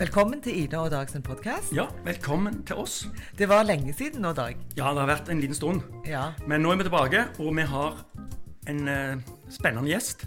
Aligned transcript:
Velkommen 0.00 0.40
til 0.40 0.62
Ida 0.62 0.78
og 0.80 0.90
Dag 0.94 1.10
sin 1.12 1.20
podkast. 1.20 1.74
Ja, 1.76 1.82
velkommen 2.06 2.62
til 2.64 2.78
oss. 2.80 3.02
Det 3.36 3.44
var 3.50 3.66
lenge 3.68 3.92
siden 3.92 4.22
nå, 4.24 4.30
Dag. 4.32 4.56
Ja, 4.72 4.94
det 4.96 5.02
har 5.02 5.10
vært 5.10 5.28
en 5.28 5.42
liten 5.42 5.58
stund. 5.58 5.82
Ja. 6.08 6.22
Men 6.48 6.64
nå 6.64 6.70
er 6.72 6.78
vi 6.80 6.86
tilbake, 6.86 7.26
og 7.36 7.50
vi 7.58 7.66
har 7.68 7.98
en 8.72 8.88
eh, 8.88 9.20
spennende 9.52 9.90
gjest. 9.92 10.24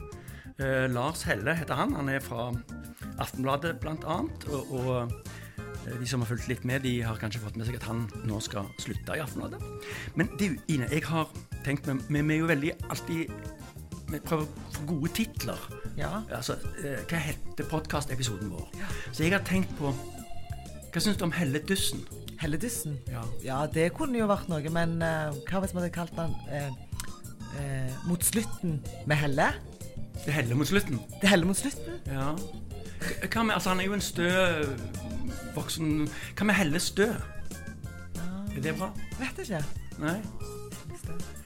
Eh, 0.61 0.85
Lars 0.93 1.25
Helle 1.25 1.55
heter 1.57 1.73
han. 1.79 1.95
Han 1.97 2.13
er 2.13 2.21
fra 2.21 2.51
Aftenbladet 3.17 3.79
bl.a. 3.81 4.19
Og, 4.53 4.77
og 4.77 4.93
eh, 5.01 5.97
de 5.97 6.05
som 6.05 6.21
har 6.21 6.29
fulgt 6.29 6.51
litt 6.53 6.69
med, 6.69 6.85
de 6.85 6.99
har 7.01 7.17
kanskje 7.17 7.41
fått 7.41 7.57
med 7.57 7.65
seg 7.65 7.81
at 7.81 7.89
han 7.89 8.05
nå 8.29 8.43
skal 8.45 8.69
slutte 8.77 9.17
i 9.17 9.25
Aftenbladet. 9.25 9.89
Men 10.13 10.29
du, 10.37 10.51
Ine, 10.69 10.85
jeg 10.93 11.07
har 11.09 11.33
tenkt 11.65 11.89
vi 11.89 12.21
er 12.21 12.43
jo 12.43 12.53
veldig 12.53 12.75
alltid 12.93 13.33
Vi 14.13 14.19
prøver 14.21 14.45
å 14.45 14.73
få 14.75 14.85
gode 14.87 15.09
titler. 15.17 15.61
ja. 15.97 16.21
Altså, 16.29 16.57
eh, 16.83 17.01
hva 17.09 17.21
heter 17.21 17.69
podkastepisoden 17.69 18.51
vår? 18.53 18.67
Så 19.11 19.23
jeg 19.23 19.33
har 19.33 19.45
tenkt 19.47 19.73
på 19.79 19.93
Hva 20.93 21.01
syns 21.01 21.17
du 21.17 21.23
om 21.25 21.31
Helledussen? 21.33 22.03
Helledussen. 22.37 22.99
Ja. 23.09 23.23
Ja, 23.43 23.59
det 23.65 23.87
kunne 23.97 24.19
jo 24.19 24.27
vært 24.29 24.49
noe, 24.51 24.61
men 24.69 24.99
uh, 25.01 25.33
hva 25.47 25.63
hvis 25.63 25.73
vi 25.73 25.79
hadde 25.79 25.89
kalt 25.95 26.13
den 26.13 26.35
uh, 26.51 26.69
uh, 27.55 27.93
Mot 28.05 28.21
slutten 28.21 28.77
med 29.09 29.17
Helle? 29.17 29.47
Det 30.25 30.33
heller 30.35 30.55
mot 30.55 30.69
slutten. 30.69 30.99
Det 31.21 31.31
heller 31.31 31.49
mot 31.49 31.57
slutten? 31.57 31.97
Ja. 32.05 32.35
Hva 33.25 33.43
med, 33.43 33.55
altså 33.55 33.73
Han 33.73 33.81
er 33.81 33.89
jo 33.89 33.97
en 33.97 34.05
stø 34.05 34.29
voksen 35.55 36.05
Hva 36.37 36.45
med 36.45 36.59
Helle 36.61 36.79
Stø? 36.79 37.09
Er 38.53 38.61
det 38.61 38.77
bra? 38.77 38.93
Vet 39.17 39.47
ikke. 39.47 39.63
Nei? 39.97 40.19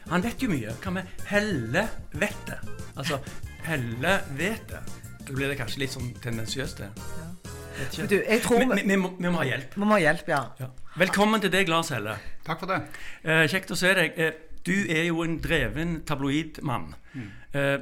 Han 0.08 0.24
vet 0.24 0.44
jo 0.44 0.50
mye. 0.52 0.74
Hva 0.84 0.94
med 0.96 1.24
Helle 1.28 1.84
vet 2.16 2.44
det? 2.48 2.58
Altså 2.96 3.20
Helle 3.68 4.20
vet 4.38 4.68
det. 4.72 4.82
Da 5.28 5.36
blir 5.36 5.52
det 5.52 5.58
kanskje 5.60 5.82
litt 5.84 5.92
sånn 5.96 6.14
tendensiøst, 6.24 6.80
det. 6.84 6.90
Ja. 6.96 7.28
Men 7.98 8.08
du, 8.10 8.16
jeg 8.24 8.42
tror 8.42 8.62
vi, 8.64 8.68
vi, 8.72 8.84
vi, 8.90 8.96
må, 8.98 9.12
vi 9.20 9.30
må 9.30 9.42
ha 9.42 9.46
hjelp. 9.46 9.76
vi 9.76 9.84
må 9.86 9.94
ha 9.94 10.00
hjelp, 10.02 10.30
ja. 10.32 10.40
Ja. 10.62 10.70
Velkommen 10.98 11.44
til 11.44 11.52
deg, 11.54 11.70
Lars 11.70 11.92
Helle. 11.94 12.16
Takk 12.48 12.64
for 12.64 12.72
det. 12.72 12.80
Eh, 13.22 13.44
kjekt 13.52 13.74
å 13.76 13.78
se 13.78 13.92
deg. 13.94 14.16
Eh, 14.18 14.32
du 14.66 14.74
er 14.90 15.04
jo 15.12 15.22
en 15.26 15.36
dreven 15.44 16.00
tabloidmann. 16.08 16.88
Eh, 17.54 17.76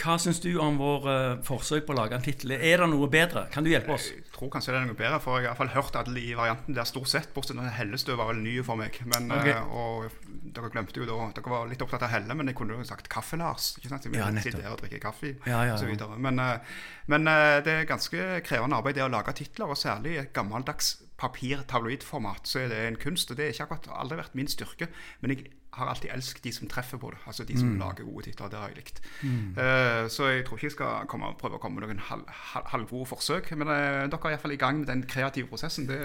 hva 0.00 0.16
syns 0.20 0.40
du 0.42 0.50
om 0.62 0.78
vår 0.80 1.06
uh, 1.06 1.40
forsøk 1.46 1.84
på 1.86 1.94
å 1.94 1.98
lage 1.98 2.16
en 2.16 2.24
tittel? 2.24 2.54
Er 2.56 2.82
det 2.82 2.88
noe 2.92 3.08
bedre? 3.12 3.44
Kan 3.52 3.66
du 3.66 3.70
hjelpe 3.72 3.92
oss? 3.96 4.08
Jeg 4.14 4.32
tror 4.34 4.50
kanskje 4.54 4.72
det 4.72 4.80
er 4.80 4.88
noe 4.88 4.98
bedre, 4.98 5.20
for 5.22 5.38
jeg 5.38 5.50
har 5.50 5.52
iallfall 5.52 5.72
hørt 5.74 5.98
alle 6.00 6.22
i 6.22 6.32
varianten 6.38 6.76
der 6.76 6.88
stort 6.88 7.10
sett, 7.12 7.30
bortsett 7.34 7.58
fra 7.60 7.72
Hellestø 7.76 8.16
var 8.18 8.30
vel 8.32 8.40
ny 8.44 8.56
for 8.66 8.80
meg. 8.80 8.96
Men, 9.10 9.28
okay. 9.36 9.56
uh, 9.56 9.74
og 9.76 10.30
dere 10.56 10.72
glemte 10.72 11.02
jo 11.02 11.08
da 11.08 11.18
Dere 11.36 11.52
var 11.52 11.68
litt 11.70 11.84
opptatt 11.84 12.06
av 12.06 12.14
Helle, 12.14 12.36
men 12.38 12.50
jeg 12.50 12.58
kunne 12.58 12.78
jo 12.78 12.86
sagt 12.88 13.10
Kaffe-Lars. 13.12 13.74
ikke 13.78 13.92
sant? 13.92 14.08
Ja, 14.14 14.30
nettopp. 14.34 14.64
og 14.72 14.80
drikke 14.82 15.02
kaffe 15.02 15.34
Ja, 15.34 15.36
ja, 15.50 15.60
ja. 15.70 15.76
og 15.76 15.82
så 15.82 15.90
videre. 15.90 16.16
Men, 16.16 16.40
uh, 16.40 16.80
men 17.10 17.28
det 17.66 17.74
er 17.74 17.88
ganske 17.88 18.40
krevende 18.46 18.80
arbeid 18.80 18.96
det 18.96 19.06
å 19.06 19.12
lage 19.12 19.36
titler, 19.36 19.70
og 19.70 19.78
særlig 19.78 20.16
et 20.22 20.34
gammeldags 20.36 20.96
papir-tabloidformat, 21.20 22.48
så 22.48 22.60
er 22.64 22.68
det 22.72 22.78
en 22.88 22.96
kunst. 22.96 23.30
og 23.30 23.36
Det 23.36 23.44
har 23.46 23.52
ikke 23.52 23.66
akkurat 23.68 24.00
aldri 24.00 24.16
vært 24.20 24.34
min 24.38 24.48
styrke, 24.48 24.88
men 25.20 25.30
jeg 25.36 25.46
har 25.76 25.86
alltid 25.92 26.10
elsket 26.10 26.42
de 26.42 26.52
som 26.52 26.68
treffer 26.68 26.98
på 26.98 27.10
det. 27.12 27.18
Altså 27.26 27.44
de 27.46 27.56
som 27.58 27.68
Mm. 27.68 27.78
lager 27.78 28.04
gode 28.04 28.24
titler. 28.26 28.48
Det 28.50 28.58
har 28.58 28.68
jeg 28.68 28.76
likt. 28.76 29.00
Eh, 29.22 30.08
så 30.08 30.26
jeg 30.32 30.44
tror 30.46 30.56
ikke 30.58 30.66
jeg 30.66 30.72
skal 30.72 31.06
komme, 31.06 31.30
prøve 31.38 31.54
å 31.58 31.60
komme 31.62 31.78
med 31.80 31.88
noen 31.88 31.98
halv, 32.08 32.24
halv, 32.54 32.66
halvgode 32.72 33.06
forsøk. 33.06 33.52
Men 33.56 33.68
uh, 33.68 34.08
dere 34.10 34.18
er 34.24 34.30
iallfall 34.34 34.52
i 34.52 34.56
gang 34.56 34.78
med 34.80 34.86
den 34.90 35.02
kreative 35.06 35.46
prosessen. 35.46 35.86
Det, 35.86 36.00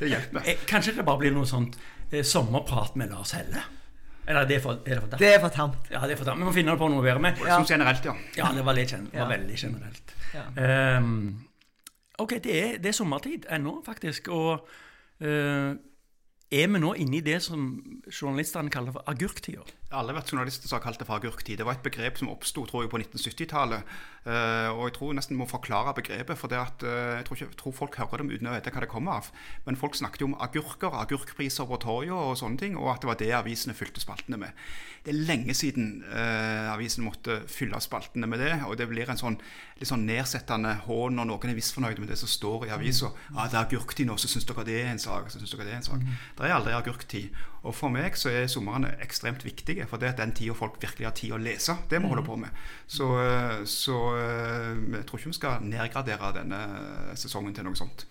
det 0.00 0.08
hjelper. 0.08 0.40
Eh, 0.46 0.56
Kanskje 0.66 0.96
det 0.96 1.04
bare 1.04 1.18
blir 1.18 1.32
noe 1.36 1.44
sånt 1.46 1.76
eh, 2.10 2.22
sommerprat 2.22 2.96
med 2.96 3.10
Lars 3.12 3.32
Helle? 3.36 3.62
Eller 4.26 4.44
er 4.44 4.46
det 4.48 4.62
for, 4.62 4.78
er 4.86 4.94
det 4.94 5.00
for 5.02 5.18
Det 5.18 5.34
er 5.34 5.40
for 5.40 5.48
tamt. 5.50 5.88
Ja, 5.90 6.00
det 6.06 6.12
er 6.14 6.16
for 6.16 6.24
tamt. 6.24 6.38
Vi 6.40 6.44
må 6.46 6.52
finne 6.54 6.76
på 6.78 6.88
noe 6.88 7.02
å 7.02 7.04
være 7.04 7.20
med. 7.20 7.38
Ja. 7.42 7.56
Som 7.58 7.66
generelt, 7.68 8.04
ja. 8.06 8.14
ja, 8.38 8.52
det 8.54 8.64
var, 8.64 8.74
litt 8.78 8.92
det 8.94 9.18
var 9.18 9.28
veldig 9.32 9.56
generelt. 9.58 10.12
Ja. 10.32 10.44
Ehm, 10.56 11.16
ok, 12.18 12.36
det 12.44 12.52
er, 12.58 12.76
det 12.78 12.92
er 12.92 12.98
sommertid 12.98 13.46
ennå, 13.52 13.78
faktisk. 13.86 14.28
Og 14.28 14.68
uh, 15.24 15.72
er 16.52 16.68
vi 16.68 16.82
nå 16.82 16.92
inne 17.00 17.16
i 17.18 17.24
det 17.24 17.38
som 17.42 17.70
journalistene 18.08 18.70
kaller 18.70 18.92
for 18.92 19.06
agurktida? 19.06 19.64
Jeg 19.92 19.98
har 19.98 20.06
aldri 20.06 20.14
vært 20.16 20.30
journalist 20.32 20.62
som 20.64 20.78
har 20.78 20.80
kalt 20.86 21.02
det 21.02 21.04
for 21.04 21.20
agurktid. 21.20 21.58
Det 21.60 21.64
var 21.68 21.74
et 21.76 21.82
begrep 21.84 22.16
som 22.16 22.30
oppsto 22.32 22.62
på 22.64 22.80
1970-tallet. 22.80 23.90
eh, 24.24 24.70
og 24.72 24.86
jeg 24.86 24.94
tror 24.96 25.12
nesten 25.12 25.36
må 25.36 25.44
forklare 25.44 25.92
begrepet. 25.92 26.38
For 26.40 26.48
det 26.48 26.56
at, 26.56 26.82
eh, 26.82 27.18
jeg 27.18 27.26
tror, 27.26 27.36
ikke, 27.36 27.48
jeg 27.50 27.58
tror 27.60 27.72
folk 27.76 27.98
hører 28.00 28.22
dem 28.22 28.30
uten 28.32 28.48
å 28.48 28.54
vite 28.54 28.72
hva 28.72 28.80
det 28.80 28.88
kommer 28.88 29.20
av. 29.20 29.28
Men 29.66 29.76
folk 29.76 29.94
snakket 29.94 30.24
jo 30.24 30.30
om 30.30 30.38
agurker, 30.40 30.96
agurkpriser 30.96 31.68
på 31.68 31.76
torget 31.76 32.16
og 32.16 32.38
sånne 32.40 32.56
ting. 32.56 32.78
Og 32.80 32.88
at 32.88 33.04
det 33.04 33.10
var 33.10 33.20
det 33.20 33.32
avisene 33.36 33.76
fylte 33.76 34.00
spaltene 34.00 34.40
med. 34.40 34.56
Det 35.04 35.12
er 35.12 35.26
lenge 35.28 35.52
siden 35.52 36.04
uh, 36.08 36.72
avisen 36.72 37.04
måtte 37.04 37.42
fylle 37.50 37.76
spaltene 37.82 38.24
med 38.24 38.40
det. 38.40 38.62
Og 38.64 38.78
det 38.78 38.88
blir 38.88 39.10
en 39.10 39.20
sånn 39.20 39.36
litt 39.76 39.90
sånn 39.90 40.06
nedsettende 40.06 40.72
hån 40.86 41.18
når 41.18 41.28
noen 41.28 41.52
er 41.52 41.58
misfornøyd 41.58 41.98
med 42.00 42.08
det 42.08 42.16
som 42.16 42.30
står 42.30 42.68
i 42.68 42.72
avisa. 42.72 43.12
Ja, 43.34 43.44
det 43.44 43.58
er 43.58 43.66
agurktid 43.66 44.08
nå, 44.08 44.16
så 44.16 44.30
syns 44.30 44.46
dere 44.48 44.64
det 44.64 44.78
er 44.80 44.92
en 44.94 45.02
sak. 45.02 45.28
så 45.28 45.42
synes 45.42 45.52
dere 45.52 45.68
Det 45.68 45.74
er 45.74 45.82
en 45.82 45.90
sak. 45.90 46.06
Det 46.38 46.48
er 46.48 46.56
aldri 46.56 46.72
agurktid. 46.72 47.42
Og 47.62 47.74
for 47.78 47.94
meg 47.94 48.16
så 48.18 48.32
er 48.32 48.50
somrene 48.50 48.90
ekstremt 49.04 49.44
viktige. 49.46 49.86
For 49.90 50.02
det 50.02 50.10
er 50.10 50.18
den 50.18 50.34
tida 50.34 50.56
folk 50.58 50.80
virkelig 50.82 51.06
har 51.06 51.16
tid 51.18 51.36
å 51.36 51.40
lese. 51.42 51.76
Det 51.90 52.02
vi 52.02 52.10
holder 52.10 52.26
på 52.26 52.36
med. 52.42 52.62
Så, 52.90 53.08
eh, 53.22 53.64
så 53.70 53.98
eh, 54.18 54.70
jeg 54.98 55.06
tror 55.08 55.22
ikke 55.22 55.32
vi 55.32 55.38
skal 55.38 55.66
nedgradere 55.66 56.32
denne 56.40 56.62
sesongen 57.18 57.54
til 57.54 57.68
noe 57.68 57.78
sånt. 57.78 58.06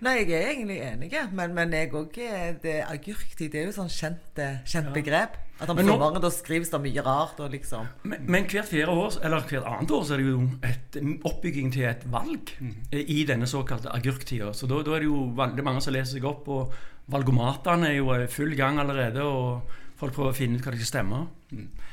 Nei, 0.00 0.14
jeg 0.22 0.32
er 0.32 0.50
egentlig 0.54 0.78
enig, 0.80 1.10
men, 1.36 1.52
men 1.52 1.74
jeg 1.76 1.90
òg 1.92 2.14
Det 2.62 2.78
agurktid 2.88 3.50
det 3.52 3.60
er 3.60 3.66
jo 3.68 3.74
sånn 3.76 3.90
kjent, 3.92 4.38
kjent 4.38 4.68
kjent 4.72 4.92
begrep. 4.96 5.36
At 5.60 5.68
om 5.68 5.76
Men 5.76 5.90
nå- 5.90 5.92
sommeren 5.92 6.22
da 6.24 6.30
skrives 6.32 6.70
det 6.72 6.80
mye 6.80 7.02
rart 7.04 7.40
og 7.44 7.52
liksom 7.52 7.88
Men, 8.08 8.22
men 8.32 8.46
hvert 8.48 8.68
fjerde 8.70 8.94
år, 8.96 9.18
eller 9.20 9.44
hvert 9.44 9.66
annet 9.68 9.90
år 9.92 10.06
så 10.08 10.14
er 10.14 10.22
det 10.22 10.30
jo 10.30 10.46
et, 10.64 10.96
oppbygging 11.28 11.72
til 11.74 11.84
et 11.90 12.06
valg 12.08 12.54
mm. 12.60 12.72
i 12.96 13.18
denne 13.28 13.48
såkalte 13.50 13.92
agurktida. 13.92 14.54
Så 14.56 14.70
da, 14.70 14.80
da 14.86 14.96
er 14.96 15.04
det 15.04 15.10
jo 15.10 15.26
veldig 15.36 15.66
mange 15.66 15.84
som 15.84 15.92
leser 15.92 16.16
seg 16.16 16.24
opp, 16.24 16.48
og 16.48 16.72
valgomatene 17.10 17.90
er 17.90 17.98
jo 17.98 18.10
i 18.14 18.30
full 18.30 18.56
gang 18.58 18.80
allerede. 18.82 19.24
og 19.24 19.78
Folk 20.00 20.16
prøver 20.16 20.32
å 20.32 20.36
finne 20.36 20.56
ut 20.56 20.64
hva 20.64 20.72
de 20.72 20.80
skal 20.80 20.92
stemme. 20.94 21.24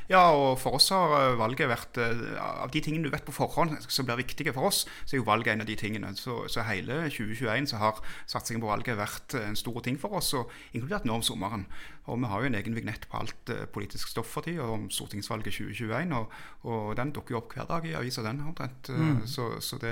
Ja, 0.07 0.22
og 0.31 0.56
for 0.62 0.78
oss 0.78 0.88
har 0.95 1.12
eh, 1.18 1.35
valget 1.40 1.68
vært 1.68 1.97
eh, 2.00 2.22
Av 2.40 2.72
de 2.72 2.81
tingene 2.84 3.07
du 3.07 3.12
vet 3.12 3.25
på 3.28 3.35
forhånd 3.35 3.75
som 3.91 4.07
blir 4.07 4.22
viktige 4.22 4.53
for 4.56 4.69
oss, 4.69 4.85
så 5.03 5.16
er 5.16 5.19
jo 5.19 5.28
valget 5.28 5.53
en 5.53 5.63
av 5.66 5.68
de 5.68 5.75
tingene. 5.79 6.13
Så, 6.16 6.40
så 6.51 6.63
hele 6.68 7.01
2021 7.12 7.68
så 7.73 7.79
har 7.81 8.00
satsingen 8.29 8.63
på 8.63 8.69
valget 8.72 9.00
vært 9.00 9.35
eh, 9.35 9.50
en 9.50 9.59
stor 9.59 9.81
ting 9.84 10.00
for 10.00 10.16
oss, 10.19 10.31
og 10.38 10.53
inkludert 10.72 11.07
nå 11.07 11.17
om 11.19 11.25
sommeren. 11.25 11.66
Og 12.07 12.22
vi 12.22 12.29
har 12.31 12.44
jo 12.44 12.50
en 12.50 12.59
egen 12.59 12.78
vignett 12.78 13.07
på 13.12 13.19
alt 13.19 13.51
politisk 13.75 14.13
stoff 14.13 14.29
for 14.31 14.47
tida 14.47 14.63
om 14.72 14.85
stortingsvalget 14.94 15.57
2021, 15.59 16.13
og, 16.16 16.38
og 16.72 16.94
den 17.00 17.12
dukker 17.16 17.35
jo 17.35 17.41
opp 17.41 17.57
hver 17.57 17.67
dag 17.67 17.88
i 17.90 17.97
avisa, 18.00 18.23
den 18.23 18.40
omtrent. 18.47 18.88
Mm. 18.88 19.25
Så, 19.28 19.50
så 19.63 19.79
det 19.81 19.91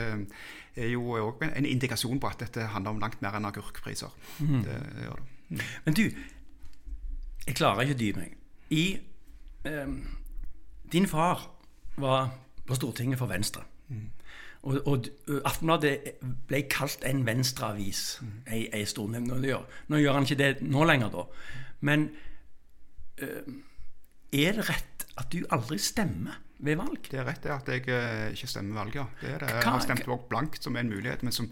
er 0.80 0.94
jo 0.94 1.18
òg 1.20 1.44
en 1.50 1.68
indikasjon 1.68 2.22
på 2.24 2.32
at 2.32 2.40
dette 2.46 2.70
handler 2.72 2.96
om 2.96 3.04
langt 3.04 3.20
mer 3.26 3.36
enn 3.36 3.50
agurkpriser. 3.52 4.16
Det 4.40 4.80
gjør 5.04 5.20
det. 5.20 5.60
Men 5.84 6.00
du, 6.00 6.06
jeg 7.46 7.60
klarer 7.60 7.84
ikke 7.84 7.98
å 7.98 8.00
dy 8.00 8.10
meg. 8.16 8.40
I 8.72 8.86
Din 10.92 11.08
far 11.10 11.48
var 11.98 12.30
på 12.68 12.78
Stortinget 12.78 13.20
for 13.22 13.32
Venstre. 13.32 13.64
Og, 14.66 14.80
og 14.90 15.10
Aftenbladet 15.46 16.16
ble 16.50 16.64
kalt 16.70 17.04
en 17.06 17.22
venstreavis 17.28 18.22
ei, 18.50 18.64
ei 18.74 18.86
stund. 18.90 19.18
Nå 19.28 19.38
nå 19.38 20.00
gjør 20.02 20.18
han 20.18 20.26
ikke 20.26 20.40
det 20.40 20.52
nå 20.66 20.86
lenger, 20.90 21.12
da. 21.14 21.26
Men 21.86 22.08
er 23.20 24.58
det 24.58 24.66
rett 24.70 25.06
at 25.16 25.32
du 25.32 25.46
aldri 25.54 25.78
stemmer 25.80 26.42
ved 26.66 26.80
valg? 26.80 27.08
Det 27.12 27.20
er 27.20 27.28
rett 27.28 27.46
at 27.52 27.70
jeg 27.72 27.86
eh, 27.92 28.32
ikke 28.36 28.50
stemmer 28.50 28.82
valget. 28.82 28.96
ja. 29.02 29.06
Det 29.22 29.34
er 29.34 29.44
det. 29.44 29.52
Jeg 29.54 29.70
har 29.70 29.84
stemt 29.84 30.08
òg 30.08 30.28
blankt, 30.32 30.64
som 30.64 30.76
en 30.80 30.90
mulighet, 30.92 31.24
men 31.24 31.36
som 31.36 31.50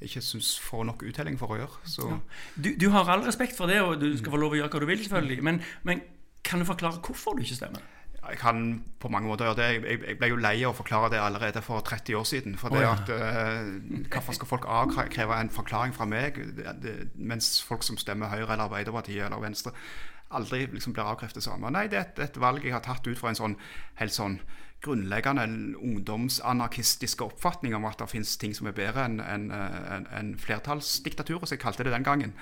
jeg 0.00 0.10
ikke 0.10 0.24
syns 0.24 0.54
får 0.62 0.84
nok 0.90 1.04
uttelling 1.06 1.38
for 1.38 1.54
å 1.54 1.60
gjøre. 1.60 1.84
Så 1.88 2.08
Du, 2.56 2.72
du 2.80 2.88
har 2.90 3.08
all 3.10 3.24
respekt 3.26 3.56
for 3.56 3.70
det, 3.70 3.80
og 3.82 4.00
du 4.00 4.10
skal 4.18 4.34
få 4.34 4.40
lov 4.40 4.54
å 4.54 4.58
gjøre 4.58 4.72
hva 4.72 4.82
du 4.82 4.88
vil, 4.90 5.02
selvfølgelig. 5.04 5.44
Men, 5.46 5.60
men 5.86 6.02
kan 6.44 6.62
du 6.62 6.68
forklare 6.68 7.00
hvorfor 7.02 7.36
du 7.38 7.44
ikke 7.44 7.58
stemmer? 7.58 7.82
jeg 8.28 8.38
kan 8.38 8.84
på 9.00 9.08
mange 9.08 9.28
måter 9.28 9.44
gjøre 9.44 9.56
det. 9.56 9.90
Jeg, 10.08 10.16
ble 10.18 10.30
jo 10.30 10.40
lei 10.40 10.54
av 10.64 10.72
å 10.72 10.78
forklare 10.78 11.10
det 11.12 11.20
allerede 11.20 11.60
for 11.64 11.84
30 11.84 12.16
år 12.16 12.26
siden. 12.28 12.56
For 12.60 12.72
det 12.72 12.80
oh, 12.80 12.86
ja. 12.86 12.94
at 12.96 13.10
uh, 13.12 14.08
Hvorfor 14.12 14.38
skal 14.38 14.48
folk 14.48 14.68
avkreve 14.68 15.40
en 15.40 15.52
forklaring 15.52 15.94
fra 15.94 16.08
meg, 16.08 16.40
det, 16.56 16.76
det, 16.82 16.94
mens 17.14 17.58
folk 17.62 17.84
som 17.84 18.00
stemmer 18.00 18.32
Høyre 18.32 18.48
eller 18.54 18.66
Arbeiderpartiet 18.68 19.26
eller 19.26 19.42
Venstre, 19.44 19.74
aldri 20.34 20.64
liksom 20.72 20.96
blir 20.96 21.04
avkreftet 21.04 21.44
samme? 21.44 21.72
Nei, 21.74 21.86
det 21.92 22.00
er 22.00 22.06
et, 22.08 22.22
et 22.30 22.40
valg 22.40 22.64
jeg 22.64 22.74
har 22.74 22.84
tatt 22.86 23.06
ut 23.06 23.18
fra 23.18 23.32
en 23.32 23.40
sånn 23.40 23.58
helt 24.00 24.16
sånn 24.16 24.38
grunnleggende 24.84 25.44
ungdomsanarkistiske 25.80 27.24
oppfatning 27.24 27.76
om 27.76 27.86
at 27.88 28.00
det 28.02 28.10
finnes 28.10 28.34
ting 28.40 28.52
som 28.56 28.68
er 28.68 28.76
bedre 28.76 29.06
enn 29.08 29.20
en, 29.24 29.46
en, 29.52 30.08
en 30.12 30.34
flertallsdiktaturet, 30.40 31.48
som 31.48 31.56
jeg 31.56 31.62
kalte 31.62 31.86
det 31.86 31.94
den 31.94 32.04
gangen. 32.04 32.34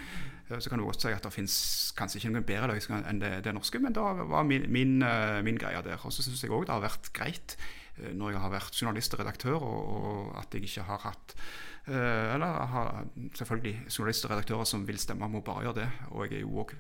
Eh, 0.51 0.59
Så 0.59 0.71
kan 0.71 0.79
du 0.79 0.85
godt 0.85 1.03
si 1.03 1.13
at 1.13 1.25
det 1.25 1.33
finnes 1.33 1.57
kanskje 1.97 2.21
ikke 2.21 2.33
noen 2.35 2.49
bedre 2.49 2.73
løsning 2.73 3.07
enn 3.09 3.21
det, 3.23 3.33
det 3.45 3.55
norske, 3.55 3.81
men 3.83 3.95
det 3.95 4.03
var 4.03 4.47
min, 4.49 4.67
min, 4.73 5.03
eh, 5.03 5.43
min 5.45 5.61
greie 5.61 5.83
der. 5.85 6.01
Og 6.03 6.13
så 6.13 6.25
syns 6.25 6.43
jeg 6.43 6.53
òg 6.53 6.67
det 6.67 6.75
har 6.75 6.85
vært 6.85 7.13
greit 7.17 7.57
eh, 7.99 8.13
når 8.13 8.35
jeg 8.35 8.45
har 8.45 8.55
vært 8.57 8.81
journalist 8.81 9.15
og 9.15 9.23
redaktør, 9.23 9.59
og, 9.61 9.93
og 9.99 10.41
at 10.41 10.55
jeg 10.55 10.69
ikke 10.69 10.89
har 10.89 11.07
hatt 11.09 11.37
Eller 11.85 12.47
har 12.71 13.09
selvfølgelig 13.35 13.89
journalister 13.91 14.29
og 14.29 14.37
redaktører 14.37 14.65
som 14.71 14.85
vil 14.87 15.01
stemme, 15.03 15.27
må 15.27 15.41
bare 15.43 15.65
gjøre 15.65 15.81
det. 15.81 15.89
Og 16.15 16.29
jeg 16.29 16.37
er 16.37 16.45
jo 16.45 16.61
òg 16.63 16.77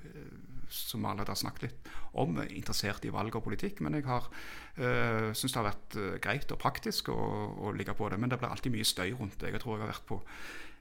som 0.70 1.02
allerede 1.04 1.34
har 1.34 1.40
snakket 1.40 1.64
litt 1.64 1.88
om, 2.22 2.38
er 2.38 2.52
interessert 2.54 3.02
i 3.04 3.10
valg 3.10 3.34
og 3.34 3.42
politikk. 3.42 3.80
Men 3.82 3.98
jeg 3.98 4.06
har 4.06 4.28
øh, 4.78 5.34
syns 5.34 5.56
det 5.56 5.58
har 5.58 5.66
vært 5.66 5.98
greit 6.22 6.54
og 6.54 6.60
praktisk 6.62 7.10
å, 7.10 7.18
å, 7.18 7.72
ligge 7.74 7.96
på 7.98 8.12
det. 8.14 8.20
Men 8.22 8.30
det 8.30 8.38
blir 8.38 8.54
alltid 8.54 8.76
mye 8.76 8.86
støy 8.86 9.10
rundt 9.18 9.42
det. 9.42 9.50
Jeg 9.50 9.64
tror 9.64 9.74
jeg 9.74 9.82
har 9.82 9.90
vært 9.90 10.06
på 10.06 10.20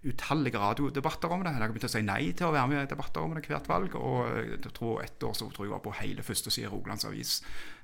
utallige 0.04 0.58
radiodebatter 0.58 1.30
om 1.34 1.44
det. 1.44 1.54
Jeg 1.54 1.62
har 1.62 1.74
begynt 1.74 1.90
å 1.90 1.94
si 1.94 2.02
nei 2.06 2.22
til 2.34 2.48
å 2.48 2.56
være 2.56 2.72
med 2.72 2.82
i 2.84 2.90
debatter 2.90 3.22
om 3.22 3.36
det 3.38 3.46
hvert 3.50 3.70
valg. 3.70 3.98
Og 4.00 4.32
jeg 4.40 4.74
tror 4.74 5.04
ett 5.04 5.28
år 5.28 5.38
så 5.38 5.50
tror 5.52 5.68
jeg 5.68 5.76
var 5.76 5.86
på 5.86 5.94
hele 6.00 6.26
førstesida 6.26 6.70
i 6.70 6.74
Rogalands 6.74 7.06
Avis 7.10 7.40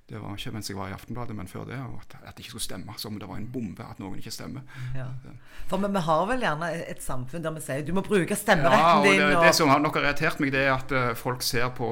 det 0.07 0.19
var 0.23 0.37
ikke 0.39 0.53
mens 0.55 0.69
jeg 0.69 0.77
var 0.77 0.87
i 0.87 0.93
Aftenbladet, 0.95 1.35
men 1.35 1.49
før 1.51 1.65
det. 1.67 1.75
At, 1.75 2.13
at 2.21 2.37
det 2.37 2.45
ikke 2.45 2.53
skulle 2.53 2.63
stemme. 2.63 2.93
Som 2.97 3.13
om 3.13 3.19
det 3.19 3.27
var 3.27 3.41
en 3.41 3.47
bombe 3.51 3.83
at 3.83 3.99
noen 3.99 4.15
ikke 4.21 4.31
stemmer. 4.31 4.63
Ja. 4.95 5.07
For 5.67 5.83
vi, 5.83 6.03
har 6.05 6.21
vel 6.29 6.45
gjerne 6.45 6.69
et 6.93 7.01
samfunn 7.03 7.43
der 7.43 7.51
vi 7.57 7.63
sier 7.65 7.83
du 7.83 7.91
må 7.97 8.05
bruke 8.05 8.37
stemmeretten 8.39 9.03
din. 9.03 9.19
Ja, 9.19 9.25
og 9.25 9.33
det, 9.33 9.41
det, 9.49 9.55
som 9.57 9.67
har 9.67 9.83
nok 9.83 9.99
irritert 9.99 10.39
meg, 10.39 10.53
det 10.55 10.61
er 10.63 10.71
at 10.77 10.93
uh, 10.95 11.09
folk 11.19 11.43
ser 11.43 11.67
på 11.75 11.89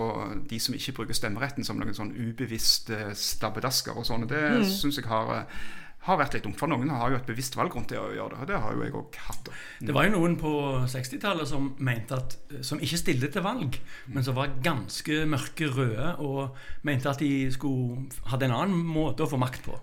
de 0.47 0.59
som 0.63 0.77
ikke 0.79 0.95
bruker 1.01 1.19
stemmeretten, 1.19 1.67
som 1.67 1.81
noen 1.81 1.97
sånn 1.97 2.13
ubevisste 2.15 3.09
stabbedasker 3.19 3.99
og 3.99 4.07
sånn. 4.07 4.23
Det 4.31 4.45
mm. 4.61 4.69
syns 4.77 5.01
jeg 5.01 5.11
har 5.11 5.43
har 6.05 6.19
vært 6.19 6.37
litt 6.37 6.45
dumt. 6.45 6.57
For 6.59 6.69
noen 6.69 6.91
har 6.93 7.13
jo 7.13 7.19
et 7.19 7.27
bevisst 7.27 7.57
valg 7.57 7.73
rundt 7.75 7.91
det 7.93 7.99
å 8.01 8.11
gjøre 8.13 8.35
det. 8.35 8.41
Og 8.43 8.51
det 8.51 8.61
har 8.63 8.75
jo 8.75 8.85
jeg 8.85 8.95
òg 8.99 9.17
hatt. 9.25 9.49
Det 9.81 9.95
var 9.95 10.07
jo 10.07 10.13
noen 10.17 10.37
på 10.41 10.53
60-tallet 10.91 11.49
som 11.49 11.71
mente 11.85 12.19
at, 12.19 12.37
som 12.65 12.81
ikke 12.83 13.01
stilte 13.01 13.31
til 13.33 13.45
valg, 13.45 13.79
men 14.13 14.25
som 14.25 14.37
var 14.37 14.53
ganske 14.65 15.23
mørke 15.29 15.71
røde 15.73 16.13
og 16.23 16.55
mente 16.87 17.11
at 17.11 17.21
de 17.23 17.49
skulle, 17.53 18.05
hadde 18.29 18.49
en 18.49 18.57
annen 18.61 18.85
måte 18.85 19.25
å 19.25 19.31
få 19.31 19.41
makt 19.41 19.65
på. 19.65 19.81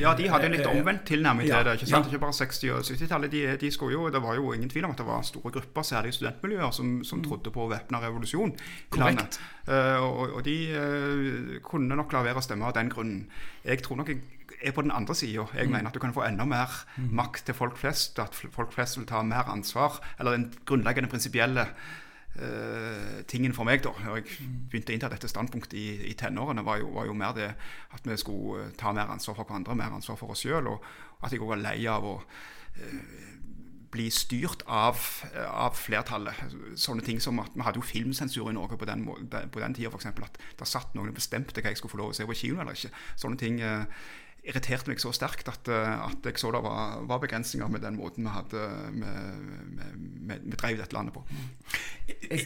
Ja, 0.00 0.14
de 0.16 0.24
hadde 0.32 0.46
en 0.48 0.54
litt 0.54 0.64
omvendt 0.64 1.02
tilnærming 1.10 1.50
til 1.50 1.66
det. 1.66 1.74
Ikke 1.76 1.88
sant? 1.90 2.06
Ja. 2.06 2.14
Ikke 2.14 2.22
bare 2.22 2.36
60- 2.38 2.70
og 2.72 2.86
70-tallet. 2.86 3.32
De, 3.32 3.42
de 3.60 3.70
jo, 3.92 4.06
det 4.08 4.22
var 4.24 4.38
jo 4.38 4.54
ingen 4.56 4.70
tvil 4.72 4.86
om 4.88 4.94
at 4.94 5.02
det 5.02 5.04
var 5.04 5.26
store 5.28 5.52
grupper, 5.52 5.84
særlig 5.84 6.14
studentmiljøer, 6.16 6.70
som, 6.72 6.94
som 7.04 7.20
mm. 7.20 7.26
trodde 7.26 7.52
på 7.52 7.66
væpna 7.68 8.00
revolusjon 8.00 8.54
landet. 8.96 9.36
Uh, 9.68 10.00
og, 10.00 10.38
og, 10.38 10.44
de 10.48 10.56
uh, 10.72 11.58
kunne 11.66 11.98
nok 11.98 12.16
la 12.16 12.24
være 12.24 12.40
å 12.40 12.46
stemme 12.46 12.70
av 12.70 12.72
den 12.78 12.88
grunnen. 12.92 13.26
Jeg 13.68 13.84
tror 13.84 14.00
nok 14.00 14.14
jeg 14.14 14.22
er 14.62 14.74
på 14.74 14.82
den 14.82 14.94
andre 14.94 15.14
sida. 15.14 15.46
Jeg 15.54 15.66
mm. 15.66 15.72
mener 15.72 15.90
at 15.90 15.94
du 15.94 16.00
kan 16.02 16.14
få 16.14 16.24
enda 16.26 16.44
mer 16.44 16.70
mm. 16.96 17.10
makt 17.18 17.46
til 17.46 17.54
folk 17.54 17.76
flest. 17.76 18.18
At 18.22 18.34
folk 18.34 18.72
flest 18.72 18.98
vil 18.98 19.06
ta 19.06 19.22
mer 19.22 19.50
ansvar. 19.50 20.00
Eller 20.18 20.36
den 20.36 20.52
grunnleggende 20.66 21.10
prinsipielle 21.10 21.66
uh, 22.40 23.22
tingen 23.28 23.54
for 23.56 23.68
meg 23.68 23.82
da 23.84 23.92
når 24.04 24.20
jeg 24.20 24.38
mm. 24.38 24.54
begynte 24.70 24.94
å 24.94 24.96
innta 24.96 25.12
dette 25.12 25.30
standpunktet 25.30 25.76
i, 25.78 25.86
i 26.10 26.14
tenårene, 26.18 26.64
var, 26.64 26.84
var, 26.94 27.08
jo 27.08 27.16
mer 27.18 27.36
det 27.36 27.50
at 27.92 28.08
vi 28.08 28.16
skulle 28.20 28.68
eh, 28.68 28.72
ta 28.78 28.94
mer 28.96 29.12
ansvar 29.12 29.36
for 29.36 29.48
hverandre, 29.48 29.76
mer 29.76 29.92
ansvar 29.98 30.18
for 30.20 30.32
oss 30.34 30.44
sjøl. 30.46 30.70
Og 30.72 31.22
at 31.22 31.32
jeg 31.32 31.42
òg 31.42 31.54
var 31.54 31.62
lei 31.62 31.78
av 31.90 32.06
å 32.08 32.16
uh, 32.22 33.30
bli 33.92 34.08
styrt 34.08 34.64
av, 34.72 34.96
av, 35.36 35.76
flertallet. 35.76 36.38
Sånne 36.80 37.04
ting 37.04 37.20
som 37.20 37.42
at 37.42 37.52
Vi 37.52 37.64
hadde 37.66 37.82
jo 37.82 37.84
filmsensur 37.84 38.48
i 38.48 38.54
Norge 38.56 38.78
på 38.80 38.88
den, 38.88 39.04
på 39.04 39.60
den 39.60 39.76
tida, 39.76 39.90
f.eks. 39.92 40.08
At 40.08 40.40
det 40.58 40.68
satt 40.68 40.94
noen 40.96 41.10
og 41.12 41.18
bestemte 41.18 41.60
hva 41.60 41.74
jeg 41.74 41.80
skulle 41.80 41.92
få 41.92 42.00
lov 42.00 42.14
å 42.14 42.16
se 42.16 42.24
på 42.28 42.38
kino 42.38 42.62
eller 42.62 42.78
ikke. 42.78 42.92
Sånne 43.20 43.40
ting 43.42 43.60
uh, 43.60 43.84
irriterte 44.42 44.90
meg 44.90 44.98
så 44.98 45.12
sterkt 45.14 45.48
at, 45.50 45.68
eh, 45.70 46.06
at 46.08 46.26
jeg 46.26 46.40
så 46.40 46.50
det 46.54 46.62
var, 46.64 47.02
var, 47.06 47.20
begrensninger 47.22 47.68
med 47.70 47.84
den 47.84 47.98
måten 47.98 48.26
vi 48.26 48.32
hadde 48.34 48.62
vi, 48.96 50.38
drev 50.56 50.80
dette 50.80 50.96
landet 50.96 51.14
på. 51.14 51.22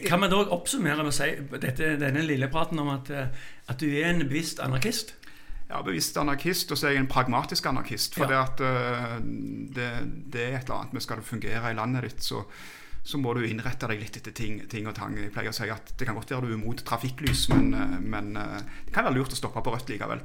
Kan 0.05 0.21
vi 0.21 0.29
da 0.29 0.43
oppsummere 0.53 1.01
med 1.01 1.09
å 1.09 1.15
si 1.15 1.31
dette, 1.57 1.95
denne 2.01 2.25
lille 2.25 2.51
praten 2.53 2.81
om 2.83 2.91
at, 2.93 3.09
eh, 3.09 3.47
at, 3.65 3.79
du 3.81 3.89
er 3.89 4.11
en 4.11 4.21
bevisst 4.27 4.61
anarkist? 4.63 5.15
Ja, 5.67 5.81
bevisst 5.83 6.15
anarkist, 6.21 6.71
og 6.71 6.79
så 6.79 6.87
er 6.87 6.95
jeg 6.95 7.03
en 7.03 7.11
pragmatisk 7.11 7.65
anarkist. 7.67 8.15
For 8.15 8.29
ja. 8.29 8.45
det, 8.45 8.45
at, 8.45 8.61
eh, 8.67 9.17
det, 9.75 9.91
det, 10.33 10.43
er 10.43 10.59
et 10.59 10.69
eller 10.69 10.83
annet 10.83 10.99
vi 10.99 11.07
skal 11.07 11.25
fungere 11.25 11.73
i 11.73 11.79
landet 11.81 12.11
ditt, 12.11 12.27
så 12.29 12.45
så 13.07 13.19
må 13.21 13.31
du 13.37 13.45
innrette 13.47 13.87
deg 13.87 14.01
litt 14.01 14.17
etter 14.19 14.33
ting, 14.35 14.57
ting, 14.67 14.87
og 14.89 14.95
tang. 14.97 15.15
Jeg 15.15 15.31
pleier 15.31 15.53
å 15.53 15.55
si 15.55 15.69
at 15.71 15.93
Det 15.95 16.07
kan 16.07 16.17
godt 16.17 16.33
være 16.33 16.43
du 16.43 16.51
er 16.51 16.57
imot 16.57 16.83
trafikklys, 16.87 17.45
men, 17.53 17.69
eh, 17.73 17.95
men, 18.03 18.33
eh, 18.35 18.57
det 18.85 18.93
kan 18.95 19.07
være 19.07 19.15
lurt 19.15 19.35
å 19.35 19.39
stoppe 19.39 19.63
på 19.63 19.71
rødt 19.71 19.93
likevel. 19.93 20.23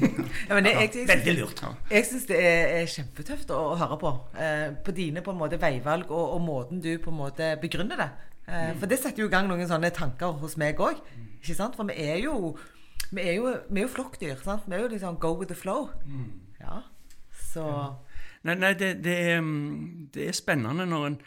ja, 0.48 0.54
men 0.54 0.68
jeg, 0.70 0.90
jeg, 0.94 1.06
Veldig 1.10 1.34
lurt. 1.40 1.62
Ja. 1.64 1.72
Jeg 1.90 2.06
syns 2.06 2.28
det 2.30 2.38
er, 2.38 2.74
er, 2.78 2.90
kjempetøft 2.90 3.50
å, 3.50 3.60
å 3.72 3.78
høre 3.80 3.98
på. 3.98 4.12
Eh, 4.38 4.66
på 4.86 4.94
dine 4.94 5.24
på 5.26 5.34
en 5.34 5.40
måte 5.40 5.58
veivalg 5.60 6.10
og, 6.10 6.36
og, 6.36 6.44
måten 6.46 6.82
du 6.84 6.92
på 7.02 7.10
en 7.10 7.18
måte 7.18 7.54
begrunner 7.62 7.98
det. 7.98 8.10
Eh, 8.46 8.68
mm. 8.70 8.78
For 8.78 8.92
det 8.92 9.00
setter 9.02 9.24
jo 9.24 9.30
i 9.30 9.34
gang 9.34 9.50
noen 9.50 9.66
sånne 9.70 9.90
tanker 9.96 10.38
hos 10.38 10.54
meg 10.60 10.78
òg. 10.78 11.02
For 11.42 11.88
vi 11.90 11.98
er 11.98 12.22
jo 12.28 12.54
vi 13.10 13.26
er 13.26 13.40
jo, 13.40 13.50
vi 13.66 13.82
er 13.82 13.88
jo 13.88 13.90
flokkdyr. 13.90 14.38
sant? 14.44 14.70
Vi 14.70 14.76
er 14.76 14.84
jo 14.84 14.92
liksom 14.92 15.18
go 15.18 15.34
with 15.34 15.50
the 15.50 15.58
flow. 15.58 15.90
Mm. 16.06 16.30
Ja, 16.60 16.84
så... 17.50 17.66
Ja. 17.66 17.90
Nei, 18.46 18.54
nei 18.56 18.72
det, 18.78 18.94
det, 19.04 19.16
er, 19.34 19.40
mm, 19.44 20.08
det, 20.14 20.28
er, 20.30 20.36
spennende 20.36 20.86
når 20.88 21.06
en 21.10 21.18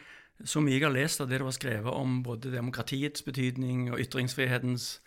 mye 0.60 0.76
jeg 0.76 0.84
har 0.84 0.94
lest 0.94 1.22
av 1.22 1.28
det 1.30 1.40
det 1.40 1.46
var 1.46 1.56
skrevet 1.56 1.92
om 1.92 2.22
både 2.24 2.52
demokratiets 2.52 3.24
betydning 3.24 3.90
og 3.92 4.00
ytringsfrihetens 4.02 4.98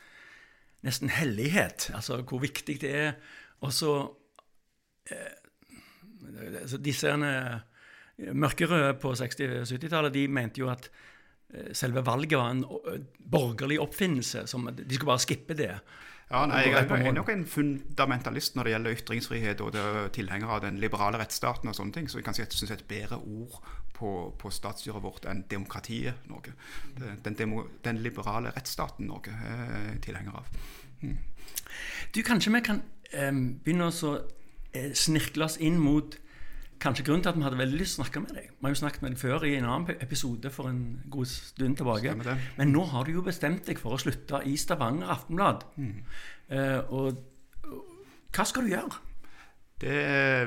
nesten 0.85 1.09
hellighet, 1.09 1.89
altså 1.95 2.21
hvor 2.21 2.41
viktig 2.41 2.77
det 2.81 2.93
er. 2.95 3.11
Og 3.65 3.73
så 3.73 3.93
eh, 5.11 5.33
altså 6.61 6.77
Disse 6.77 7.13
mørkerøde 8.17 8.93
på 9.01 9.13
60- 9.13 9.61
og 9.61 9.69
70-tallet 9.69 10.13
de 10.13 10.27
mente 10.27 10.61
jo 10.61 10.69
at 10.71 10.89
eh, 11.53 11.73
selve 11.73 12.05
valget 12.05 12.37
var 12.37 12.51
en 12.51 12.65
borgerlig 13.31 13.79
oppfinnelse. 13.81 14.47
Som, 14.47 14.69
de 14.73 14.95
skulle 14.95 15.13
bare 15.13 15.25
skippe 15.25 15.57
det. 15.57 15.73
Ja, 16.27 16.41
nei, 16.45 16.65
Jeg 16.67 16.89
er 16.91 17.13
nok 17.15 17.29
en 17.31 17.45
fundamentalist 17.47 18.57
når 18.57 18.67
det 18.67 18.71
gjelder 18.73 18.95
ytringsfrihet 18.97 19.61
og 19.63 19.77
tilhenger 20.13 20.49
av 20.57 20.61
den 20.65 20.79
liberale 20.83 21.21
rettsstaten. 21.21 21.69
og 21.69 21.75
sånne 21.75 21.93
ting, 21.93 22.09
Så 22.09 22.17
jeg 22.17 22.25
kan 22.25 22.33
si 22.33 22.41
at 22.41 22.51
jeg 22.51 22.59
syns 22.59 22.71
et 22.71 22.87
bedre 22.87 23.17
ord 23.17 23.63
på, 23.93 24.35
på 24.39 24.49
statsstyret 24.49 25.03
vårt 25.03 25.25
enn 25.25 25.45
demokratiet 25.49 26.13
Norge. 26.27 26.53
Den, 27.23 27.33
demo, 27.33 27.63
den 27.83 27.97
liberale 27.97 28.51
rettsstaten 28.51 29.07
Norge 29.07 29.31
er 29.31 29.97
tilhenger 30.03 30.31
av. 30.31 30.45
Hmm. 31.01 31.17
Du, 32.15 32.21
Kanskje 32.21 32.53
vi 32.53 32.61
kan 32.61 32.81
um, 33.29 33.59
begynne 33.63 33.87
å 33.87 34.13
uh, 34.17 34.93
snirkle 34.93 35.45
oss 35.45 35.57
inn 35.57 35.79
mot 35.79 36.17
Kanskje 36.77 37.07
grunnen 37.07 37.23
til 37.25 37.31
at 37.31 37.37
vi 37.37 37.45
hadde 37.45 37.57
veldig 37.57 37.79
lyst 37.79 37.95
til 37.97 38.03
å 38.03 38.05
snakke 38.05 38.21
med 38.21 38.35
deg. 38.37 38.49
Vi 38.53 38.67
har 38.67 38.73
jo 38.73 38.79
snakket 38.81 39.01
med 39.01 39.15
deg 39.15 39.21
før 39.21 39.45
i 39.47 39.55
en 39.57 39.65
annen 39.65 40.03
episode 40.03 40.51
for 40.53 40.69
en 40.69 40.81
god 41.09 41.29
stund 41.31 41.79
tilbake. 41.79 42.13
Men 42.59 42.73
nå 42.73 42.83
har 42.91 43.07
du 43.07 43.15
jo 43.15 43.23
bestemt 43.25 43.65
deg 43.65 43.81
for 43.81 43.95
å 43.95 44.01
slutte 44.01 44.43
i 44.45 44.53
Stavanger 44.61 45.09
Aftenblad. 45.15 45.65
Mm. 45.81 46.03
Eh, 46.53 46.93
og, 46.93 47.17
hva 48.35 48.45
skal 48.45 48.67
du 48.67 48.75
gjøre? 48.75 49.01
Det 49.81 49.97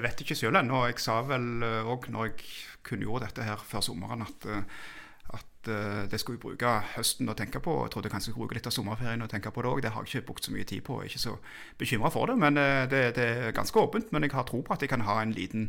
vet 0.05 0.23
jeg 0.23 0.29
ikke 0.29 0.39
sjøl 0.39 0.61
ennå. 0.61 0.85
Jeg 0.91 1.03
sa 1.03 1.19
vel 1.27 1.65
òg 1.67 2.07
uh, 2.07 2.15
når 2.15 2.31
jeg 2.31 2.49
kunngjorde 2.87 3.27
dette 3.27 3.47
her 3.47 3.63
før 3.67 3.83
sommeren, 3.87 4.23
at, 4.27 4.47
uh, 4.47 5.35
at 5.35 5.71
det 6.11 6.19
skulle 6.23 6.39
jeg 6.39 6.45
bruke 6.45 6.77
høsten 6.95 7.31
å 7.31 7.37
tenke 7.39 7.63
på. 7.63 7.75
Jeg 7.85 7.95
trodde 7.95 8.07
jeg 8.07 8.15
kanskje 8.15 8.31
skulle 8.31 8.47
bruke 8.47 8.59
litt 8.61 8.71
av 8.71 8.75
sommerferien 8.75 9.27
å 9.27 9.31
tenke 9.31 9.51
på 9.55 9.67
det 9.67 9.71
òg. 9.71 9.83
Det 9.83 9.93
har 9.97 10.07
jeg 10.07 10.23
ikke 10.23 10.31
brukt 10.31 10.47
så 10.47 10.55
mye 10.55 10.67
tid 10.67 10.87
på. 10.87 11.03
Jeg 11.03 11.11
er 11.11 11.13
ikke 11.13 11.27
så 11.27 11.35
bekymra 11.83 12.13
for 12.15 12.31
det. 12.31 12.39
Men 12.39 12.63
det, 12.91 13.03
det, 13.19 13.27
er 13.27 13.59
ganske 13.59 13.83
åpent. 13.83 14.15
Men 14.15 14.27
jeg 14.27 14.35
har 14.39 14.47
tro 14.47 14.63
på 14.67 14.75
at 14.75 14.87
jeg 14.87 14.95
kan 14.95 15.07
ha 15.07 15.19
en 15.23 15.35
liten 15.37 15.69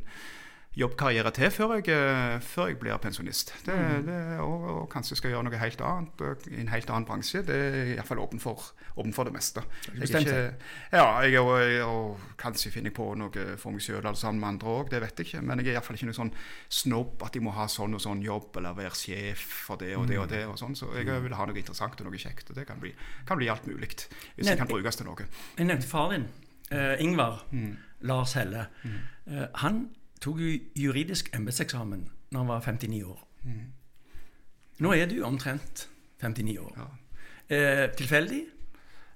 jobbkarriere 0.72 1.32
til 1.36 1.52
før 1.52 1.74
jeg, 1.76 1.90
eh, 1.92 2.38
før 2.40 2.70
jeg 2.70 2.78
blir 2.80 3.00
pensjonist. 3.04 3.52
Det, 3.66 3.76
mm. 3.76 4.06
det, 4.08 4.20
og, 4.40 4.62
og, 4.72 4.86
kanskje 4.92 5.18
skal 5.20 5.34
gjøre 5.34 5.44
noe 5.50 5.60
helt 5.60 5.82
annet 5.84 6.48
i 6.48 6.62
en 6.62 6.72
helt 6.72 6.90
annen 6.90 7.08
bransje. 7.08 7.42
Det 7.48 7.58
er 7.58 7.92
iallfall 7.98 8.22
åpen 8.24 8.40
for, 8.40 8.72
åpen 8.96 9.12
for 9.16 9.28
det 9.28 9.36
meste. 9.36 9.64
Jeg 9.92 10.08
er 10.08 10.24
ikke, 10.24 10.70
ja, 10.96 11.06
jeg, 11.28 11.44
og, 11.44 11.52
og, 11.90 12.24
kanskje 12.40 12.72
finner 12.72 12.92
jeg 12.94 12.98
på 13.02 13.10
noe 13.20 13.46
for 13.60 13.76
meg 13.76 13.84
sjøl 13.84 14.08
sammen 14.16 14.40
med 14.40 14.50
andre 14.54 14.72
òg, 14.78 14.90
det 14.94 15.04
vet 15.04 15.20
jeg 15.20 15.30
ikke. 15.30 15.44
Men 15.50 15.60
jeg 15.60 15.74
er 15.74 15.80
iallfall 15.82 16.00
ikke 16.00 16.12
noe 16.14 16.20
sånn 16.22 16.34
snobb 16.82 17.28
at 17.28 17.36
jeg 17.36 17.44
må 17.44 17.56
ha 17.60 17.68
sånn 17.72 18.00
og 18.00 18.04
sånn 18.08 18.24
jobb 18.24 18.62
eller 18.62 18.80
være 18.80 18.96
sjef 19.04 19.46
for 19.68 19.82
det 19.82 19.94
og 20.00 20.08
det 20.08 20.22
og 20.24 20.30
mm. 20.30 20.34
det. 20.38 20.44
og 20.48 20.60
sånn. 20.62 20.80
Så 20.80 20.94
jeg 20.96 21.22
vil 21.28 21.36
ha 21.36 21.52
noe 21.52 21.64
interessant 21.66 22.00
og 22.00 22.08
noe 22.08 22.22
kjekt. 22.22 22.54
Og 22.54 22.60
det 22.62 22.70
kan 22.70 22.80
bli, 22.80 22.96
kan 23.28 23.40
bli 23.42 23.52
alt 23.52 23.68
mulig 23.68 23.92
hvis 23.92 24.48
det 24.48 24.56
kan 24.56 24.70
brukes 24.70 24.96
til 24.96 25.10
noe. 25.10 25.26
Jeg 25.58 25.68
nevnte 25.68 25.90
far 25.90 26.14
din, 26.14 26.30
uh, 26.72 26.94
Ingvar 27.04 27.42
mm. 27.52 27.74
Lars 28.08 28.38
Helle. 28.40 28.70
Mm. 28.86 29.02
Uh, 29.28 29.48
han 29.66 29.82
tok 30.22 30.40
juridisk 30.78 31.32
embetseksamen 31.36 32.10
når 32.32 32.40
han 32.40 32.48
var 32.48 32.66
59 32.66 33.04
år. 33.04 33.28
Mm. 33.44 33.62
Nå 34.82 34.94
er 34.94 35.06
du 35.10 35.22
omtrent 35.26 35.88
59 36.22 36.58
år. 36.62 36.74
Ja. 36.78 36.88
Eh, 37.56 37.90
tilfeldig? 37.98 38.42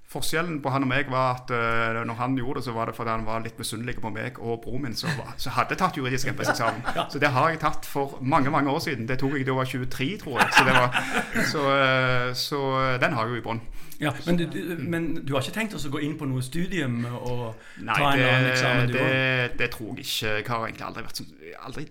Forskjellen 0.05 0.59
på 0.61 0.69
han 0.69 0.85
og 0.85 0.89
meg 0.91 1.09
var 1.11 1.39
at 1.39 1.51
uh, 1.51 2.01
når 2.05 2.17
han 2.19 2.35
gjorde 2.37 2.59
det, 2.61 2.65
så 2.67 2.75
var 2.75 2.89
det 2.89 2.95
fordi 2.95 3.09
han 3.09 3.25
var 3.25 3.41
litt 3.43 3.57
misunnelig 3.59 3.97
på 3.99 4.11
meg 4.13 4.37
og 4.39 4.59
broren 4.63 4.85
min, 4.85 4.95
som 4.95 5.11
hadde 5.57 5.77
tatt 5.79 5.97
juridisk 5.97 6.29
embetseksamen. 6.31 6.83
ja. 6.95 7.07
Så 7.11 7.19
det 7.19 7.31
har 7.33 7.49
jeg 7.51 7.59
tatt 7.63 7.89
for 7.89 8.19
mange 8.21 8.53
mange 8.53 8.71
år 8.71 8.83
siden. 8.85 9.07
Det 9.09 9.17
tok 9.19 9.35
jeg 9.39 9.47
da 9.47 9.55
jeg 9.55 9.57
var 9.57 9.71
23, 9.71 10.11
tror 10.21 10.39
jeg. 10.39 10.53
Så, 10.55 10.67
var, 10.69 10.99
så, 11.53 11.63
uh, 11.65 12.29
så 12.37 12.61
den 13.01 13.17
har 13.17 13.25
jeg 13.25 13.35
jo 13.35 13.41
i 13.41 13.47
bånn. 13.49 13.63
Ja, 13.99 14.11
men, 14.25 14.37
du, 14.37 14.45
du, 14.51 14.75
men 14.83 15.25
du, 15.25 15.33
har 15.33 15.43
ikke 15.43 15.55
tenkt 15.55 15.75
å 15.77 15.91
gå 15.91 16.01
inn 16.03 16.17
på 16.19 16.27
noe 16.27 16.43
studium 16.43 17.05
og 17.07 17.45
Nei, 17.79 17.95
ta 17.95 18.09
en 18.11 18.19
det, 18.19 18.25
annen 18.27 18.49
eksamen? 18.51 18.89
Nei, 18.89 18.95
det, 18.95 19.59
det, 19.61 19.69
tror 19.75 19.93
jeg 19.93 20.03
ikke. 20.03 20.33
Jeg 20.41 20.47
har 20.49 20.65
egentlig 20.67 20.87
aldri 20.89 21.05
vært 21.05 21.21
sånn, 21.21 21.29
aldri 21.69 21.85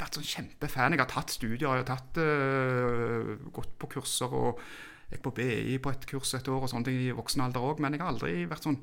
vært 0.00 0.18
sånn 0.18 0.28
kjempefan. 0.30 0.96
Jeg 0.96 1.02
har 1.02 1.10
tatt 1.12 1.34
studier, 1.34 1.66
jeg 1.66 1.84
har 1.84 1.88
tatt, 1.88 2.20
uh, 2.20 3.34
gått 3.56 3.74
på 3.80 3.90
kurser 3.98 4.36
og 4.36 4.62
gikk 5.10 5.22
på 5.24 5.34
BI 5.38 5.76
på 5.82 5.92
et 5.92 6.06
kurs 6.10 6.34
et 6.34 6.48
år 6.50 6.66
og 6.66 6.72
sånne 6.72 6.88
ting 6.88 6.98
i 7.04 7.14
voksen 7.14 7.44
alder 7.44 7.66
òg. 7.66 7.82
Men 7.82 7.96
jeg 7.96 8.02
har 8.02 8.12
aldri 8.12 8.32
vært 8.50 8.66
sånn 8.66 8.80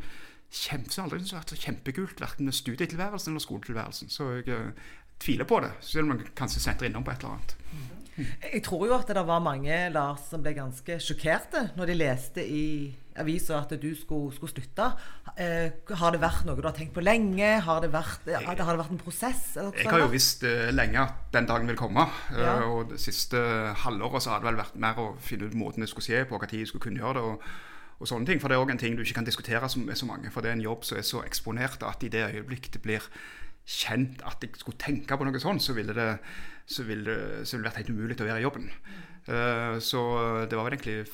kjempe, 0.53 0.93
aldri 1.01 1.21
vært 1.25 1.53
så 1.53 1.59
kjempekult 1.59 2.21
verken 2.21 2.49
med 2.49 2.57
studietilværelsen 2.57 3.33
eller 3.33 3.43
skoletilværelsen. 3.43 4.13
Så 4.13 4.29
jeg 4.37 4.47
uh, 4.53 4.93
tviler 5.23 5.49
på 5.49 5.59
det, 5.63 5.73
selv 5.81 6.07
om 6.07 6.15
man 6.15 6.23
kanskje 6.37 6.63
setter 6.63 6.89
innom 6.89 7.05
på 7.05 7.13
et 7.13 7.23
eller 7.23 7.37
annet. 7.37 7.57
Jeg 8.17 8.61
tror 8.65 8.87
jo 8.87 8.97
at 8.97 9.09
det 9.09 9.23
var 9.25 9.41
mange 9.43 9.77
Lars, 9.93 10.27
som 10.29 10.43
ble 10.43 10.53
ganske 10.57 10.99
sjokkerte 11.01 11.69
når 11.77 11.89
de 11.89 11.95
leste 11.97 12.43
i 12.45 12.65
avisa 13.19 13.59
at 13.59 13.73
du 13.77 13.89
skulle, 13.97 14.33
skulle 14.33 14.53
slutte. 14.53 14.87
Eh, 15.37 15.73
har 15.99 16.13
det 16.13 16.21
vært 16.21 16.45
noe 16.47 16.57
du 16.57 16.65
har 16.65 16.75
tenkt 16.77 16.95
på 16.95 17.03
lenge? 17.03 17.49
Har 17.65 17.81
det 17.83 17.91
vært, 17.93 18.25
eh, 18.27 18.41
har 18.41 18.57
det 18.57 18.65
vært 18.65 18.95
en 18.95 19.01
prosess? 19.01 19.43
Jeg 19.57 19.89
har 19.89 20.01
jo 20.01 20.09
visst 20.13 20.45
eh, 20.49 20.71
lenge 20.73 21.01
at 21.01 21.27
den 21.33 21.49
dagen 21.49 21.69
vil 21.69 21.77
komme. 21.79 22.07
Ja. 22.33 22.57
Eh, 22.57 22.69
og 22.69 22.89
det 22.93 23.01
siste 23.01 23.37
halvåret 23.83 24.25
så 24.25 24.33
har 24.33 24.41
det 24.41 24.49
vel 24.51 24.61
vært 24.63 24.79
mer 24.81 24.97
å 25.01 25.11
finne 25.21 25.49
ut 25.49 25.57
måten 25.57 25.85
det 25.85 25.91
skulle 25.91 26.09
skje 26.09 26.25
på, 26.29 26.41
når 26.41 26.57
jeg 26.57 26.71
skulle 26.71 26.89
kunne 26.89 27.03
gjøre 27.03 27.21
det. 27.21 27.29
og 27.33 27.53
og 28.03 28.09
sånne 28.09 28.25
ting, 28.27 28.41
For 28.41 28.49
det 28.49 28.57
er 28.57 28.59
også 28.59 28.73
en 28.73 28.81
ting 28.81 28.95
du 28.97 29.03
ikke 29.03 29.21
kan 29.21 29.23
diskutere 29.23 29.67
med 29.79 29.95
så 29.95 30.05
mange. 30.05 30.31
For 30.33 30.41
det 30.41 30.49
er 30.49 30.57
en 30.57 30.65
jobb 30.65 30.83
som 30.83 30.97
er 30.97 31.05
så 31.07 31.21
eksponert 31.23 31.83
at 31.87 32.03
i 32.03 32.09
det 32.11 32.25
øyeblikk 32.33 32.73
det 32.73 32.81
blir 32.83 33.05
kjent 33.63 34.19
at 34.27 34.43
jeg 34.43 34.57
skulle 34.59 34.81
tenke 34.81 35.15
på 35.15 35.23
noe 35.23 35.39
sånt, 35.39 35.63
så 35.63 35.75
ville 35.77 35.93
det, 35.95 36.17
så 36.65 36.85
ville 36.87 37.05
det, 37.09 37.43
vil 37.43 37.61
det 37.61 37.69
vært 37.69 37.81
helt 37.81 37.93
umulig 37.93 38.17
å 38.19 38.27
være 38.27 38.41
i 38.41 38.47
jobben. 38.47 38.71
Uh, 39.27 39.77
så 39.83 40.01
det 40.49 40.57
var 40.57 40.67
vel 40.67 40.77
egentlig 40.77 41.05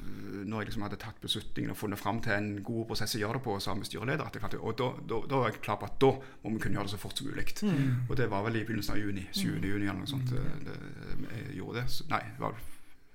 når 0.00 0.62
jeg 0.62 0.68
liksom 0.70 0.84
hadde 0.86 0.98
tatt 1.00 1.18
beslutningen 1.20 1.72
og 1.72 1.78
funnet 1.78 2.00
fram 2.00 2.20
til 2.24 2.32
en 2.32 2.48
god 2.64 2.86
prosess 2.88 3.16
å 3.16 3.20
gjøre 3.20 3.38
det 3.38 3.44
på 3.44 3.56
sammen 3.62 3.82
med 3.82 3.90
styreleder, 3.90 4.24
at 4.24 4.36
jeg 4.36 4.42
fant, 4.44 4.56
og 4.56 4.76
da, 4.78 4.88
da, 5.02 5.18
da, 5.28 5.40
var 5.42 5.50
jeg 5.50 5.62
klar 5.64 5.78
på 5.80 5.88
at 5.88 5.98
da 6.02 6.10
må 6.44 6.54
vi 6.54 6.62
kunne 6.62 6.78
gjøre 6.78 6.88
det 6.88 6.94
så 6.94 7.00
fort 7.02 7.20
som 7.20 7.28
mulig. 7.28 7.46
Mm. 7.66 8.08
Og 8.08 8.16
det 8.20 8.28
var 8.32 8.46
vel 8.46 8.60
i 8.60 8.64
begynnelsen 8.64 8.96
av 8.96 9.02
juni. 9.02 9.26
7. 9.36 9.42
Mm. 9.50 9.66
juni 9.66 9.84
eller 9.90 10.00
noe 10.00 10.10
sånt. 10.10 10.32
Mm. 10.32 10.64
Det, 10.64 10.78
det, 11.20 11.36
jeg 11.36 11.58
gjorde 11.60 11.80
det. 11.80 11.86
Så, 11.92 12.08
nei, 12.12 12.22
det 12.30 12.44
var 12.44 12.58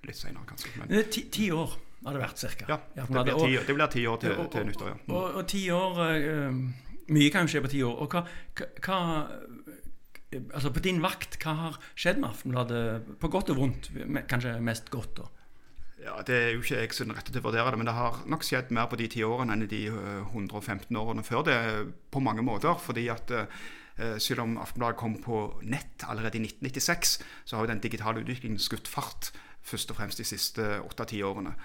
litt 0.05 0.19
senere, 0.21 0.47
kanskje. 0.51 0.73
Men. 0.81 0.95
Ti, 1.15 1.25
ti 1.33 1.49
år 1.55 1.77
har 2.05 2.17
det 2.17 2.23
vært 2.25 2.43
ca. 2.45 2.69
Ja, 2.69 2.79
det 2.95 3.07
blir, 3.09 3.37
ti, 3.41 3.59
det 3.67 3.77
blir 3.77 3.93
ti 3.95 4.07
år 4.09 4.21
til, 4.21 4.35
og, 4.37 4.49
til 4.53 4.67
nyttår. 4.69 4.91
Ja. 4.91 4.97
Mm. 5.01 5.15
Og, 5.15 5.29
og, 5.31 5.45
ti 5.49 5.63
år 5.73 6.01
uh, 6.03 6.63
Mye 7.15 7.29
kan 7.33 7.45
jo 7.45 7.53
skje 7.53 7.61
på 7.61 7.69
ti 7.69 7.81
år. 7.85 7.97
Og 8.01 8.13
hva, 8.13 8.25
hva, 8.85 8.99
altså 10.53 10.71
På 10.73 10.83
din 10.83 11.01
vakt, 11.03 11.37
hva 11.43 11.55
har 11.59 11.79
skjedd 11.93 12.19
med 12.21 12.29
Aftenbladet? 12.29 12.83
På 13.21 13.31
godt 13.33 13.53
og 13.53 13.61
vondt? 13.61 13.89
Kanskje 14.29 14.57
mest 14.63 14.91
godt? 14.93 15.21
da? 15.21 15.29
Ja, 16.05 16.19
Det 16.27 16.35
er 16.35 16.51
jo 16.53 16.61
ikke 16.61 16.81
jeg 16.83 16.93
som 16.93 17.13
rette 17.15 17.31
til 17.31 17.41
å 17.41 17.47
vurdere 17.47 17.71
det, 17.73 17.79
men 17.81 17.89
det 17.89 17.95
har 17.97 18.21
nok 18.29 18.45
skjedd 18.45 18.69
mer 18.75 18.89
på 18.91 18.99
de 18.99 19.07
ti 19.09 19.23
årene 19.25 19.55
enn 19.55 19.65
i 19.65 19.71
de 19.71 19.87
115 19.89 20.91
årene 21.01 21.25
før 21.25 21.47
det, 21.47 21.57
på 22.11 22.21
mange 22.21 22.45
måter. 22.45 22.75
fordi 22.77 23.07
at 23.09 23.31
selv 24.19 24.41
om 24.43 24.57
Aftenbladet 24.59 24.99
kom 24.99 25.15
på 25.23 25.61
nett 25.63 26.03
allerede 26.03 26.37
i 26.37 26.43
1996, 26.43 27.19
så 27.45 27.55
har 27.55 27.63
jo 27.63 27.71
den 27.71 27.79
digitale 27.79 28.19
utviklingen 28.19 28.59
skutt 28.59 28.89
fart 28.91 29.31
først 29.65 29.91
og 29.91 29.97
fremst 29.97 30.19
de 30.21 30.27
siste 30.27 30.65
åtte-ti 30.83 31.21
årene. 31.23 31.55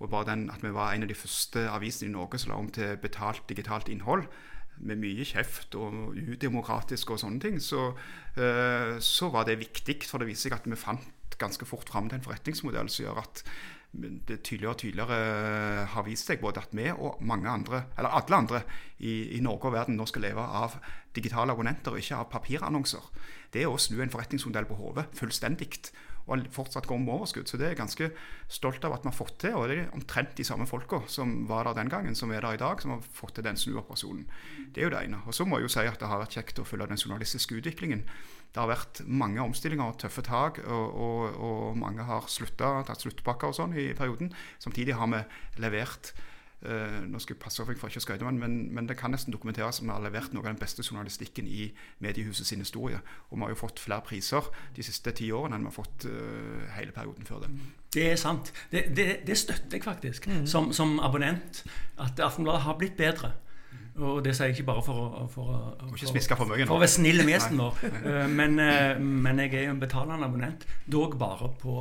Og 0.00 0.08
bare 0.10 0.30
den 0.30 0.46
at 0.50 0.62
vi 0.64 0.72
var 0.72 0.94
en 0.94 1.04
av 1.04 1.10
de 1.10 1.18
første 1.18 1.66
avisene 1.68 2.08
i 2.08 2.14
Norge 2.14 2.38
som 2.40 2.54
la 2.54 2.60
om 2.62 2.70
til 2.72 2.96
betalt 3.02 3.42
digitalt 3.50 3.90
innhold, 3.92 4.24
med 4.86 5.00
mye 5.00 5.26
kjeft 5.28 5.76
og 5.78 6.14
udemokratisk 6.16 7.12
og 7.14 7.20
sånne 7.22 7.42
ting, 7.42 7.58
så, 7.60 7.90
så 9.04 9.28
var 9.32 9.44
det 9.48 9.58
viktig. 9.60 9.98
For 10.08 10.22
det 10.22 10.30
viser 10.30 10.48
seg 10.48 10.56
at 10.56 10.68
vi 10.70 10.78
fant 10.80 11.36
ganske 11.40 11.68
fort 11.68 11.88
fram 11.88 12.08
til 12.08 12.18
en 12.18 12.24
forretningsmodell 12.24 12.88
som 12.92 13.06
gjør 13.06 13.20
at 13.22 13.44
det 13.92 14.42
tydeligere 14.46 14.70
og 14.70 14.78
tydeligere 14.78 15.86
har 15.90 16.04
vist 16.06 16.28
seg 16.30 16.38
både 16.42 16.62
at 16.62 16.74
vi 16.76 16.86
og 16.92 17.18
mange 17.26 17.50
andre, 17.50 17.82
eller 17.98 18.14
alle 18.14 18.36
andre 18.36 18.60
i, 18.98 19.36
i 19.36 19.40
Norge 19.42 19.66
og 19.66 19.74
verden 19.74 19.98
nå 19.98 20.06
skal 20.06 20.28
leve 20.28 20.44
av 20.44 20.76
digitale 21.16 21.56
abonnenter 21.56 21.98
ikke 21.98 22.20
av 22.20 22.28
papirannonser. 22.30 23.02
Det 23.50 23.64
er 23.64 23.72
å 23.72 23.80
snu 23.82 23.98
en 23.98 24.12
forretningsmodell 24.12 24.68
på 24.70 24.78
hodet 24.78 25.08
fullstendig 25.18 25.72
og 26.30 26.46
fortsatt 26.54 26.86
går 26.88 27.00
med 27.02 27.12
overskudd. 27.16 27.50
Så 27.50 27.58
det 27.58 27.66
er 27.66 27.74
jeg 27.74 27.80
ganske 27.80 28.10
stolt 28.50 28.84
av 28.86 28.94
at 28.96 29.04
vi 29.04 29.10
har 29.10 29.16
fått 29.16 29.36
til. 29.42 29.56
Og 29.58 29.68
det 29.70 29.78
er 29.80 29.94
omtrent 29.96 30.36
de 30.38 30.46
samme 30.46 30.68
folka 30.70 31.02
som 31.10 31.44
var 31.50 31.68
der 31.68 31.80
den 31.80 31.92
gangen, 31.92 32.16
som 32.18 32.32
er 32.32 32.44
der 32.44 32.58
i 32.58 32.62
dag, 32.62 32.82
som 32.82 32.94
har 32.94 33.04
fått 33.04 33.36
til 33.38 33.46
den 33.46 33.58
snuoperasjonen. 33.60 34.26
Det 34.70 34.82
er 34.82 34.88
jo 34.88 34.94
det 34.94 35.04
ene. 35.04 35.22
Og 35.26 35.36
så 35.36 35.46
må 35.46 35.58
jeg 35.58 35.68
jo 35.68 35.74
si 35.76 35.86
at 35.86 36.00
det 36.00 36.10
har 36.10 36.22
vært 36.22 36.38
kjekt 36.38 36.62
å 36.62 36.66
følge 36.68 36.90
den 36.92 37.02
journalistiske 37.02 37.58
utviklingen. 37.58 38.06
Det 38.50 38.58
har 38.58 38.70
vært 38.70 39.02
mange 39.06 39.42
omstillinger 39.42 39.92
og 39.92 40.00
tøffe 40.02 40.24
tak, 40.26 40.58
og, 40.66 40.96
og, 40.98 41.36
og 41.38 41.78
mange 41.78 42.06
har 42.06 42.26
slutta, 42.30 42.80
tatt 42.86 43.04
sluttpakker 43.04 43.52
og 43.52 43.58
sånn 43.60 43.76
i 43.78 43.92
perioden. 43.98 44.32
Samtidig 44.62 44.96
har 44.98 45.10
vi 45.12 45.22
levert 45.62 46.14
Uh, 46.60 47.06
nå 47.08 47.16
skal 47.16 47.32
jeg 47.32 47.40
passe 47.40 47.64
for 47.64 47.72
ikke 47.72 48.02
å 48.02 48.02
skryte, 48.04 48.30
men, 48.36 48.56
men, 48.68 48.84
det 48.84 48.98
kan 49.00 49.14
nesten 49.14 49.32
dokumenteres 49.32 49.78
at 49.80 49.84
vi 49.86 49.88
har 49.88 50.02
levert 50.04 50.34
noe 50.36 50.44
av 50.44 50.50
den 50.50 50.58
beste 50.60 50.84
journalistikken 50.84 51.46
i 51.48 51.70
mediehuset 52.04 52.44
sin 52.50 52.60
historie. 52.60 52.98
Og 53.30 53.38
vi 53.38 53.46
har 53.46 53.54
jo 53.54 53.60
fått 53.62 53.80
flere 53.80 54.04
priser 54.04 54.50
de 54.76 54.84
siste 54.84 55.14
ti 55.16 55.30
årene 55.32 55.56
enn 55.56 55.64
vi 55.64 55.70
har 55.70 55.76
fått 55.78 56.04
uh, 56.10 56.66
hele 56.76 56.92
perioden 56.92 57.24
før 57.24 57.46
det. 57.46 57.48
Det 57.96 58.04
er 58.10 58.20
sant. 58.20 58.50
Det, 58.72 58.82
det, 58.96 59.06
det 59.24 59.36
støtter 59.40 59.78
jeg 59.78 59.86
faktisk, 59.86 60.28
mm. 60.28 60.42
som, 60.52 60.68
som, 60.76 60.98
abonnent. 61.00 61.62
At 61.96 62.20
Aftenbladet 62.20 62.66
har 62.66 62.76
blitt 62.82 63.00
bedre. 63.00 63.32
Og 63.96 64.20
det 64.24 64.34
sier 64.36 64.52
jeg 64.52 64.58
ikke 64.58 64.68
bare 64.68 64.84
for 64.84 65.00
å, 65.00 65.24
for, 65.32 65.48
for, 65.80 65.96
for, 65.96 66.36
for, 66.42 66.52
for 66.60 66.76
å 66.76 66.82
være 66.82 66.92
snill 66.92 67.24
med 67.24 67.38
gjesten 67.38 67.64
vår. 67.64 67.80
Uh, 68.04 68.26
men, 68.42 68.60
men, 69.00 69.40
jeg 69.46 69.62
er 69.62 69.70
jo 69.70 69.78
en 69.78 69.80
betalende 69.80 70.28
abonnent, 70.28 70.68
dog 70.84 71.16
bare 71.24 71.48
på, 71.64 71.78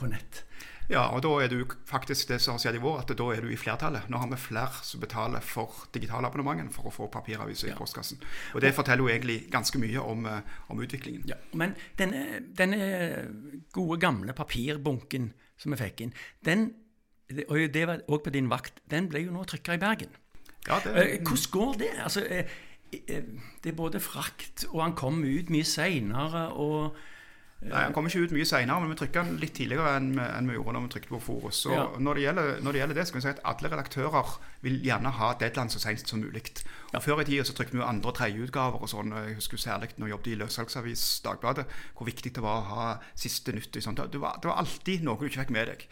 på 0.00 0.10
nett. 0.14 0.46
Ja, 0.88 1.08
og 1.10 1.22
da 1.24 1.32
er 1.42 1.50
du 1.50 1.64
faktisk 1.88 2.30
det 2.30 2.38
som 2.42 2.54
har 2.54 2.62
skjedd 2.62 2.78
i 2.78 2.82
vår, 2.82 3.00
at 3.02 3.10
da 3.18 3.26
er 3.34 3.42
du 3.42 3.50
i 3.50 3.58
flertallet. 3.58 4.06
Nå 4.12 4.20
har 4.22 4.30
vi 4.30 4.38
flere 4.38 4.84
som 4.86 5.02
betaler 5.02 5.42
for 5.42 5.88
digitalabonnementet 5.94 6.74
for 6.74 6.90
å 6.90 6.94
få 6.94 7.08
papiraviser 7.12 7.72
ja. 7.72 7.74
i 7.74 7.78
postkassen. 7.78 8.22
Og 8.54 8.62
det 8.62 8.70
forteller 8.76 9.02
jo 9.02 9.10
egentlig 9.10 9.40
ganske 9.52 9.80
mye 9.82 10.02
om, 10.02 10.26
eh, 10.30 10.54
om 10.70 10.82
utviklingen. 10.82 11.24
Ja, 11.26 11.40
Men 11.58 11.74
denne, 11.98 12.42
denne, 12.58 12.78
gode, 13.74 13.98
gamle 14.00 14.36
papirbunken 14.36 15.32
som 15.58 15.74
vi 15.74 15.80
fikk 15.80 16.04
inn, 16.06 16.14
den, 16.46 16.68
og 17.48 17.58
det 17.74 17.86
var 17.88 18.06
òg 18.06 18.22
på 18.22 18.34
din 18.34 18.52
vakt, 18.52 18.78
den 18.90 19.10
ble 19.10 19.24
jo 19.26 19.34
nå 19.34 19.42
trykka 19.48 19.74
i 19.74 19.82
Bergen. 19.82 20.14
Ja, 20.68 20.78
det, 20.84 20.94
eh, 20.94 21.18
Hvordan 21.18 21.50
går 21.50 21.76
det? 21.82 21.90
Altså, 22.04 22.22
eh, 22.30 22.46
det 22.92 23.72
er 23.72 23.76
både 23.76 23.98
frakt, 24.00 24.68
og 24.70 24.82
han 24.82 24.94
kom 24.94 25.24
ut 25.24 25.50
mye 25.50 25.66
seinere. 25.66 26.52
og 26.54 26.96
Nei, 27.64 27.86
Han 27.86 27.94
kommer 27.96 28.12
ikke 28.12 28.28
ut 28.28 28.34
mye 28.36 28.46
seinere, 28.46 28.82
men 28.82 28.90
vi 28.92 28.98
trykker 29.00 29.24
den 29.24 29.38
litt 29.40 29.54
tidligere 29.56 29.94
enn 29.96 30.10
vi, 30.12 30.20
enn 30.22 30.50
vi 30.50 30.58
gjorde 30.58 30.74
når 30.76 30.82
vi 30.84 30.90
trykte 30.92 31.12
på 31.14 31.20
Forus. 31.24 31.62
Så 31.64 31.72
ja. 31.72 31.86
når, 31.96 32.18
det 32.18 32.24
gjelder, 32.26 32.50
når, 32.60 32.76
det 32.76 32.82
gjelder, 32.82 32.98
det 32.98 33.06
skal 33.08 33.18
vi 33.18 33.22
si 33.24 33.30
at 33.30 33.40
alle 33.52 33.70
redaktører 33.72 34.34
vil 34.66 34.76
gjerne 34.84 35.12
ha 35.16 35.30
deadline 35.40 35.72
så 35.72 35.80
seint 35.80 36.12
som 36.12 36.20
mulig. 36.20 36.44
Ja. 36.92 37.00
Før 37.00 37.24
i 37.24 37.26
tida 37.30 37.46
så 37.48 37.56
trykte 37.56 37.78
vi 37.78 37.80
jo 37.80 37.88
andre- 37.88 38.12
og 38.12 38.18
tredjeutgaver 38.20 38.84
og 38.84 38.92
sånn. 38.92 39.16
Jeg 39.16 39.38
husker 39.40 39.62
særlig 39.62 39.90
når 39.96 40.10
jeg 40.10 40.14
jobbet 40.14 40.30
i 40.34 40.38
løssalgsavis 40.44 41.08
Dagbladet, 41.24 41.66
hvor 41.96 42.10
viktig 42.10 42.34
det 42.36 42.44
var 42.44 42.60
å 42.60 42.70
ha 42.74 42.86
siste 43.16 43.56
nytt. 43.56 43.80
Sånt. 43.80 44.04
Det, 44.04 44.20
var, 44.20 44.36
det 44.42 44.52
var 44.52 44.60
alltid 44.60 45.08
noe 45.08 45.16
du 45.18 45.26
ikke 45.30 45.46
fikk 45.46 45.56
med 45.56 45.72
deg. 45.72 45.88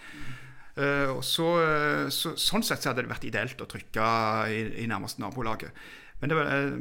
Uh, 0.75 1.21
så, 1.25 1.49
så, 2.13 2.37
sånn 2.41 2.65
sett 2.67 2.83
så 2.83 2.91
hadde 2.91 3.07
det 3.07 3.13
vært 3.13 3.25
ideelt 3.29 3.61
å 3.63 3.71
trykke 3.71 4.07
i, 4.53 4.65
i 4.85 4.89
nærmeste 4.91 5.25
nabolaget. 5.25 5.73
Men 6.21 6.31
det, 6.31 6.37
eh, 6.41 6.77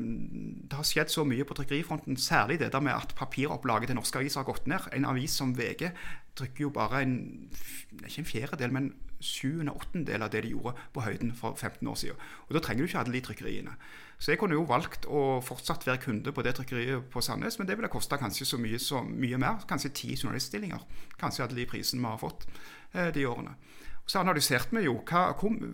det, 0.69 0.77
har 0.77 0.85
skjedd 0.87 1.11
så 1.11 1.25
mye 1.27 1.45
på 1.45 1.55
trykkerifronten, 1.57 2.17
særlig 2.17 2.59
det 2.59 2.71
der 2.73 2.83
med 2.83 2.93
at 2.93 3.15
papiropplaget 3.17 3.91
til 3.91 3.97
norske 3.97 4.19
aviser 4.19 4.43
har 4.43 4.47
gått 4.47 4.67
ned. 4.67 4.85
En 4.93 5.09
avis 5.09 5.35
som 5.39 5.55
VG 5.57 5.89
trykker 6.37 6.67
jo 6.67 6.69
bare 6.73 7.01
en 7.01 7.17
ikke 8.05 8.21
en 8.23 8.29
fjerdedel, 8.29 8.71
men 8.73 8.93
sjuende 9.23 9.71
åttendel 9.71 10.23
av 10.25 10.31
det 10.33 10.43
de 10.43 10.53
gjorde 10.53 10.75
på 10.93 11.03
høyden 11.05 11.31
for 11.35 11.55
15 11.55 11.87
år 11.87 11.99
siden. 11.99 12.23
Og 12.47 12.55
Da 12.55 12.59
trenger 12.59 12.83
du 12.83 12.87
ikke 12.87 12.99
alle 12.99 13.13
de 13.13 13.21
trykkeriene. 13.21 13.75
Så 14.19 14.31
jeg 14.31 14.39
kunne 14.39 14.55
jo 14.55 14.63
valgt 14.67 15.05
å 15.05 15.41
fortsatt 15.43 15.87
være 15.87 16.01
kunde 16.03 16.31
på 16.31 16.43
det 16.45 16.55
trykkeriet 16.55 17.09
på 17.11 17.21
Sandnes, 17.21 17.57
men 17.59 17.67
det 17.67 17.77
ville 17.77 17.91
kosta 17.91 18.17
kanskje 18.17 18.45
så 18.45 18.57
mye, 18.57 18.79
så 18.79 19.01
mye 19.03 19.37
mer. 19.37 19.63
Kanskje 19.67 19.91
ti 19.91 20.15
journaliststillinger. 20.15 20.85
Kanskje 21.19 21.43
alle 21.43 21.57
de 21.59 21.65
prisene 21.67 22.03
vi 22.03 22.11
har 22.11 22.21
fått 22.21 22.47
eh, 22.93 23.09
de 23.15 23.25
årene. 23.27 23.55
Så 24.05 24.19
analyserte 24.19 24.75
vi 24.75 24.83
jo 24.83 24.97
hva, 25.07 25.29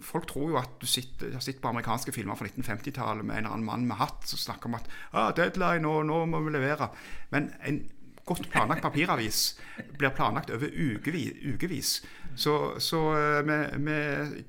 Folk 0.06 0.28
tror 0.30 0.52
jo 0.52 0.58
at 0.60 0.76
du 0.82 0.86
sitter, 0.90 1.34
sett 1.42 1.62
på 1.62 1.72
amerikanske 1.72 2.14
filmer 2.14 2.38
fra 2.38 2.46
1950-tallet 2.46 3.26
med 3.26 3.40
en 3.40 3.46
eller 3.46 3.56
annen 3.56 3.66
mann 3.66 3.88
med 3.90 3.98
hatt 3.98 4.28
som 4.30 4.42
snakker 4.42 4.70
om 4.70 4.78
at 4.78 4.90
ah, 5.14 5.32
'Deadline, 5.34 5.82
nå, 5.86 6.04
nå 6.06 6.26
må 6.30 6.44
vi 6.46 6.54
levere'. 6.54 6.92
Men 7.34 7.50
en 7.66 7.82
godt 8.30 8.50
planlagt 8.52 8.86
papiravis 8.86 9.58
blir 9.98 10.14
planlagt 10.14 10.52
over 10.54 10.70
ukevis. 10.70 11.94
Så, 12.36 12.54
så 12.80 13.00
eh, 13.18 13.40
vi, 13.48 13.58
vi, 13.88 13.96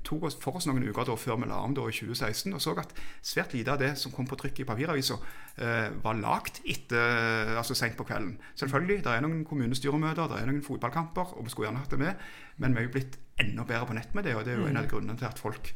tok 0.05 0.27
oss 0.29 0.37
for 0.41 0.59
oss 0.59 0.67
noen 0.69 0.85
uker 0.85 1.07
da, 1.07 1.15
før 1.17 1.39
vi 1.41 1.49
la 1.49 1.63
om 1.65 1.73
da, 1.75 1.87
i 1.89 1.95
2016 1.95 2.53
og 2.53 2.61
så 2.61 2.75
at 2.79 2.93
svært 3.25 3.55
lite 3.57 3.73
av 3.73 3.81
det 3.81 3.95
som 3.99 4.13
kom 4.13 4.29
på 4.29 4.37
trykk 4.39 4.61
i 4.61 4.67
papiravisa, 4.69 5.17
eh, 5.57 5.89
var 6.03 6.21
lagt 6.21 6.61
etter, 6.61 7.55
altså 7.57 7.75
sent 7.77 7.97
på 7.97 8.05
kvelden. 8.07 8.37
Selvfølgelig, 8.61 9.01
det 9.07 9.15
er 9.15 9.25
noen 9.25 9.41
kommunestyremøter, 9.49 10.29
det 10.29 10.39
er 10.39 10.51
noen 10.51 10.63
fotballkamper, 10.65 11.35
og 11.35 11.47
vi 11.47 11.53
skulle 11.53 11.71
gjerne 11.71 11.83
hatt 11.83 11.97
det 11.97 12.03
med, 12.05 12.31
men 12.61 12.77
vi 12.77 12.83
er 12.83 12.87
jo 12.87 12.95
blitt 12.99 13.20
enda 13.39 13.63
bedre 13.67 13.87
på 13.89 13.97
nett 13.97 14.15
med 14.17 14.27
det, 14.27 14.35
og 14.35 14.45
det 14.45 14.53
er 14.53 14.59
jo 14.61 14.67
en 14.67 14.79
av 14.79 14.87
mm. 14.87 14.91
grunnene 14.91 15.17
til 15.19 15.29
at 15.29 15.39
folk 15.39 15.71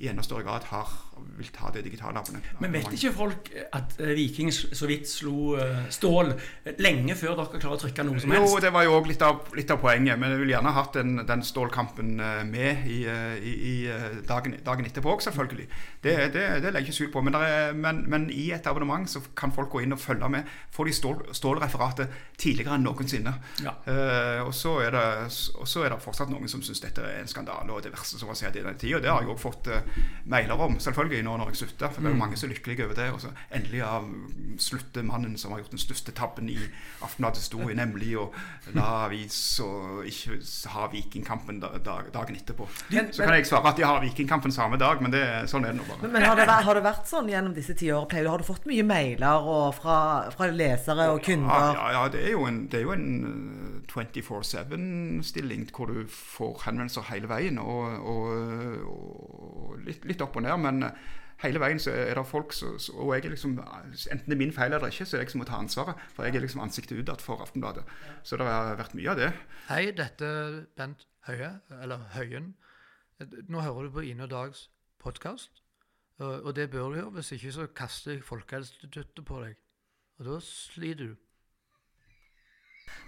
i 0.00 0.08
enda 0.08 0.24
større 0.24 0.46
grad 0.46 0.68
har, 0.70 0.92
vil 1.40 1.50
ta 1.54 1.70
det 1.74 1.82
digitale 1.86 2.18
abonnementet. 2.20 2.60
Men 2.60 2.72
vet 2.74 2.92
ikke 2.96 3.12
folk 3.16 3.50
at 3.72 3.96
uh, 4.00 4.12
Viking 4.16 4.50
så 4.52 4.88
vidt 4.88 5.08
slo 5.08 5.54
uh, 5.56 5.82
Stål 5.92 6.32
lenge 6.80 7.16
før 7.18 7.36
dere 7.38 7.60
klarer 7.60 7.78
å 7.78 7.80
trykke 7.80 8.04
noe 8.06 8.20
som 8.22 8.32
helst? 8.34 8.54
Jo, 8.54 8.60
det 8.62 8.72
var 8.74 8.86
jo 8.86 8.96
òg 8.98 9.08
litt, 9.10 9.24
litt, 9.56 9.72
av 9.72 9.80
poenget. 9.82 10.18
Men 10.20 10.34
jeg 10.34 10.42
ville 10.42 10.54
gjerne 10.54 10.74
hatt 10.76 10.98
den, 10.98 11.22
den 11.28 11.44
Stål-kampen 11.46 12.12
uh, 12.20 12.42
med 12.48 12.86
i, 12.90 13.00
i, 13.06 13.54
i 13.72 13.74
dagen, 14.28 14.56
dagen, 14.66 14.88
etterpå 14.88 15.14
òg, 15.14 15.24
selvfølgelig. 15.24 15.68
Det, 16.04 16.16
det, 16.34 16.44
det 16.64 16.72
legger 16.74 16.80
jeg 16.80 16.88
ikke 16.88 16.98
skjul 16.98 17.12
på. 17.16 17.24
Men, 17.26 17.38
er, 17.40 17.72
men, 17.76 18.02
men, 18.10 18.28
i 18.34 18.50
et 18.56 18.68
abonnement 18.70 19.08
så 19.10 19.22
kan 19.36 19.54
folk 19.54 19.72
gå 19.72 19.84
inn 19.84 19.96
og 19.96 20.02
følge 20.02 20.30
med. 20.32 20.48
Får 20.74 20.90
de 20.90 20.96
stål, 20.96 21.24
stålreferatet 21.36 22.20
tidligere 22.40 22.76
enn 22.76 22.86
noensinne. 22.86 23.34
Ja. 23.64 23.74
og, 24.44 24.52
så 24.56 24.78
det, 24.92 25.02
og 25.60 25.68
så 25.68 25.84
er 25.84 25.92
det 25.92 26.00
fortsatt 26.02 26.30
noen 26.32 26.48
som 26.48 26.62
syns 26.64 26.80
dette 26.82 27.04
er 27.04 27.20
en 27.20 27.28
skandale 27.28 27.74
og 27.74 27.82
det 27.84 27.92
verste 27.92 28.20
som 28.20 28.30
har 28.30 28.38
skjedd 28.38 28.60
i 28.60 28.64
den 28.64 28.78
tida. 28.80 29.02
Det 29.02 29.10
har 29.12 29.24
jeg 29.24 29.32
òg 29.34 29.40
fått 29.42 29.68
mailer 30.30 30.60
om, 30.60 30.78
selvfølgelig, 30.80 31.09
nå 31.24 31.36
når 31.40 31.52
jeg 31.52 31.62
slutter. 31.64 31.90
For 31.90 32.02
det 32.02 32.10
er 32.10 32.14
jo 32.14 32.20
mange 32.20 32.38
som 32.38 32.48
er 32.48 32.54
lykkelige 32.54 32.86
over 32.86 32.96
det. 32.98 33.08
Og 33.14 33.20
så 33.24 33.32
endelig 33.56 33.82
har 33.82 34.06
slutter 34.60 35.02
mannen 35.06 35.36
som 35.40 35.52
har 35.52 35.62
gjort 35.62 35.74
den 35.74 35.82
største 35.82 36.14
tabben 36.16 36.50
i 36.52 36.58
Aftenbladets 37.02 37.42
historie, 37.44 37.76
nemlig 37.76 38.12
å 38.20 38.28
la 38.76 38.86
avis 39.06 39.38
og 39.64 40.06
ikke 40.08 40.38
ha 40.74 40.86
Vikingkampen 40.92 41.60
dagen 41.60 42.36
etterpå. 42.36 42.68
Så 42.90 43.24
kan 43.24 43.34
jeg 43.36 43.48
svare 43.48 43.72
at 43.72 43.80
de 43.80 43.86
har 43.86 44.02
Vikingkampen 44.04 44.54
samme 44.54 44.78
dag, 44.80 45.02
men 45.02 45.14
det, 45.14 45.24
sånn 45.50 45.66
er 45.66 45.74
det 45.74 45.80
nå 45.80 45.88
bare. 45.88 46.02
Men, 46.04 46.14
men 46.16 46.28
har, 46.28 46.38
det 46.38 46.46
vært, 46.48 46.66
har, 46.68 46.78
det 46.78 46.84
vært, 46.86 47.08
sånn 47.10 47.30
gjennom 47.32 47.56
disse 47.56 47.76
ti 47.78 47.90
årene? 47.94 48.28
Har 48.30 48.42
du 48.42 48.46
fått 48.46 48.68
mye 48.70 48.84
mailer 48.86 49.48
fra, 49.76 49.98
fra, 50.34 50.50
lesere 50.54 51.10
og 51.14 51.22
kunder? 51.24 51.74
Ja, 51.78 51.90
ja, 51.96 52.04
det 52.12 52.24
er 52.26 52.34
jo 52.36 52.46
en, 52.48 52.64
det 52.70 52.80
er 52.80 52.86
jo 52.86 52.94
en 52.96 53.08
24-7-stilling 53.90 55.66
hvor 55.74 55.90
du 55.90 56.04
får 56.10 56.66
henvendelser 56.66 57.08
hele 57.10 57.30
veien. 57.30 57.58
og, 57.58 57.96
og, 58.06 58.26
og 58.90 59.80
litt, 59.86 60.04
litt, 60.08 60.22
opp 60.24 60.36
og 60.38 60.44
ned, 60.44 60.56
men 60.62 60.84
hele 61.42 61.60
veien 61.62 61.80
så 61.80 61.92
er 61.94 62.14
det 62.18 62.26
folk 62.28 62.52
så, 62.52 62.72
Og 62.94 63.14
jeg 63.14 63.24
er 63.24 63.34
liksom, 63.34 63.58
enten 63.58 64.26
det 64.26 64.36
er 64.36 64.42
min 64.42 64.52
feil 64.52 64.72
eller 64.72 64.92
ikke, 64.92 65.06
så 65.06 65.16
er 65.16 65.22
det 65.22 65.28
jeg 65.28 65.34
som 65.34 65.42
må 65.42 65.48
ta 65.48 65.60
ansvaret. 65.60 66.02
For 66.14 66.26
jeg 66.26 66.36
er 66.36 66.44
liksom 66.44 66.64
ansiktet 66.64 66.98
utad 66.98 67.24
for 67.24 67.42
Aftenbladet. 67.42 67.84
Så 68.22 68.36
det 68.36 68.46
har 68.46 68.76
vært 68.80 68.94
mye 68.98 69.10
av 69.12 69.20
det. 69.20 69.30
Hei, 69.68 69.84
dette 69.96 70.26
er 70.26 70.60
Bent 70.76 71.06
Høie, 71.28 71.54
eller 71.82 72.04
Høyen. 72.16 72.54
Nå 73.48 73.60
hører 73.60 73.88
du 73.88 73.96
på 73.96 74.04
Ine 74.08 74.24
og 74.24 74.30
Dags 74.32 74.68
podkast. 75.00 75.62
Og 76.20 76.52
det 76.56 76.70
bør 76.70 76.92
du 76.92 77.00
gjøre, 77.00 77.16
hvis 77.16 77.32
ikke 77.32 77.52
så 77.52 77.66
kaster 77.66 78.12
jeg 78.12 78.24
Folkehelseinstituttet 78.24 79.24
på 79.24 79.40
deg. 79.40 79.56
Og 80.20 80.26
da 80.26 80.38
sliter 80.44 81.12
du. 81.12 81.18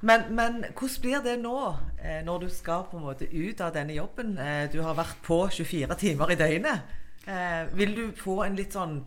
Men, 0.01 0.25
men, 0.35 0.65
hvordan 0.79 1.03
blir 1.03 1.21
det 1.23 1.35
nå, 1.43 1.59
eh, 2.03 2.23
når 2.25 2.39
du 2.39 2.49
skal 2.49 2.87
på 2.91 2.97
en 2.97 3.05
måte 3.05 3.29
ut 3.29 3.61
av 3.61 3.75
denne 3.75 3.95
jobben? 3.95 4.39
Eh, 4.39 4.73
du 4.73 4.81
har 4.83 4.97
vært 4.99 5.21
på 5.27 5.39
24 5.51 5.99
timer 5.99 6.33
i 6.33 6.39
døgnet. 6.39 7.02
Eh, 7.27 7.67
vil 7.79 7.95
du 7.97 8.05
få 8.19 8.43
en 8.47 8.57
litt 8.59 8.75
sånn 8.75 9.03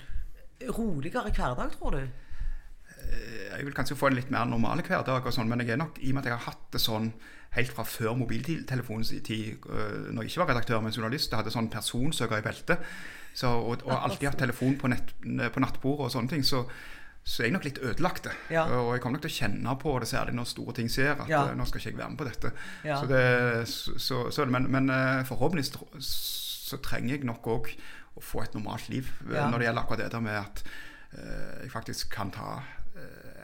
roligere 0.71 1.33
hverdag, 1.35 1.75
tror 1.75 1.97
du? 1.97 2.05
Jeg 3.05 3.65
vil 3.67 3.75
kanskje 3.75 3.97
få 3.99 4.09
en 4.09 4.17
litt 4.17 4.31
mer 4.33 4.47
normal 4.49 4.81
hverdag, 4.85 5.25
og 5.25 5.33
sånn, 5.35 5.49
men 5.51 5.61
jeg 5.61 5.75
er 5.75 5.81
nok, 5.81 5.99
i 6.01 6.09
og 6.09 6.17
med 6.17 6.23
at 6.23 6.31
jeg 6.31 6.37
har 6.39 6.47
hatt 6.47 6.63
det 6.73 6.81
sånn 6.81 7.11
helt 7.55 7.71
fra 7.71 7.85
før 7.87 8.17
mobiltelefonens 8.19 9.13
tid, 9.23 9.63
når 9.63 10.25
jeg 10.25 10.31
ikke 10.31 10.41
var 10.41 10.49
redaktør, 10.51 10.81
men 10.83 10.95
journalist, 10.95 11.29
jeg 11.31 11.39
hadde 11.39 11.53
sånn 11.53 11.69
personsøker 11.71 12.41
i 12.41 12.43
beltet, 12.43 12.89
så, 13.35 13.51
og, 13.53 13.85
og 13.85 13.93
alltid 13.95 14.31
hatt 14.31 14.41
telefon 14.41 14.75
på, 14.79 14.89
nett, 14.91 15.13
på 15.21 15.63
nattbordet 15.63 16.07
og 16.07 16.15
sånne 16.15 16.33
ting, 16.33 16.43
så 16.47 16.65
så 17.25 17.41
er 17.41 17.47
jeg 17.47 17.55
nok 17.55 17.63
litt 17.65 17.79
ødelagt. 17.81 18.27
Ja. 18.53 18.67
Og 18.69 18.91
jeg 18.93 19.01
kommer 19.01 19.17
nok 19.17 19.23
til 19.25 19.33
å 19.33 19.37
kjenne 19.39 19.71
på 19.81 19.95
det, 19.97 20.07
særlig 20.11 20.35
når 20.37 20.49
store 20.51 20.75
ting 20.77 20.91
skjer, 20.93 21.23
at 21.23 21.31
ja. 21.31 21.39
Eh, 21.49 21.55
nå 21.57 21.65
skal 21.65 21.81
ikke 21.81 21.89
jeg 21.89 21.97
være 21.97 22.09
med 22.13 22.19
på 22.21 22.27
dette. 22.27 22.51
Ja. 22.85 22.99
Så 23.01 23.09
det, 23.09 23.21
så, 24.05 24.19
så, 24.29 24.45
men, 24.45 24.67
men, 24.69 24.91
eh, 24.93 25.23
forhåpentligvis 25.25 25.71
så 26.05 26.77
trenger 26.85 27.15
jeg 27.15 27.25
nok 27.25 27.49
òg 27.49 27.71
å 28.15 28.23
få 28.23 28.45
et 28.45 28.55
normalt 28.55 28.89
liv 28.89 29.09
ja. 29.27 29.49
når 29.51 29.59
det 29.59 29.69
gjelder 29.69 29.83
akkurat 29.83 30.03
det 30.03 30.11
der 30.13 30.23
med 30.23 30.39
at 30.39 30.63
uh, 30.65 31.63
jeg 31.63 31.71
faktisk 31.73 32.11
kan 32.15 32.31
ta 32.31 32.59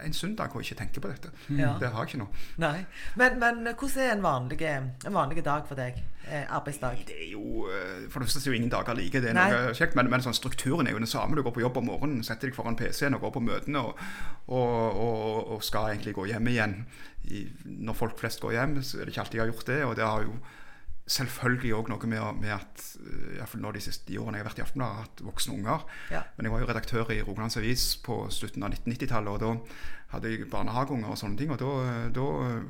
en 0.05 0.13
søndag 0.13 0.55
og 0.55 0.63
ikke 0.63 0.75
tenke 0.75 1.01
på 1.01 1.09
dette. 1.11 1.31
Ja. 1.49 1.75
Det 1.79 1.89
har 1.91 2.05
jeg 2.05 2.13
ikke 2.13 2.21
nå. 2.23 2.27
Nei. 2.61 2.85
Men, 3.19 3.37
men 3.41 3.67
hvordan 3.67 4.03
er 4.03 4.13
en 4.15 4.23
vanlig, 4.23 4.59
en 4.69 5.13
vanlig, 5.13 5.43
dag 5.45 5.67
for 5.69 5.79
deg? 5.79 5.99
Eh, 6.27 6.45
arbeidsdag? 6.49 7.03
Det 7.07 7.17
er 7.17 7.31
jo, 7.31 7.65
eh, 7.67 8.07
For 8.09 8.21
det 8.21 8.29
første 8.29 8.49
er 8.49 8.53
jo 8.53 8.59
ingen 8.59 8.71
dager 8.71 8.97
like, 8.97 9.21
det 9.21 9.31
er 9.31 9.37
noe 9.37 9.73
kjekt, 9.77 9.97
men, 9.97 10.09
men 10.11 10.23
sånn, 10.23 10.37
strukturen 10.37 10.87
er 10.87 10.95
jo 10.95 11.01
den 11.01 11.09
samme. 11.09 11.37
Du 11.37 11.43
går 11.45 11.55
på 11.55 11.63
jobb 11.63 11.81
om 11.81 11.89
morgenen, 11.91 12.23
setter 12.25 12.49
deg 12.49 12.57
foran 12.57 12.77
PC-en 12.79 13.17
og 13.17 13.25
går 13.25 13.35
på 13.37 13.45
møtene 13.45 13.83
og, 13.89 14.01
og, 14.47 14.71
og, 14.89 15.51
og, 15.55 15.59
skal 15.65 15.91
egentlig 15.91 16.15
gå 16.17 16.27
hjem 16.31 16.49
igjen. 16.53 16.79
I, 17.29 17.45
når 17.65 17.97
folk 17.97 18.17
flest 18.21 18.41
går 18.41 18.57
hjem, 18.57 18.79
så 18.85 18.99
er 18.99 19.05
det 19.05 19.15
ikke 19.15 19.25
alltid 19.25 19.39
jeg 19.39 19.45
har 19.45 19.53
gjort 19.53 19.69
det. 19.69 19.83
og 19.85 19.95
det 19.99 20.07
har 20.07 20.27
jo 20.29 20.39
selvfølgelig 21.11 21.73
òg 21.77 21.89
noe 21.91 22.09
med, 22.09 22.41
med 22.41 22.53
at 22.55 22.83
eh, 23.03 23.37
iallfall 23.37 23.63
nå 23.63 23.73
de 23.75 23.83
siste 23.83 24.17
årene 24.19 24.39
jeg 24.39 24.45
har 24.45 24.49
vært 24.51 24.61
i 24.61 24.65
Aftenbladet, 24.65 24.97
har 24.97 25.07
hatt 25.07 25.23
voksne 25.27 25.55
unger. 25.57 25.87
Ja. 26.13 26.21
Men 26.37 26.47
jeg 26.47 26.55
var 26.55 26.63
jo 26.63 26.69
redaktør 26.71 27.15
i 27.15 27.21
Rogalands 27.23 27.59
Avis 27.59 27.87
på 28.05 28.23
slutten 28.33 28.65
av 28.67 28.75
1990-tallet, 28.75 29.31
og 29.35 29.41
da 29.43 29.51
hadde 30.11 30.31
jeg 30.31 30.47
barnehageunger 30.51 31.11
og 31.11 31.19
sånne 31.19 31.39
ting. 31.39 31.51
Og 31.53 31.59
da, 31.61 32.23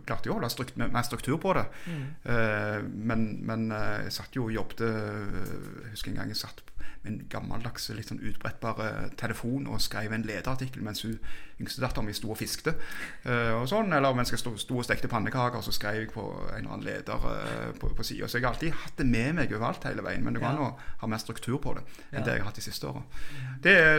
klarte 0.08 0.30
jeg 0.30 0.34
å 0.34 0.40
holde 0.40 0.52
strukt, 0.54 0.78
mer 0.82 1.08
struktur 1.08 1.38
på 1.42 1.56
det. 1.58 1.66
Mm. 1.88 2.04
Uh, 2.26 2.80
men, 3.12 3.30
men, 3.48 3.70
eh, 3.76 4.04
jeg 4.08 4.16
satt 4.16 4.36
jo 4.36 4.48
og 4.48 4.54
jobbet 4.56 4.82
Jeg 4.82 5.92
husker 5.94 6.12
en 6.12 6.22
gang 6.22 6.32
jeg 6.32 6.40
satt 6.42 6.62
med 7.02 7.14
en 7.14 7.22
gammeldags, 7.34 7.88
litt 7.98 8.12
sånn 8.12 8.22
utbrettbar 8.22 9.10
telefon 9.18 9.66
og 9.72 9.82
skrev 9.82 10.14
en 10.14 10.26
lederartikkel 10.26 10.84
mens 10.86 11.02
hun 11.06 11.18
yngstedatteren 11.62 12.08
min 12.08 12.18
sto 12.18 12.32
og 12.34 12.40
fiskte. 12.40 12.74
Og 13.58 13.68
sånn, 13.70 13.94
Eller 13.94 14.16
mens 14.18 14.32
jeg 14.34 14.42
sto, 14.42 14.54
og 14.54 14.86
stekte 14.86 15.10
pannekaker, 15.12 15.62
så 15.62 15.74
skrev 15.76 16.00
jeg 16.00 16.12
på 16.14 16.24
en 16.24 16.60
eller 16.60 16.74
annen 16.74 16.86
leder 16.86 17.26
på, 17.80 17.92
på 17.98 18.06
sida. 18.06 18.28
Så 18.28 18.40
jeg 18.40 18.46
har 18.46 18.56
alltid 18.56 18.78
hatt 18.84 18.98
det 18.98 19.08
med 19.10 19.36
meg 19.38 19.54
overalt 19.54 19.86
hele 19.90 20.06
veien. 20.06 20.24
Men 20.26 20.36
det 20.38 20.44
går 20.44 20.50
an 20.52 20.62
ja. 20.62 20.70
å 20.70 21.02
ha 21.04 21.12
mer 21.12 21.22
struktur 21.22 21.60
på 21.62 21.76
det 21.78 21.86
enn 22.12 22.22
ja. 22.22 22.26
det 22.26 22.38
jeg 22.38 22.44
har 22.44 22.50
hatt 22.50 22.62
de 22.62 22.66
siste 22.66 22.90
åra. 22.90 23.04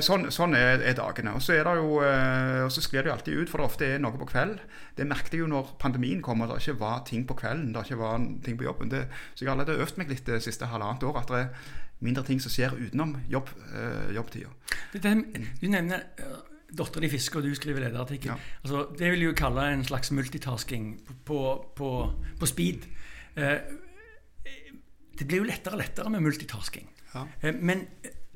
Sånn, 0.03 0.29
sånn 0.35 0.57
er, 0.59 0.83
er, 0.83 0.97
dagene. 0.99 1.37
Og 1.39 1.45
så 1.45 1.57
er 1.57 1.69
det 1.69 1.77
jo, 1.79 2.01
og 2.03 2.73
så 2.75 2.85
sklir 2.85 3.05
det 3.05 3.13
jo 3.13 3.17
alltid 3.17 3.32
ut, 3.41 3.51
for 3.51 3.61
det 3.61 3.69
ofte 3.69 3.89
er 3.89 4.03
noe 4.03 4.19
på 4.21 4.29
kveld. 4.31 4.59
Det 4.97 5.07
merket 5.09 5.37
jeg 5.37 5.45
jo 5.45 5.51
når 5.51 5.75
pandemien 5.83 6.23
kom 6.25 6.45
og 6.45 6.51
det 6.51 6.61
ikke 6.63 6.81
var 6.81 7.03
ting 7.09 7.25
på 7.29 7.37
kvelden. 7.39 7.73
det 7.73 7.85
ikke 7.87 8.01
var 8.01 8.23
ting 8.45 8.59
på 8.59 8.67
jobben. 8.69 8.91
Det, 8.93 9.07
så 9.35 9.45
jeg 9.45 9.51
har 9.51 9.59
allerede 9.59 9.83
øvd 9.83 9.99
meg 10.01 10.13
litt 10.13 10.27
det 10.27 10.43
siste 10.45 10.69
halvannet 10.71 11.07
år. 11.09 11.19
at 11.23 11.33
det 11.33 11.41
er 11.41 11.49
mindre 12.03 12.25
ting 12.27 12.41
som 12.43 12.53
skjer 12.53 12.75
utenom 12.75 13.17
jobb, 13.31 13.51
øh, 13.75 14.15
jobbtida. 14.17 14.51
Du 14.93 15.69
nevner 15.71 16.03
uh, 16.19 16.41
dattera 16.73 17.05
di 17.05 17.11
fisker, 17.13 17.41
og 17.41 17.47
du 17.47 17.55
skriver 17.55 17.85
lederartikkel. 17.85 18.33
Ja. 18.33 18.39
Altså, 18.65 18.87
det 18.99 19.13
vil 19.13 19.21
jeg 19.21 19.31
jo 19.33 19.37
kalle 19.39 19.69
en 19.73 19.85
slags 19.85 20.11
multitasking 20.11 20.97
på, 21.25 21.43
på, 21.77 21.93
på 22.41 22.47
speed. 22.51 22.89
Uh, 23.37 23.61
det 25.19 25.29
blir 25.29 25.43
jo 25.43 25.47
lettere 25.47 25.77
og 25.77 25.85
lettere 25.85 26.11
med 26.11 26.25
multitasking. 26.27 26.91
Ja. 27.15 27.27
Uh, 27.45 27.55
men 27.61 27.87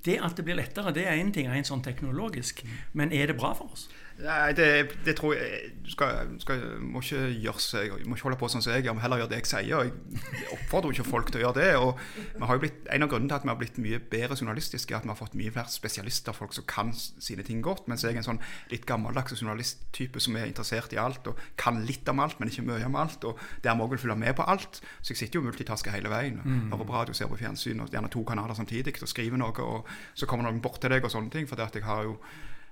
det 0.07 0.21
at 0.23 0.37
det 0.39 0.45
blir 0.47 0.59
lettere, 0.59 0.95
det 0.95 1.07
er 1.07 1.19
én 1.19 1.33
ting 1.35 1.49
rent 1.51 1.69
sånn 1.69 1.83
teknologisk. 1.85 2.63
Mm. 2.63 2.77
Men 3.01 3.15
er 3.17 3.33
det 3.33 3.39
bra 3.41 3.53
for 3.59 3.73
oss? 3.75 3.89
Nei, 4.17 4.53
det, 4.57 4.67
det, 5.05 5.13
tror 5.19 5.35
jeg 5.37 5.73
Du 5.85 5.91
skal, 5.93 6.31
skal, 6.41 6.63
må 6.81 7.03
ikke 7.05 7.27
gjøre 7.37 7.61
seg 7.61 7.93
må 8.09 8.17
ikke 8.17 8.31
holde 8.31 8.39
på 8.41 8.49
sånn 8.49 8.63
som 8.65 8.73
jeg 8.73 8.87
gjør, 8.87 8.97
må 8.97 9.03
heller 9.05 9.21
gjøre 9.21 9.33
det 9.35 9.41
jeg 9.43 9.49
sier. 9.51 9.83
Jeg 9.85 10.55
oppfordrer 10.55 10.95
ikke 10.95 11.05
folk 11.07 11.29
til 11.31 11.43
å 11.43 11.45
gjøre 11.45 11.59
det. 11.59 11.67
og 11.77 12.01
vi 12.39 12.49
har 12.49 12.57
jo 12.57 12.63
blitt, 12.65 12.79
En 12.93 13.05
av 13.05 13.11
grunnene 13.13 13.29
til 13.29 13.37
at 13.37 13.45
vi 13.45 13.53
har 13.53 13.59
blitt 13.61 13.81
mye 13.83 14.01
bedre 14.15 14.39
journalistiske, 14.39 14.95
er 14.95 14.99
at 14.99 15.07
vi 15.07 15.13
har 15.13 15.19
fått 15.19 15.37
mye 15.37 15.53
flere 15.53 15.73
spesialister, 15.73 16.37
folk 16.37 16.57
som 16.57 16.65
kan 16.69 16.95
sine 16.97 17.45
ting 17.47 17.61
godt. 17.65 17.85
Mens 17.93 18.07
jeg 18.07 18.17
er 18.17 18.23
en 18.23 18.29
sånn 18.31 18.43
litt 18.73 18.89
gammeldags 18.89 19.37
journalisttype 19.37 20.23
som 20.23 20.41
er 20.41 20.49
interessert 20.49 20.97
i 20.97 21.01
alt 21.03 21.29
og 21.29 21.45
kan 21.61 21.83
litt 21.85 22.09
om 22.09 22.25
alt, 22.25 22.41
men 22.41 22.53
ikke 22.53 22.65
mye 22.67 22.89
om 22.89 22.99
alt. 23.03 23.29
Og 23.29 23.45
der 23.65 23.77
må 23.77 23.91
vil 23.93 24.01
følge 24.01 24.17
med 24.25 24.37
på 24.39 24.49
alt. 24.49 24.81
Så 25.03 25.13
jeg 25.13 25.23
sitter 25.27 25.41
jo 25.41 25.45
og 25.45 25.51
multitasker 25.51 25.93
hele 25.93 26.13
veien. 26.13 26.41
Mm. 26.41 26.73
Hører 26.73 26.89
på 26.89 26.99
radio, 26.99 27.15
ser 27.17 27.29
på 27.31 27.41
fjernsyn, 27.41 27.85
og 27.85 27.93
gjerne 27.93 28.13
to 28.13 28.25
kanaler 28.25 28.57
samtidig, 28.57 28.97
og 29.03 29.13
skriver 29.13 29.41
noe, 29.41 29.53
og 29.61 29.97
så 30.17 30.27
kommer 30.27 30.49
noen 30.49 30.65
bort 30.65 30.81
til 30.81 30.95
deg 30.95 31.05
og 31.05 31.13
sånne 31.13 31.33
ting. 31.33 31.49
For 31.49 31.61
det 31.61 31.69
at 31.69 31.79
jeg 31.79 31.85
har 31.85 32.07
jo 32.09 32.17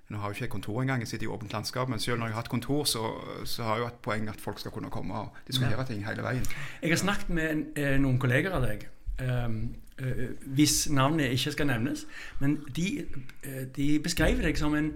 nå 0.09 0.19
har 0.19 0.29
jo 0.29 0.33
ikke 0.33 0.45
jeg 0.45 0.51
kontor 0.51 0.83
engang, 0.83 1.01
jeg 1.01 1.09
sitter 1.09 1.27
i 1.27 1.31
åpent 1.31 1.53
landskap. 1.53 1.89
Men 1.89 1.99
selv 1.99 2.19
når 2.19 2.27
jeg 2.27 2.35
har 2.35 2.43
hatt 2.43 2.49
kontor, 2.49 2.85
så, 2.85 3.03
så 3.45 3.63
har 3.63 3.77
jeg 3.77 3.81
jo 3.81 3.87
et 3.87 4.03
poeng 4.03 4.29
at 4.29 4.41
folk 4.41 4.61
skal 4.61 4.71
kunne 4.71 4.91
komme 4.91 5.15
og 5.15 5.29
diskutere 5.47 5.81
ja. 5.81 5.87
ting 5.89 6.05
hele 6.09 6.23
veien. 6.23 6.45
Jeg 6.83 6.91
har 6.91 6.97
snakket 6.97 7.31
med 7.31 7.65
eh, 7.77 7.97
noen 8.01 8.19
kolleger 8.21 8.53
av 8.53 8.67
deg. 8.67 8.85
Um, 9.23 9.75
uh, 10.03 10.25
hvis 10.57 10.91
navnet 10.91 11.33
ikke 11.33 11.53
skal 11.55 11.71
nevnes. 11.71 12.07
Men 12.41 12.59
de, 12.77 13.07
uh, 13.47 13.65
de 13.77 13.89
beskrev 14.03 14.43
deg 14.43 14.59
som 14.59 14.75
en 14.75 14.95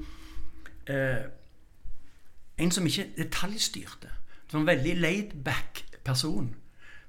En 2.58 2.70
som 2.72 2.86
ikke 2.86 3.04
detaljstyrte. 3.16 4.08
Som 4.48 4.60
en 4.60 4.66
veldig 4.66 4.94
laid 4.96 5.34
back 5.44 5.84
person 6.04 6.54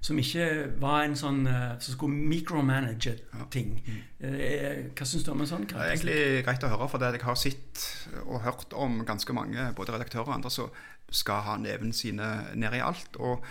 som 0.01 0.19
ikke 0.19 0.45
var 0.79 1.03
en 1.03 1.17
sånn 1.19 1.41
uh, 1.47 1.73
som 1.83 1.95
skulle 1.95 2.27
micromanage 2.31 3.17
ting. 3.51 3.73
Mm. 3.83 3.97
Uh, 4.23 4.77
hva 4.95 5.07
syns 5.07 5.25
du 5.27 5.33
om 5.33 5.43
en 5.43 5.49
sånn? 5.49 5.65
karakter? 5.67 5.81
Det 5.83 5.89
er 5.89 5.97
egentlig 5.97 6.45
greit 6.47 6.63
å 6.63 6.71
høre, 6.71 6.87
for 6.91 7.03
det 7.03 7.11
jeg 7.17 7.25
har 7.27 7.39
sett 7.39 7.87
og 8.25 8.45
hørt 8.45 8.77
om 8.79 9.01
ganske 9.07 9.35
mange, 9.35 9.71
både 9.75 9.97
redaktører 9.97 10.31
og 10.31 10.37
andre, 10.37 10.53
som 10.53 10.71
skal 11.11 11.43
ha 11.47 11.57
neven 11.59 11.91
sine 11.95 12.29
ned 12.55 12.79
i 12.79 12.85
alt. 12.85 13.19
og 13.19 13.43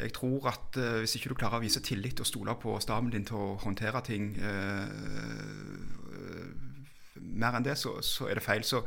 jeg 0.00 0.12
tror 0.16 0.46
at 0.48 0.76
hvis 1.02 1.16
ikke 1.18 1.32
du 1.32 1.34
klarer 1.36 1.58
å 1.58 1.64
vise 1.64 1.80
tillit 1.84 2.20
og 2.22 2.26
stole 2.28 2.54
på 2.56 2.76
staben 2.80 3.10
din 3.12 3.24
til 3.26 3.36
å 3.36 3.48
håndtere 3.60 4.00
ting 4.06 4.30
mer 7.20 7.56
enn 7.56 7.66
det, 7.66 7.76
så, 7.78 7.96
så, 8.04 8.28
er 8.30 8.38
det 8.38 8.44
feil. 8.44 8.64
Så 8.64 8.82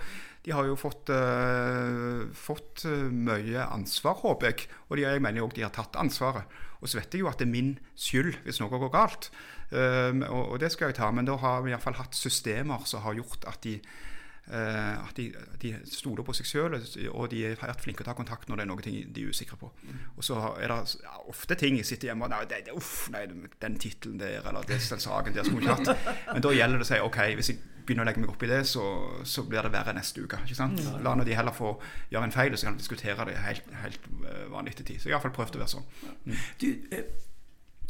de 0.45 0.53
har 0.55 0.65
jo 0.67 0.77
fått, 0.79 1.11
uh, 1.13 2.25
fått 2.33 2.85
mye 3.11 3.67
ansvar, 3.67 4.19
håper 4.23 4.51
jeg. 4.51 4.67
Og 4.89 4.97
de, 4.97 5.05
jeg 5.05 5.23
mener 5.23 5.45
òg 5.45 5.55
de 5.57 5.65
har 5.65 5.73
tatt 5.75 5.99
ansvaret. 5.99 6.47
Og 6.83 6.89
så 6.91 6.99
vet 6.99 7.15
jeg 7.15 7.23
jo 7.23 7.29
at 7.31 7.39
det 7.39 7.47
er 7.47 7.53
min 7.53 7.75
skyld 7.95 8.35
hvis 8.43 8.59
noe 8.59 8.79
går 8.81 8.91
galt. 8.93 9.29
Um, 9.71 10.23
og, 10.27 10.51
og, 10.51 10.57
det 10.61 10.73
skal 10.73 10.91
jeg 10.91 10.99
ta. 10.99 11.11
Men 11.15 11.29
da 11.29 11.37
har 11.39 11.63
vi 11.63 11.71
iallfall 11.71 11.95
hatt 11.97 12.17
systemer 12.17 12.83
som 12.89 13.05
har 13.05 13.15
gjort 13.17 13.47
at 13.49 13.63
de, 13.63 13.77
uh, 14.51 14.99
at 15.07 15.15
de, 15.17 15.29
de 15.63 15.71
stoler 15.87 16.27
på 16.27 16.35
seg 16.35 16.49
sjøl, 16.49 16.75
og 17.13 17.29
de 17.31 17.45
har 17.47 17.57
vært 17.63 17.85
flinke 17.85 18.03
til 18.03 18.09
å 18.09 18.11
ta 18.11 18.17
kontakt 18.19 18.51
når 18.51 18.59
det 18.59 18.65
er 18.65 18.71
noe 18.73 18.85
de 18.85 18.97
er 19.07 19.31
usikre 19.31 19.57
på. 19.61 19.71
Mm. 19.87 20.01
Og 20.17 20.27
så 20.27 20.39
er 20.53 20.75
det 20.75 20.79
ja, 21.05 21.15
ofte 21.31 21.57
ting 21.59 21.79
jeg 21.79 21.89
sitter 21.89 22.11
hjemme 22.11 22.27
og 22.27 22.35
nei, 22.35 22.43
det, 22.51 22.65
det, 22.67 22.75
uff, 22.77 23.07
nei, 23.15 23.23
den 23.63 23.79
tittelen 23.81 24.19
der, 24.21 24.41
eller 24.43 24.67
den 24.67 24.83
saken 24.83 25.37
der 25.37 25.47
skulle 25.47 25.63
ikke 25.63 25.79
hatt. 25.95 26.09
Men 26.33 26.45
da 26.45 26.57
gjelder 26.59 26.83
det 26.83 26.89
å 26.89 26.91
si 26.91 27.03
OK, 27.07 27.21
hvis 27.39 27.53
jeg 27.55 27.63
begynner 27.85 28.05
å 28.05 28.07
legge 28.07 28.23
meg 28.23 28.31
opp 28.31 28.43
i 28.45 28.49
det, 28.49 28.61
så, 28.69 28.83
så 29.27 29.43
blir 29.47 29.65
det 29.65 29.73
verre 29.73 29.93
neste 29.95 30.23
uke. 30.23 30.39
ikke 30.45 30.57
sant? 30.57 30.79
Mm. 30.79 31.01
La 31.05 31.15
nå 31.15 31.25
de 31.27 31.35
heller 31.35 31.55
få 31.55 31.75
gjøre 32.11 32.29
en 32.29 32.35
feil, 32.35 32.53
og 32.53 32.59
så 32.59 32.69
kan 32.69 32.77
vi 32.77 32.83
diskutere 32.83 33.27
det 33.29 33.37
helt, 33.43 33.69
helt 33.83 34.09
uh, 34.23 34.47
vanlig 34.53 34.75
til 34.79 34.85
tid. 34.85 35.01
Så 35.01 35.09
jeg 35.09 35.15
har 35.15 35.19
iallfall 35.19 35.35
prøvd 35.35 35.59
å 35.59 35.63
være 35.63 35.73
sånn. 35.75 35.87
Mm. 36.25 36.41
Du, 36.61 36.67
eh, 36.97 37.05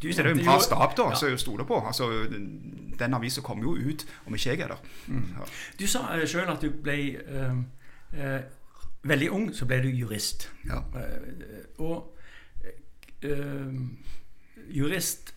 Du, 0.03 0.09
det 0.09 0.19
er 0.19 0.27
jo 0.27 0.35
en 0.35 0.43
bra 0.43 0.57
stab 0.59 0.95
da, 0.97 1.03
ja. 1.13 1.15
som 1.15 1.29
jeg 1.31 1.39
stoler 1.39 1.63
på. 1.63 1.77
Altså, 1.79 2.09
den 2.99 3.13
avisa 3.15 3.41
kommer 3.41 3.63
jo 3.63 3.75
ut 3.77 4.03
om 4.27 4.35
ikke 4.35 4.49
jeg 4.49 4.59
er 4.65 4.73
der. 4.73 4.81
Mm. 5.07 5.29
Du 5.79 5.85
sa 5.87 6.01
uh, 6.11 6.25
sjøl 6.27 6.49
at 6.51 6.65
du 6.65 6.73
ble 6.83 6.97
eh, 7.23 7.61
eh, 8.17 8.41
veldig 9.07 9.29
ung, 9.31 9.45
så 9.55 9.67
ble 9.69 9.79
du 9.85 9.87
jurist. 9.87 10.49
Ja. 10.67 10.81
og 11.77 12.09
jurist 14.67 15.33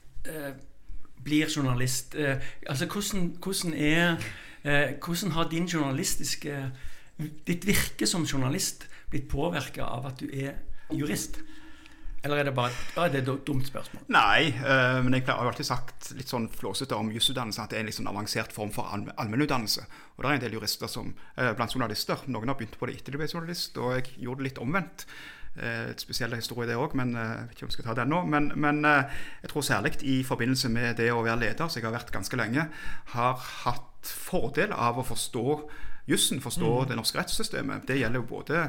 blir 1.26 1.50
journalist. 1.50 2.16
altså, 2.66 2.86
hvordan, 2.86 3.32
hvordan 3.42 3.74
er 3.74 4.16
Hvordan 4.98 5.30
har 5.30 5.48
din 5.50 5.68
journalistiske 5.70 6.54
Ditt 7.46 7.66
virke 7.66 8.06
som 8.06 8.24
journalist 8.26 8.88
blitt 9.10 9.28
påvirka 9.30 9.84
av 9.86 10.08
at 10.10 10.20
du 10.20 10.26
er 10.32 10.56
jurist? 10.90 11.38
Eller 12.26 12.40
er 12.40 12.48
det 12.48 12.54
bare 12.56 12.74
er 12.98 13.12
det 13.12 13.20
et 13.22 13.46
dumt 13.46 13.66
spørsmål? 13.68 14.02
Nei, 14.10 14.48
uh, 14.58 14.98
men 15.04 15.14
jeg 15.14 15.26
har 15.28 15.44
jo 15.44 15.52
alltid 15.52 15.68
sagt 15.68 16.10
litt 16.18 16.30
sånn 16.30 16.48
flåsete 16.50 16.96
om 16.98 17.12
jusutdannelse 17.14 17.62
at 17.62 17.70
det 17.70 17.78
er 17.78 17.84
en 17.84 17.90
liksom 17.90 18.08
avansert 18.10 18.54
form 18.54 18.72
for 18.74 18.90
allmennutdannelse. 18.90 19.86
Og 20.16 20.24
det 20.24 20.30
er 20.30 20.38
en 20.38 20.44
del 20.46 20.56
jurister 20.58 20.90
som, 20.90 21.12
uh, 21.36 21.52
blant 21.58 21.76
journalister. 21.76 22.24
Noen 22.26 22.50
har 22.50 22.58
begynt 22.58 22.78
på 22.80 22.88
det 22.90 22.98
etter 22.98 23.14
de 23.14 23.20
ble 23.22 23.30
journalist, 23.30 23.78
og 23.78 23.94
jeg 23.94 24.08
gjorde 24.16 24.42
det 24.42 24.48
litt 24.48 24.62
omvendt. 24.64 25.06
Uh, 25.57 25.88
et 25.92 26.03
spesiell 26.03 26.35
historie, 26.37 26.69
det 26.69 26.77
òg, 26.77 26.95
men 26.99 27.14
jeg 27.16 27.47
vet 27.47 27.57
ikke 27.57 27.66
om 27.66 27.73
jeg 27.73 27.79
skal 27.79 27.88
ta 27.88 27.97
den 28.03 28.12
nå. 28.12 28.23
Men, 28.33 28.53
men 28.61 28.85
jeg 28.85 29.51
tror 29.53 29.64
særlig 29.66 29.97
i 30.05 30.21
forbindelse 30.27 30.71
med 30.73 30.99
det 31.01 31.11
å 31.14 31.25
være 31.25 31.40
leder, 31.47 31.69
som 31.69 31.81
jeg 31.81 31.88
har 31.88 31.97
vært 31.97 32.14
ganske 32.14 32.38
lenge, 32.40 32.69
har 33.16 33.51
hatt 33.64 34.07
fordel 34.07 34.75
av 34.77 35.01
å 35.01 35.07
forstå 35.07 35.47
jussen, 36.07 36.40
forstå 36.40 36.71
mm. 36.71 36.87
det 36.90 37.01
norske 37.01 37.19
rettssystemet. 37.19 37.87
Det 37.88 37.99
gjelder 37.99 38.23
jo 38.23 38.29
både 38.31 38.62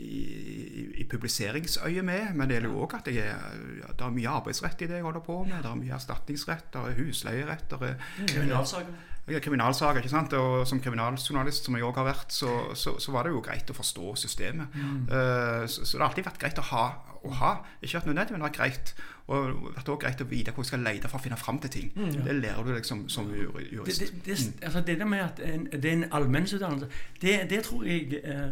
i, 0.00 0.92
i 1.02 1.04
publiseringsøye 1.08 2.02
med, 2.06 2.32
men 2.34 2.48
det 2.48 2.56
gjelder 2.56 2.72
jo 2.72 2.84
òg 2.86 2.96
at 2.98 3.10
jeg 3.12 3.28
er, 3.28 3.56
det 3.92 4.06
er 4.06 4.14
mye 4.16 4.36
arbeidsrett 4.40 4.84
i 4.84 4.88
det 4.90 5.00
jeg 5.00 5.06
holder 5.06 5.24
på 5.26 5.38
med. 5.44 5.58
Det 5.60 5.70
er 5.70 5.80
mye 5.80 5.96
erstatningsrett, 5.98 6.70
det 6.72 6.84
er 6.84 7.00
husleierett 7.00 7.66
det 7.72 7.90
er 7.90 8.06
Kriminalsaker. 8.22 9.00
Ja, 9.30 9.38
kriminalsaker, 9.38 10.02
ikke 10.02 10.10
sant? 10.10 10.32
Og 10.34 10.66
som 10.66 10.80
kriminaljournalist, 10.82 11.68
som 11.68 11.76
jeg 11.78 11.86
òg 11.86 12.00
har 12.00 12.08
vært, 12.08 12.34
så, 12.34 12.50
så, 12.74 12.96
så, 12.98 13.12
var 13.14 13.26
det 13.26 13.34
jo 13.36 13.42
greit 13.44 13.70
å 13.70 13.76
forstå 13.76 14.16
systemet. 14.24 14.74
Mm. 14.74 15.04
Uh, 15.06 15.62
så, 15.70 15.84
så, 15.84 15.94
det 15.94 16.02
har 16.02 16.08
alltid 16.08 16.26
vært 16.26 16.40
greit 16.42 16.58
å 16.58 16.66
ha. 16.72 16.84
Å 17.22 17.34
ha. 17.38 17.52
Ikke 17.78 18.00
vært 18.00 18.08
nødvendig, 18.10 18.34
men 18.34 18.42
det 18.42 18.48
har 18.50 18.56
greit. 18.56 18.94
Og 19.30 19.52
vært 19.76 19.92
også 19.92 20.00
greit 20.02 20.24
å 20.24 20.26
vite 20.26 20.54
hvor 20.56 20.66
jeg 20.66 20.72
skal 20.72 20.82
lete 20.82 21.10
for 21.10 21.20
å 21.20 21.22
finne 21.22 21.38
fram 21.38 21.62
til 21.62 21.70
ting. 21.76 21.92
Mm. 21.94 22.16
Det 22.26 22.36
lærer 22.40 22.66
du 22.66 22.72
liksom 22.74 23.06
som 23.12 23.30
jurist. 23.30 24.02
Det, 24.02 24.10
det, 24.10 24.24
det, 24.26 24.38
mm. 24.42 24.58
altså 24.66 24.84
det 24.90 24.98
der 24.98 25.10
med 25.14 25.24
at 25.28 25.42
en, 25.46 25.68
det 25.70 25.84
er 25.84 25.98
en 26.00 26.08
allmennsutdannelse, 26.18 26.90
det, 27.22 27.36
det 27.50 27.62
tror 27.68 27.86
jeg 27.86 28.18
eh, 28.24 28.48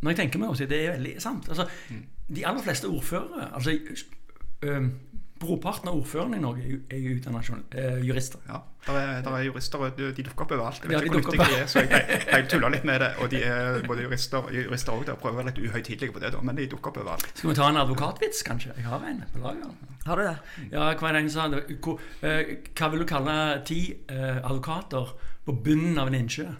når 0.00 0.14
jeg 0.14 0.20
tenker 0.22 0.40
meg 0.40 0.54
om 0.54 0.56
det 0.56 0.80
er 0.80 0.94
veldig 0.96 1.14
sant. 1.20 1.48
Altså, 1.52 1.68
mm. 1.90 2.02
De 2.36 2.46
aller 2.46 2.62
fleste 2.64 2.88
ordførere 2.88 3.50
altså, 3.54 3.76
øh, 4.62 4.86
Brorparten 5.40 5.88
av 5.88 5.96
ordførerne 5.96 6.36
i 6.36 6.42
Norge 6.42 6.74
er 6.92 6.98
jo 7.00 7.14
utdannet 7.16 7.48
uh, 7.72 8.02
jurister. 8.04 8.42
Ja, 8.44 8.58
der 8.84 8.96
er, 8.98 9.22
der 9.24 9.36
er 9.38 9.46
jurister, 9.46 9.78
og 9.78 9.96
de 9.96 10.24
dukker 10.26 10.44
opp 10.44 10.50
overalt. 10.52 10.82
Jeg 10.84 10.90
vet 10.90 10.98
ja, 10.98 11.00
ikke 11.00 11.14
hvor 11.14 11.32
nyttige 11.32 11.46
de 11.48 11.62
er, 11.62 11.70
så 11.72 11.80
jeg, 11.80 12.20
jeg, 12.26 12.44
tuller 12.52 12.74
litt 12.74 12.84
med 12.84 13.00
det. 13.00 13.08
Og 13.24 13.30
de 13.32 13.40
er 13.48 13.80
både 13.86 14.04
jurister, 14.04 14.50
jurister 14.52 14.92
og 14.92 15.06
der 15.08 15.16
prøver 15.22 15.38
å 15.38 15.40
være 15.40 15.54
litt 15.54 15.62
uhøytidelige 15.64 16.12
på 16.12 16.20
det, 16.20 16.34
da, 16.34 16.42
men 16.44 16.60
de 16.60 16.68
dukker 16.74 16.92
opp 16.92 17.00
overalt. 17.00 17.24
Skal 17.32 17.54
vi 17.54 17.56
ta 17.56 17.70
en 17.72 17.80
advokatvits, 17.86 18.44
kanskje? 18.50 18.76
Jeg 18.76 18.84
har 18.90 19.08
en 19.08 19.24
på 19.32 19.42
lager. 19.46 19.72
Har 20.04 20.20
du 20.20 20.26
det? 20.28 20.36
Ja, 20.74 20.92
hva 20.92 21.08
er 21.08 21.16
det 21.16 21.24
en 21.24 21.32
sa? 21.32 21.48
Hva, 21.48 21.96
uh, 21.96 22.92
vil 22.92 23.06
du 23.06 23.08
kalle 23.08 23.40
ti 23.72 23.80
uh, 24.12 24.44
advokater 24.44 25.16
på 25.48 25.56
bunnen 25.64 25.96
av 26.04 26.12
en 26.12 26.20
innsjø? 26.20 26.50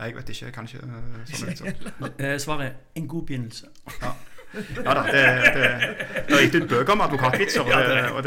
Jeg 0.00 0.16
vet 0.16 0.36
ikke. 0.38 0.52
Kanskje 0.56 0.80
uh, 0.88 1.24
sånn 1.28 1.48
liksom. 1.52 2.20
Svaret 2.40 2.68
er 2.70 3.00
en 3.04 3.12
god 3.12 3.28
begynnelse. 3.28 3.76
Ja. 4.00 4.16
Ja 4.86 4.94
da, 4.94 5.02
det, 5.06 5.22
det, 5.54 5.68
det 6.28 6.36
er 6.36 6.42
gitt 6.44 6.56
ut 6.58 6.66
bøker 6.70 6.96
med 6.98 7.06
advokatvitser, 7.06 7.62
og, 7.64 7.70
det, 7.70 8.00
og 8.12 8.26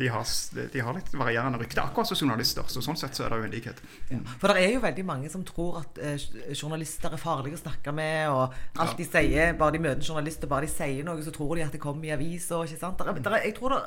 de, 0.00 0.08
har, 0.12 0.32
de, 0.58 0.82
har, 0.84 0.96
litt 0.96 1.14
varierende 1.16 1.60
rykte, 1.60 1.82
akkurat 1.82 2.10
som 2.10 2.18
journalister. 2.20 2.66
Så 2.68 2.82
sånn 2.84 2.98
sett 3.00 3.16
så 3.16 3.26
er 3.26 3.32
det 3.32 3.40
jo 3.40 3.48
en 3.48 3.54
likhet. 3.54 3.80
Ja. 4.10 4.20
For 4.40 4.52
det 4.52 4.64
er 4.64 4.74
jo 4.76 4.82
veldig 4.84 5.06
mange 5.08 5.30
som 5.32 5.44
tror 5.48 5.80
at 5.80 6.00
eh, 6.02 6.26
journalister 6.52 7.14
er 7.14 7.22
farlige 7.22 7.58
å 7.58 7.62
snakke 7.62 7.94
med, 7.96 8.28
og 8.32 8.82
alt 8.82 9.00
de 9.00 9.08
sier 9.08 9.56
Bare 9.58 9.76
de 9.76 9.82
møter 9.84 10.02
en 10.02 10.10
journalist, 10.10 10.44
og 10.44 10.52
bare 10.52 10.68
de 10.68 10.74
sier 10.74 11.06
noe, 11.06 11.22
så 11.24 11.32
tror 11.34 11.56
de 11.56 11.64
at 11.66 11.74
det 11.74 11.82
kommer 11.82 12.08
i 12.08 12.14
avisa. 12.14 12.60
Jeg 12.64 13.56
tror 13.56 13.76
det 13.76 13.82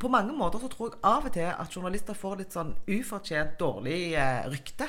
på 0.00 0.10
mange 0.10 0.34
måter 0.34 0.58
så 0.58 0.68
tror 0.68 0.90
jeg 0.90 1.00
av 1.06 1.26
og 1.28 1.34
til 1.34 1.46
at 1.48 1.76
journalister 1.76 2.16
får 2.18 2.40
litt 2.40 2.54
sånn 2.54 2.72
ufortjent 2.90 3.54
dårlig 3.60 3.98
eh, 4.18 4.46
rykte. 4.50 4.88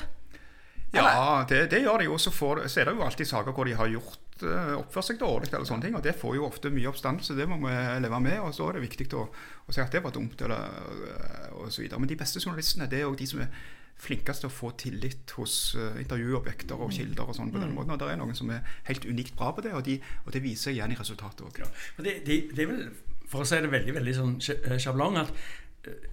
Ja, 0.94 1.44
det, 1.48 1.66
det, 1.70 1.82
gjør 1.84 2.02
de 2.02 2.08
jo. 2.08 2.18
Så, 2.18 2.32
får, 2.34 2.64
så, 2.66 2.80
er 2.80 2.90
det 2.90 2.96
jo 2.96 3.04
alltid 3.06 3.28
saker 3.28 3.54
hvor 3.54 3.68
de 3.68 3.76
har 3.78 3.90
gjort 3.90 4.25
oppført 4.42 5.08
seg 5.08 5.20
dårlig. 5.20 5.52
eller 5.52 5.68
sånne 5.68 5.86
ting, 5.86 5.96
og 5.96 6.02
Det 6.04 6.16
får 6.18 6.36
jo 6.36 6.46
ofte 6.46 6.70
mye 6.70 6.90
oppstandelse. 6.90 7.36
Det 7.36 7.48
må 7.48 7.56
vi 7.62 7.72
leve 8.02 8.20
med. 8.20 8.40
og 8.40 8.54
Så 8.54 8.68
er 8.68 8.76
det 8.76 8.84
viktig 8.88 9.08
å, 9.14 9.24
å 9.66 9.72
si 9.72 9.80
at 9.80 9.92
det 9.92 10.02
var 10.04 10.12
dumt. 10.12 10.40
eller 10.42 11.70
så 11.70 11.82
videre. 11.82 11.98
Men 11.98 12.08
de 12.08 12.20
beste 12.20 12.40
journalistene 12.40 12.88
det 12.90 13.00
er 13.00 13.08
jo 13.08 13.16
de 13.18 13.26
som 13.26 13.40
er 13.40 13.50
flinkest 13.96 14.44
til 14.44 14.50
å 14.50 14.52
få 14.52 14.70
tillit 14.76 15.32
hos 15.38 15.74
uh, 15.78 15.96
intervjuobjekter 16.02 16.76
og 16.76 16.92
kilder. 16.92 17.24
og 17.24 17.36
sånn 17.38 17.52
på 17.52 17.60
den 17.60 17.72
mm. 17.72 17.76
måten, 17.78 17.94
og 17.94 18.00
Det 18.02 18.10
er 18.12 18.20
noen 18.20 18.36
som 18.36 18.50
er 18.52 18.64
helt 18.90 19.06
unikt 19.08 19.36
bra 19.38 19.52
på 19.56 19.64
det, 19.64 19.72
og, 19.72 19.84
de, 19.86 19.96
og 20.24 20.34
det 20.34 20.42
viser 20.44 20.74
igjen 20.74 20.92
i 20.92 20.98
resultatet 20.98 21.44
òg. 21.46 21.62
Ja. 21.62 21.70
Det, 21.98 22.18
det, 22.26 22.40
det, 22.52 22.66
er 22.66 22.72
vel, 22.72 22.82
for 23.30 23.42
å 23.42 23.48
si 23.48 23.60
det 23.62 23.72
veldig 23.72 23.96
veldig 23.96 24.16
sånn 24.18 24.34
sjablong, 24.42 25.16
at 25.22 25.32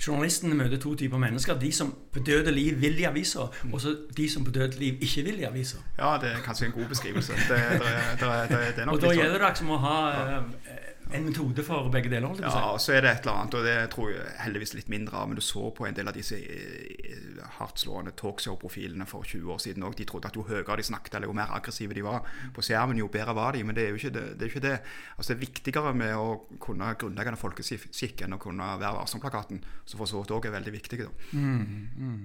journalistene 0.08 0.56
møter 0.56 0.80
to 0.82 0.96
typer 0.96 1.18
mennesker. 1.18 1.58
De 1.60 1.72
som 1.72 1.94
på 2.14 2.20
døde 2.20 2.52
liv 2.52 2.80
vil 2.82 3.00
i 3.00 3.08
avisa, 3.10 3.48
og 3.72 3.82
så 3.82 3.96
de 4.18 4.30
som 4.30 4.46
på 4.46 4.52
døde 4.52 4.80
liv 4.80 5.02
ikke 5.02 5.24
vil 5.24 5.40
i 5.40 5.48
avisa. 5.50 5.82
Ja, 5.98 6.18
det 6.22 6.32
er 6.32 6.42
kanskje 6.46 6.70
en 6.70 6.76
god 6.78 6.86
beskrivelse. 6.94 7.34
Det, 7.50 7.60
det, 7.82 7.92
det, 8.20 8.88
og 8.88 9.00
da 9.02 9.08
sånn. 9.08 9.18
gjelder 9.18 9.40
det 9.40 9.50
liksom 9.50 9.74
å 9.74 9.80
ha 9.84 9.98
eh, 10.14 10.93
en 11.12 11.26
metode 11.26 11.64
for 11.66 11.90
begge 11.94 12.10
deler? 12.12 12.40
Ja, 12.42 12.72
og 12.72 12.80
så 12.82 12.96
er 12.96 13.04
det 13.04 13.12
et 13.12 13.26
eller 13.26 13.40
annet, 13.42 13.58
og 13.58 13.66
det 13.68 13.76
tror 13.94 14.12
jeg 14.12 14.36
heldigvis 14.44 14.74
litt 14.78 14.92
mindre 14.92 15.20
av. 15.20 15.30
Men 15.30 15.40
du 15.40 15.44
så 15.46 15.68
på 15.76 15.88
en 15.88 15.98
del 15.98 16.10
av 16.10 16.16
disse 16.16 16.38
eh, 16.40 17.42
hardtslående 17.58 18.14
talkshow-profilene 18.20 19.08
for 19.10 19.28
20 19.28 19.54
år 19.54 19.62
siden 19.64 19.86
òg. 19.88 19.98
De 20.00 20.08
trodde 20.10 20.32
at 20.32 20.38
jo 20.40 20.46
høyere 20.48 20.80
de 20.80 20.88
snakket, 20.88 21.18
eller 21.18 21.30
jo 21.30 21.36
mer 21.38 21.52
aggressive 21.56 21.98
de 21.98 22.06
var 22.06 22.24
på 22.56 22.66
skjermen, 22.66 23.02
jo 23.02 23.10
bedre 23.14 23.36
var 23.38 23.58
de. 23.58 23.66
Men 23.68 23.78
det 23.78 23.88
er 23.88 23.92
jo 23.94 24.02
ikke 24.02 24.14
det. 24.16 24.26
Det 24.40 24.48
er, 24.48 24.54
ikke 24.54 24.66
det. 24.68 24.78
Altså, 25.18 25.34
det 25.34 25.38
er 25.38 25.44
viktigere 25.46 25.94
med 26.04 26.16
å 26.18 26.30
kunne 26.64 26.94
grunnleggende 27.00 27.42
folkeskikk 27.42 28.26
enn 28.26 28.38
å 28.38 28.42
kunne 28.42 28.72
være 28.82 28.96
varsom-plakaten, 29.02 29.62
som 29.86 30.02
for 30.02 30.10
så 30.10 30.24
vidt 30.24 30.34
òg 30.38 30.50
er 30.50 30.58
veldig 30.58 30.78
viktig. 30.78 31.04
Mm, 31.34 31.62
mm. 31.98 32.18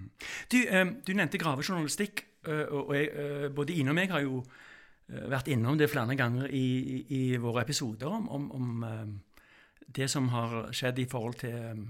Du, 0.53 0.59
um, 0.71 0.97
du, 1.05 1.13
nevnte 1.17 1.41
gravejournalistikk, 1.41 2.25
og 2.49 2.95
jeg, 2.95 3.51
både 3.53 3.75
Ine 3.77 3.93
og 3.93 3.97
meg 3.99 4.13
har 4.15 4.23
jo 4.25 4.39
Eh, 4.41 4.67
vært 5.09 5.49
innom 5.49 5.79
det 5.81 5.89
flere 5.91 6.17
ganger 6.19 6.53
i, 6.53 6.67
i, 6.93 7.01
i 7.17 7.23
våre 7.41 7.65
episoder 7.65 8.13
om, 8.13 8.29
om, 8.29 8.47
om 8.53 8.85
uh, 8.85 9.51
det 9.97 10.09
som 10.13 10.29
har 10.35 10.69
skjedd 10.77 11.01
i 11.01 11.09
forhold 11.09 11.39
til 11.41 11.55
um, 11.73 11.85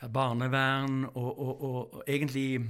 ja, 0.00 0.08
barnevern 0.08 1.02
og, 1.10 1.32
og, 1.32 1.50
og, 1.52 1.80
og, 1.94 2.04
egentlig 2.08 2.68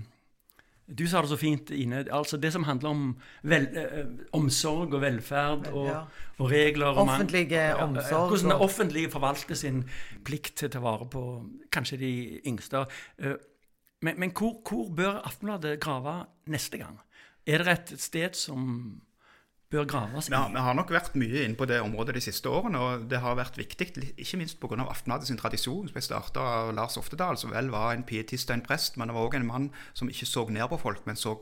Du 0.88 1.04
sa 1.06 1.20
det 1.20 1.28
så 1.28 1.36
fint, 1.36 1.70
Ine. 1.70 2.06
altså 2.10 2.38
Det 2.40 2.48
som 2.52 2.64
handler 2.64 2.88
om 2.88 3.02
vel, 3.42 3.66
eh, 3.76 4.06
omsorg 4.32 4.94
og 4.94 5.02
velferd 5.02 5.66
og, 5.68 5.86
ja. 5.86 5.98
og 6.38 6.50
regler. 6.50 6.96
Offentlige 6.96 7.60
ja, 7.60 7.74
omsorg. 7.84 8.30
Hvordan 8.30 8.50
det 8.54 8.56
offentlige 8.64 9.10
forvalter 9.10 9.54
sin 9.54 9.82
plikt 10.24 10.54
til 10.56 10.70
å 10.70 10.72
ta 10.72 10.80
vare 10.80 11.08
på 11.12 11.24
kanskje 11.70 11.98
de 12.00 12.12
yngste. 12.48 12.86
Men, 14.00 14.16
men 14.16 14.32
hvor, 14.32 14.62
hvor 14.64 14.88
bør 14.88 15.20
Aftenbladet 15.28 15.76
grave 15.80 16.22
neste 16.48 16.80
gang? 16.80 16.96
Er 17.44 17.60
det 17.60 17.74
et 17.74 17.94
sted 18.00 18.32
som 18.32 19.02
bør 19.70 19.84
graves? 19.84 20.30
Ja, 20.32 20.46
vi 20.48 20.62
har 20.64 20.76
nok 20.76 20.90
vært 20.92 21.16
mye 21.18 21.44
inne 21.44 21.58
på 21.58 21.68
det 21.68 21.80
området 21.84 22.16
de 22.16 22.24
siste 22.24 22.48
årene. 22.48 22.80
og 22.80 23.06
Det 23.10 23.20
har 23.20 23.36
vært 23.36 23.58
viktig, 23.60 23.90
ikke 24.16 24.40
minst 24.40 24.60
pga. 24.60 24.80
Aftenbladet 24.88 25.28
sin 25.28 25.40
tradisjon, 25.40 25.88
som 25.88 25.96
ble 25.96 26.04
starta 26.04 26.40
av 26.40 26.74
Lars 26.76 26.96
Oftedal, 27.00 27.36
som 27.36 27.52
vel 27.52 27.70
var 27.74 27.92
en 27.92 28.06
pietist 28.08 28.50
og 28.50 28.58
en 28.58 28.64
prest, 28.64 28.96
men 28.96 29.08
det 29.08 29.16
var 29.16 29.28
òg 29.28 29.38
en 29.38 29.48
mann 29.48 29.70
som 29.92 30.08
ikke 30.08 30.28
så 30.28 30.46
ned 30.48 30.68
på 30.72 30.80
folk, 30.80 31.04
men 31.06 31.16
så 31.16 31.36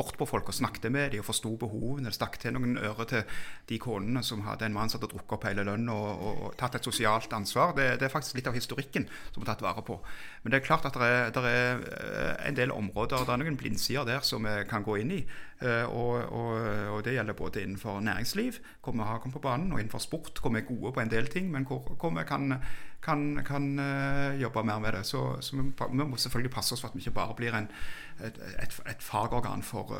bort 0.00 0.16
på 0.16 0.26
folk 0.28 0.48
og 0.48 0.56
snakket 0.56 0.88
med 0.92 1.12
dem 1.12 1.20
og 1.20 1.28
forsto 1.28 1.50
behovene. 1.60 2.12
Stakk 2.14 2.38
til 2.40 2.54
noen 2.56 2.78
ører 2.80 3.08
til 3.10 3.40
de 3.68 3.78
konene 3.82 4.22
som 4.24 4.44
hadde 4.46 4.68
en 4.68 4.76
mann 4.76 4.88
som 4.88 5.00
hadde 5.00 5.10
drukket 5.12 5.36
opp 5.36 5.44
hele 5.48 5.66
lønna 5.66 5.92
og, 5.92 6.22
og, 6.24 6.40
og, 6.46 6.54
tatt 6.60 6.78
et 6.78 6.88
sosialt 6.88 7.32
ansvar. 7.36 7.74
Det, 7.76 7.88
det, 8.00 8.08
er 8.08 8.14
faktisk 8.14 8.38
litt 8.38 8.48
av 8.48 8.56
historikken 8.56 9.08
som 9.34 9.42
er 9.42 9.50
tatt 9.50 9.64
vare 9.66 9.84
på. 9.86 9.98
Men 10.42 10.54
det 10.54 10.60
er 10.60 10.66
klart 10.66 10.88
at 10.88 10.96
det 10.96 11.10
er, 11.10 11.34
det 11.34 11.44
er 11.50 11.84
eh, 11.90 12.34
en 12.48 12.58
del 12.58 12.74
områder, 12.74 13.26
det 13.26 13.34
er 13.34 13.42
noen 13.42 13.60
blindsider 13.60 14.08
der 14.08 14.24
som 14.26 14.48
vi 14.48 14.56
kan 14.70 14.86
gå 14.86 15.00
inn 15.02 15.14
i. 15.20 15.22
Eh, 15.60 15.84
og, 15.84 16.32
og 16.32 17.02
det 17.04 17.12
gjelder 17.12 17.36
både 17.36 17.62
innenfor 17.62 18.00
næringsliv, 18.00 18.52
hvor 18.82 18.92
vi 18.92 18.98
har 18.98 19.18
kommet 19.18 19.34
på 19.34 19.42
banen, 19.44 19.72
og 19.72 19.80
innenfor 19.80 19.98
sport, 19.98 20.38
hvor 20.40 20.50
vi 20.50 20.58
er 20.58 20.68
gode 20.68 20.92
på 20.92 21.00
en 21.00 21.10
del 21.10 21.26
ting, 21.26 21.50
men 21.50 21.66
hvor, 21.68 21.96
hvor 22.00 22.10
vi 22.10 22.24
kan, 22.28 22.54
kan, 23.02 23.42
kan 23.46 23.78
uh, 23.78 24.40
jobbe 24.40 24.64
mer 24.64 24.78
med 24.78 24.92
det. 24.92 25.06
Så, 25.06 25.36
så 25.40 25.56
vi, 25.56 25.62
vi, 25.90 26.04
må 26.04 26.16
selvfølgelig 26.16 26.54
passe 26.54 26.72
oss 26.72 26.80
for 26.80 26.88
at 26.88 26.94
vi 26.94 27.04
ikke 27.04 27.10
bare 27.10 27.34
blir 27.36 27.56
en, 27.56 27.68
et, 28.24 28.40
et, 28.62 28.80
et 28.88 29.02
fagorgan 29.04 29.62
for, 29.62 29.92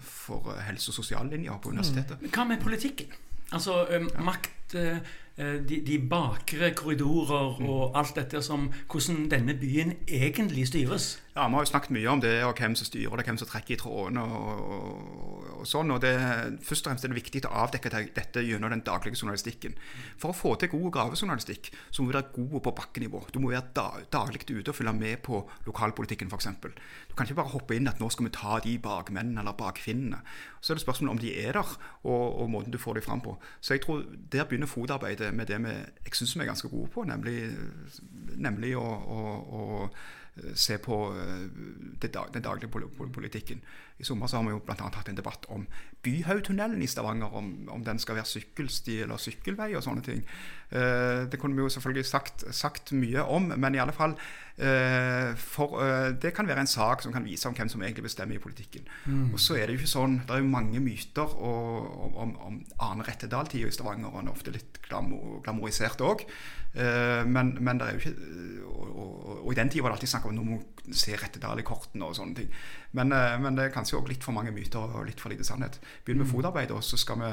for 0.00 0.52
helse- 0.68 0.90
og 0.90 0.94
sosiallinjer 0.94 1.58
på 1.62 1.68
universitetet. 1.68 2.20
Mm. 2.20 2.30
Hva 2.34 2.44
med 2.44 2.60
politikken? 2.60 3.06
Altså, 3.52 3.86
makt 4.20 4.74
eh, 4.74 4.98
de, 5.36 5.82
de 5.84 5.98
bakre 6.00 6.70
korridorer 6.72 7.60
og 7.60 7.96
alt 7.98 8.16
dette 8.16 8.40
som 8.42 8.70
Hvordan 8.88 9.26
denne 9.30 9.54
byen 9.60 9.92
egentlig 10.08 10.66
styres. 10.70 11.16
Ja, 11.36 11.48
Vi 11.48 11.54
har 11.54 11.60
jo 11.60 11.68
snakket 11.68 11.92
mye 11.92 12.08
om 12.08 12.20
det, 12.20 12.32
og 12.44 12.56
hvem 12.56 12.74
som 12.74 12.86
styrer 12.88 13.18
det, 13.20 13.26
hvem 13.28 13.36
som 13.36 13.48
trekker 13.48 13.74
i 13.74 13.76
trådene. 13.76 14.22
og, 14.22 14.60
og, 14.72 15.50
og 15.60 15.66
sånn, 15.68 15.90
og 15.92 16.00
det, 16.00 16.14
Først 16.64 16.86
og 16.86 16.90
fremst 16.90 17.04
er 17.04 17.12
det 17.12 17.18
viktig 17.18 17.42
å 17.44 17.52
avdekke 17.66 17.92
dette 18.16 18.40
gjennom 18.40 18.72
den 18.72 18.80
daglige 18.86 19.20
journalistikken. 19.20 19.76
For 20.16 20.32
å 20.32 20.36
få 20.36 20.54
til 20.56 20.72
god 20.72 20.88
gravejournalistikk 20.94 21.68
så 21.90 22.00
må 22.00 22.08
du 22.08 22.16
være 22.16 22.32
god 22.32 22.62
på 22.64 22.72
bakkenivå. 22.80 23.20
Du 23.34 23.40
må 23.44 23.52
være 23.52 23.68
da, 23.76 23.84
daglig 24.12 24.46
ute 24.48 24.72
og 24.72 24.78
følge 24.78 24.96
med 24.96 25.20
på 25.26 25.42
lokalpolitikken 25.68 26.32
f.eks. 26.32 26.48
Du 27.10 27.12
kan 27.12 27.28
ikke 27.28 27.42
bare 27.42 27.52
hoppe 27.52 27.76
inn 27.76 27.92
at 27.92 28.00
nå 28.00 28.08
skal 28.08 28.30
vi 28.30 28.32
ta 28.32 28.56
de 28.64 28.78
bakmennene 28.80 29.44
eller 29.44 29.58
bakfinnene. 29.60 30.22
Så 30.64 30.72
er 30.72 30.80
det 30.80 30.86
spørsmålet 30.86 31.18
om 31.18 31.20
de 31.20 31.34
er 31.36 31.52
der, 31.60 31.76
og, 32.08 32.24
og 32.40 32.48
måten 32.50 32.72
du 32.72 32.80
får 32.80 32.96
dem 32.96 33.04
fram 33.04 33.20
på. 33.20 33.36
Så 33.60 33.76
jeg 33.76 33.84
tror 33.84 34.06
der 34.32 34.48
begynner 34.48 34.72
fotarbeidet 34.72 35.25
med 35.32 35.46
det 35.46 35.58
vi, 35.64 35.74
jeg 36.06 36.18
syns 36.18 36.36
vi 36.36 36.44
er 36.44 36.50
ganske 36.50 36.68
gode 36.68 36.90
på, 36.94 37.04
nemlig, 37.08 37.50
nemlig 38.36 38.76
å, 38.78 38.86
å, 38.86 39.20
å 39.58 39.62
se 40.54 40.78
på 40.78 40.96
eh, 41.16 41.48
den 42.02 42.42
daglige 42.42 42.68
politikken. 43.12 43.60
I 43.98 44.04
sommer 44.04 44.28
har 44.28 44.42
vi 44.44 44.52
jo 44.52 44.60
bl.a. 44.60 44.88
hatt 44.92 45.08
en 45.08 45.16
debatt 45.16 45.46
om 45.48 45.62
Byhaugtunnelen 46.04 46.82
i 46.84 46.88
Stavanger. 46.90 47.32
Om, 47.32 47.68
om, 47.72 47.84
den 47.84 47.98
skal 47.98 48.18
være 48.18 48.28
sykkelsti 48.28 48.98
eller 49.06 49.20
sykkelvei 49.20 49.70
og 49.78 49.84
sånne 49.86 50.04
ting. 50.04 50.20
Eh, 50.68 51.24
det 51.32 51.40
kunne 51.40 51.56
vi 51.56 51.64
jo 51.64 51.72
selvfølgelig 51.72 52.04
sagt, 52.04 52.44
sagt, 52.54 52.92
mye 52.92 53.24
om, 53.24 53.48
men 53.56 53.74
i 53.74 53.80
alle 53.80 53.96
fall 53.96 54.12
eh, 54.58 55.32
for, 55.40 55.80
Det 56.12 56.34
kan 56.36 56.48
være 56.48 56.66
en 56.66 56.70
sak 56.70 57.02
som 57.02 57.14
kan 57.14 57.24
vise 57.24 57.48
om 57.48 57.56
hvem 57.56 57.72
som 57.72 57.82
egentlig 57.82 58.04
bestemmer 58.10 58.36
i 58.36 58.42
politikken. 58.42 58.84
Mm. 59.06 59.32
Og 59.32 59.40
så 59.40 59.56
er 59.56 59.66
det 59.66 59.78
jo 59.78 59.80
ikke 59.80 59.94
sånn, 59.94 60.20
Det 60.26 60.36
er 60.36 60.44
jo 60.44 60.52
mange 60.52 60.84
myter 60.84 61.32
og, 61.40 62.12
om, 62.20 62.36
om 62.36 62.60
Arne 62.84 63.08
Rettedal-tida 63.08 63.72
i 63.72 63.72
Stavanger, 63.72 64.12
og 64.12 64.20
han 64.20 64.28
er 64.28 64.36
ofte 64.36 64.52
litt 64.52 64.82
glamorisert 64.90 66.04
òg. 66.04 66.28
Men, 66.76 67.54
men, 67.64 67.78
det 67.80 67.86
er 67.86 67.94
jo 67.96 68.00
ikke 68.02 68.64
og, 68.68 68.88
og, 69.00 69.28
og 69.46 69.52
i 69.52 69.56
den 69.56 69.70
tida 69.72 69.84
var 69.84 69.94
det 69.94 69.96
alltid 69.96 70.10
snakk 70.10 70.26
om 70.28 70.34
at 70.34 70.36
nå 70.36 70.44
må 70.44 70.58
se 70.92 71.14
Rettedal 71.16 71.62
i 71.62 71.64
kortene 71.64 72.04
og 72.04 72.18
sånne 72.18 72.36
ting. 72.36 72.50
Men, 72.98 73.14
men 73.40 73.56
det 73.56 73.64
er 73.64 73.72
kanskje 73.72 73.96
òg 73.96 74.10
litt 74.10 74.26
for 74.26 74.36
mange 74.36 74.52
myter 74.52 74.84
og 74.84 75.06
litt 75.08 75.22
for 75.22 75.32
lite 75.32 75.46
sannhet. 75.46 75.78
Begynn 76.04 76.20
med 76.20 76.28
mm. 76.28 76.34
fotarbeidet, 76.34 76.76
og 76.76 76.84
så 76.84 77.00
skal 77.00 77.22
vi 77.22 77.30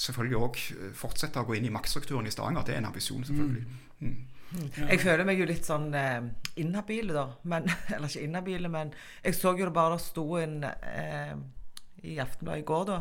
selvfølgelig 0.00 0.38
òg 0.38 0.60
eh, 0.74 0.92
fortsette 0.96 1.40
å 1.40 1.48
gå 1.48 1.58
inn 1.58 1.68
i 1.68 1.74
maktstrukturen 1.74 2.26
i 2.26 2.32
Stavanger. 2.34 2.66
Det 2.66 2.74
er 2.74 2.82
en 2.82 2.90
ambisjon, 2.90 3.24
selvfølgelig. 3.26 3.64
Mm. 4.00 4.08
Mm. 4.08 4.16
Ja. 4.54 4.88
Jeg 4.92 5.00
føler 5.02 5.26
meg 5.26 5.40
jo 5.40 5.48
litt 5.48 5.66
sånn 5.66 5.88
eh, 5.98 6.28
inhabil, 6.62 7.14
da. 7.14 7.26
Men, 7.50 7.68
eller 7.94 8.10
ikke 8.10 8.26
inhabile, 8.26 8.70
men 8.72 8.94
jeg 9.22 9.38
så 9.38 9.54
jo 9.54 9.68
det 9.68 9.74
bare 9.76 9.96
det 9.96 10.06
sto 10.06 10.26
en 10.40 10.60
eh, 10.66 11.34
i 12.04 12.18
Aftenbladet 12.22 12.64
i 12.64 12.68
går, 12.68 12.86
da. 12.90 13.00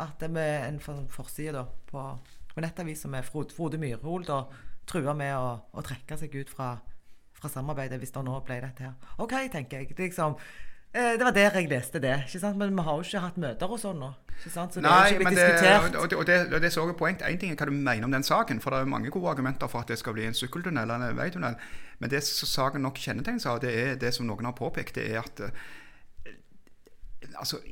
At 0.00 0.22
det 0.22 0.30
med 0.32 0.64
en 0.64 1.06
forside 1.12 1.54
da, 1.58 1.66
på, 1.90 2.06
på 2.54 2.64
nettavisa 2.64 3.10
med 3.12 3.26
Frode 3.26 3.80
Myrhol 3.80 4.24
da, 4.24 4.44
trua 4.90 5.14
med 5.16 5.36
å, 5.36 5.52
å, 5.72 5.84
trekke 5.86 6.18
seg 6.18 6.34
ut 6.40 6.50
fra, 6.50 6.72
fra 7.38 7.52
samarbeidet 7.52 8.00
hvis 8.02 8.12
det 8.16 8.24
nå 8.26 8.40
ble 8.46 8.58
dette 8.64 8.88
her. 8.88 9.14
OK, 9.22 9.36
tenker 9.52 9.82
jeg. 9.82 9.94
Det, 9.94 10.10
liksom, 10.10 10.36
Eh, 10.92 11.12
det 11.18 11.24
var 11.24 11.30
der 11.30 11.50
jeg 11.54 11.68
leste 11.68 11.98
det. 12.02 12.22
ikke 12.26 12.38
sant? 12.40 12.56
Men 12.56 12.76
vi 12.76 12.82
har 12.82 12.94
jo 12.94 13.02
ikke 13.02 13.18
hatt 13.22 13.36
møter 13.38 13.70
og 13.70 13.78
sånn 13.78 14.00
nå. 14.02 14.08
ikke 14.38 14.50
sant? 14.50 14.74
Så 14.74 14.80
det 14.80 14.90
Nei, 14.90 15.12
ikke 15.12 15.18
blitt 15.24 15.38
diskutert. 15.38 15.94
Og 15.94 16.10
det, 16.10 16.16
og, 16.16 16.26
det, 16.26 16.38
og 16.54 16.62
det 16.64 16.72
så 16.72 16.86
jeg 16.86 16.96
poenget. 16.98 17.22
Én 17.22 17.38
ting 17.38 17.52
er 17.52 17.60
hva 17.60 17.68
du 17.70 17.76
mener 17.76 18.08
om 18.08 18.10
den 18.10 18.26
saken, 18.26 18.60
for 18.60 18.74
det 18.74 18.80
er 18.80 18.90
mange 18.90 19.10
gode 19.14 19.30
argumenter 19.30 19.70
for 19.70 19.84
at 19.84 19.92
det 19.92 20.00
skal 20.00 20.16
bli 20.18 20.26
en 20.26 20.34
sykkeltunnel 20.34 20.90
eller 20.90 21.12
en 21.12 21.16
veitunnel. 21.16 21.54
Men 21.98 22.10
det 22.10 22.24
saken 22.26 22.82
nok 22.82 22.98
kjennetegnes 22.98 23.46
av, 23.46 23.60
det 23.62 23.70
er 23.70 23.94
det 24.02 24.10
som 24.16 24.26
noen 24.26 24.50
har 24.50 24.56
påpekt, 24.58 24.98
det 24.98 25.06
er 25.12 25.22
at 25.22 25.44
uh, 25.46 26.34
altså, 27.38 27.62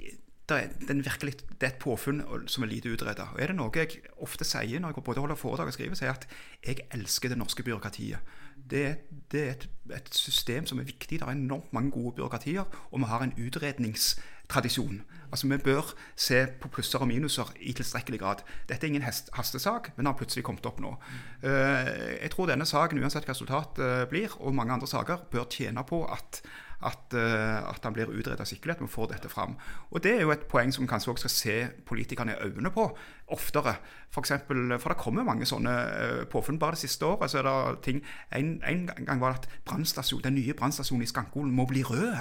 det 0.48 0.58
er, 0.64 1.02
virkelig, 1.04 1.34
det 1.60 1.66
er 1.66 1.74
et 1.74 1.82
påfunn 1.82 2.22
som 2.48 2.64
er 2.64 2.70
lite 2.70 2.88
utreda. 2.88 3.28
Er 3.36 3.50
det 3.52 3.58
noe 3.58 3.72
jeg 3.76 4.00
ofte 4.24 4.46
sier 4.48 4.80
når 4.80 4.96
jeg 4.96 5.04
både 5.04 5.20
holder 5.20 5.36
foredrag 5.36 5.68
og 5.68 5.76
skriver, 5.76 5.98
er 6.02 6.14
at 6.14 6.28
jeg 6.64 6.86
elsker 6.96 7.32
det 7.32 7.40
norske 7.40 7.66
byråkratiet 7.66 8.36
det, 8.70 8.98
det 9.32 9.42
er 9.42 9.50
et, 9.50 9.68
et, 9.94 10.10
system 10.14 10.66
som 10.66 10.78
er 10.78 10.88
viktig. 10.88 11.20
Det 11.20 11.26
er 11.26 11.32
enormt 11.32 11.72
mange 11.72 11.90
gode 11.90 12.14
byråkratier, 12.16 12.64
og 12.90 13.00
vi 13.00 13.04
har 13.04 13.22
en 13.22 13.34
utredningstradisjon. 13.46 15.02
Altså 15.30 15.48
Vi 15.48 15.56
bør 15.56 15.94
se 16.16 16.46
på 16.60 16.68
plusser 16.68 16.98
og 16.98 17.08
minuser 17.08 17.52
i 17.60 17.72
tilstrekkelig 17.72 18.20
grad. 18.20 18.44
Dette 18.68 18.86
er 18.86 18.88
ingen 18.88 19.04
hastesak, 19.32 19.92
men 19.96 20.06
har 20.06 20.16
plutselig 20.16 20.44
kommet 20.44 20.66
opp 20.66 20.80
nå. 20.80 20.96
Uh, 21.44 22.20
jeg 22.22 22.30
tror 22.32 22.48
denne 22.48 22.66
saken, 22.66 23.02
uansett 23.02 23.28
hva 23.28 23.36
resultatet 23.36 24.08
blir, 24.08 24.32
og 24.40 24.54
mange 24.54 24.72
andre 24.72 24.88
saker, 24.88 25.28
bør 25.30 25.48
tjene 25.50 25.84
på 25.84 26.04
at 26.12 26.42
at, 26.86 27.14
uh, 27.14 27.68
at 27.70 27.84
han 27.84 27.94
blir 27.96 28.10
utreda 28.12 28.44
skikkelig, 28.46 28.76
at 28.76 28.82
vi 28.84 28.90
får 28.90 29.12
dette 29.12 29.30
fram. 29.32 29.56
Og 29.90 30.02
Det 30.02 30.14
er 30.14 30.20
jo 30.22 30.32
et 30.34 30.46
poeng 30.50 30.72
som 30.74 30.84
vi 30.84 30.90
kanskje 30.90 31.10
også 31.10 31.28
skal 31.28 31.34
se 31.34 31.56
politikerne 31.86 32.36
i 32.36 32.44
øynene 32.46 32.70
på 32.70 32.86
oftere. 33.34 33.76
For, 34.10 34.20
eksempel, 34.20 34.78
for 34.78 34.94
det 34.94 35.00
kommer 35.02 35.26
mange 35.26 35.46
sånne 35.46 35.74
uh, 35.74 36.24
påfunn. 36.30 36.58
Bare 36.58 36.78
det 36.78 36.84
siste 36.84 37.06
året 37.06 37.30
så 37.30 37.42
er 37.42 37.48
det 37.48 37.82
ting 37.82 38.02
En, 38.32 38.62
en 38.62 38.86
gang 39.06 39.20
var 39.20 39.34
det 39.34 39.48
at 39.48 40.24
den 40.24 40.34
nye 40.34 40.54
brannstasjonen 40.54 41.02
i 41.02 41.10
Skankolen 41.10 41.50
må 41.54 41.66
bli 41.66 41.82
rød. 41.82 42.16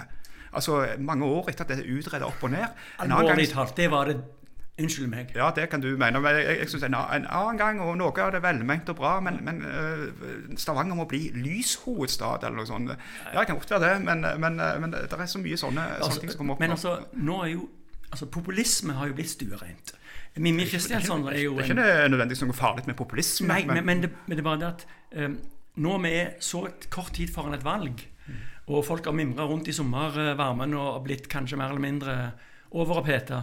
Altså 0.53 0.87
Mange 0.99 1.25
år 1.25 1.49
etter 1.49 1.65
at 1.65 1.69
det 1.69 1.85
er 1.85 1.97
utreda 1.97 2.25
opp 2.25 2.43
og 2.43 2.51
ned. 2.51 2.65
Alvorlig 3.03 3.49
talt, 3.51 3.77
det 3.77 3.91
var 3.91 4.05
det 4.05 4.21
Unnskyld 4.77 5.07
meg. 5.09 5.31
Ja, 5.35 5.49
det 5.55 5.69
kan 5.71 5.81
du 5.81 5.87
mene. 5.97 6.19
Men 6.21 6.35
jeg, 6.37 6.59
jeg 6.59 6.69
synes 6.69 6.83
en, 6.85 6.93
en, 6.93 7.25
annen 7.25 7.57
gang, 7.57 7.79
og 7.81 7.95
noe 7.97 8.13
av 8.21 8.31
det 8.35 8.43
velment 8.43 8.89
og 8.93 8.99
bra, 8.99 9.15
men, 9.25 9.39
men 9.45 9.63
uh, 9.65 10.57
Stavanger 10.59 10.97
må 10.99 11.07
bli 11.09 11.31
lyshovedstad 11.33 12.45
eller 12.45 12.59
noe 12.59 12.69
sånt. 12.69 12.91
Ja, 12.91 13.39
det 13.39 13.47
kan 13.49 13.57
godt 13.57 13.73
være 13.73 13.87
det, 13.87 14.03
men, 14.05 14.21
men, 14.43 14.61
men 14.83 14.93
det 14.93 15.09
er 15.09 15.29
så 15.31 15.41
mye 15.41 15.57
sånne, 15.57 15.85
altså, 15.97 16.11
sånne 16.11 16.21
ting 16.21 16.33
som 16.35 16.43
kommer 16.43 16.57
opp. 16.57 16.61
Men 16.61 16.75
altså, 16.75 16.93
nå 17.17 17.39
er 17.45 17.49
jo 17.55 17.63
altså, 18.11 18.27
Populisme 18.37 18.93
har 18.99 19.09
jo 19.09 19.17
blitt 19.17 19.33
stuereint. 19.33 19.93
Mimmi 20.37 20.67
Kristiansson 20.69 21.25
er 21.31 21.39
jo 21.41 21.55
Det 21.57 21.63
er 21.65 21.71
ikke 21.71 22.09
nødvendigvis 22.13 22.43
noe 22.45 22.57
farlig 22.57 22.85
med 22.85 22.97
populisme. 22.99 23.47
Nei, 23.49 23.63
men, 23.65 23.81
men, 23.85 24.03
det, 24.05 24.11
men 24.27 24.37
det, 24.37 24.43
er 24.43 24.45
bare 24.45 24.61
det 24.61 24.67
at 24.67 24.85
um, 25.23 25.39
nå 25.81 25.95
vi 26.03 26.11
er 26.19 26.35
så 26.43 26.67
kort 26.93 27.15
tid 27.17 27.33
foran 27.33 27.57
et 27.57 27.65
valg, 27.65 28.03
og 28.67 28.85
folk 28.85 29.09
har 29.09 29.15
mimra 29.15 29.47
rundt 29.47 29.69
i 29.71 29.73
sommervarmen 29.73 30.73
og 30.77 31.01
blitt 31.05 31.25
kanskje 31.31 31.57
mer 31.57 31.71
eller 31.71 31.81
mindre 31.81 32.15
overoppheta 32.75 33.41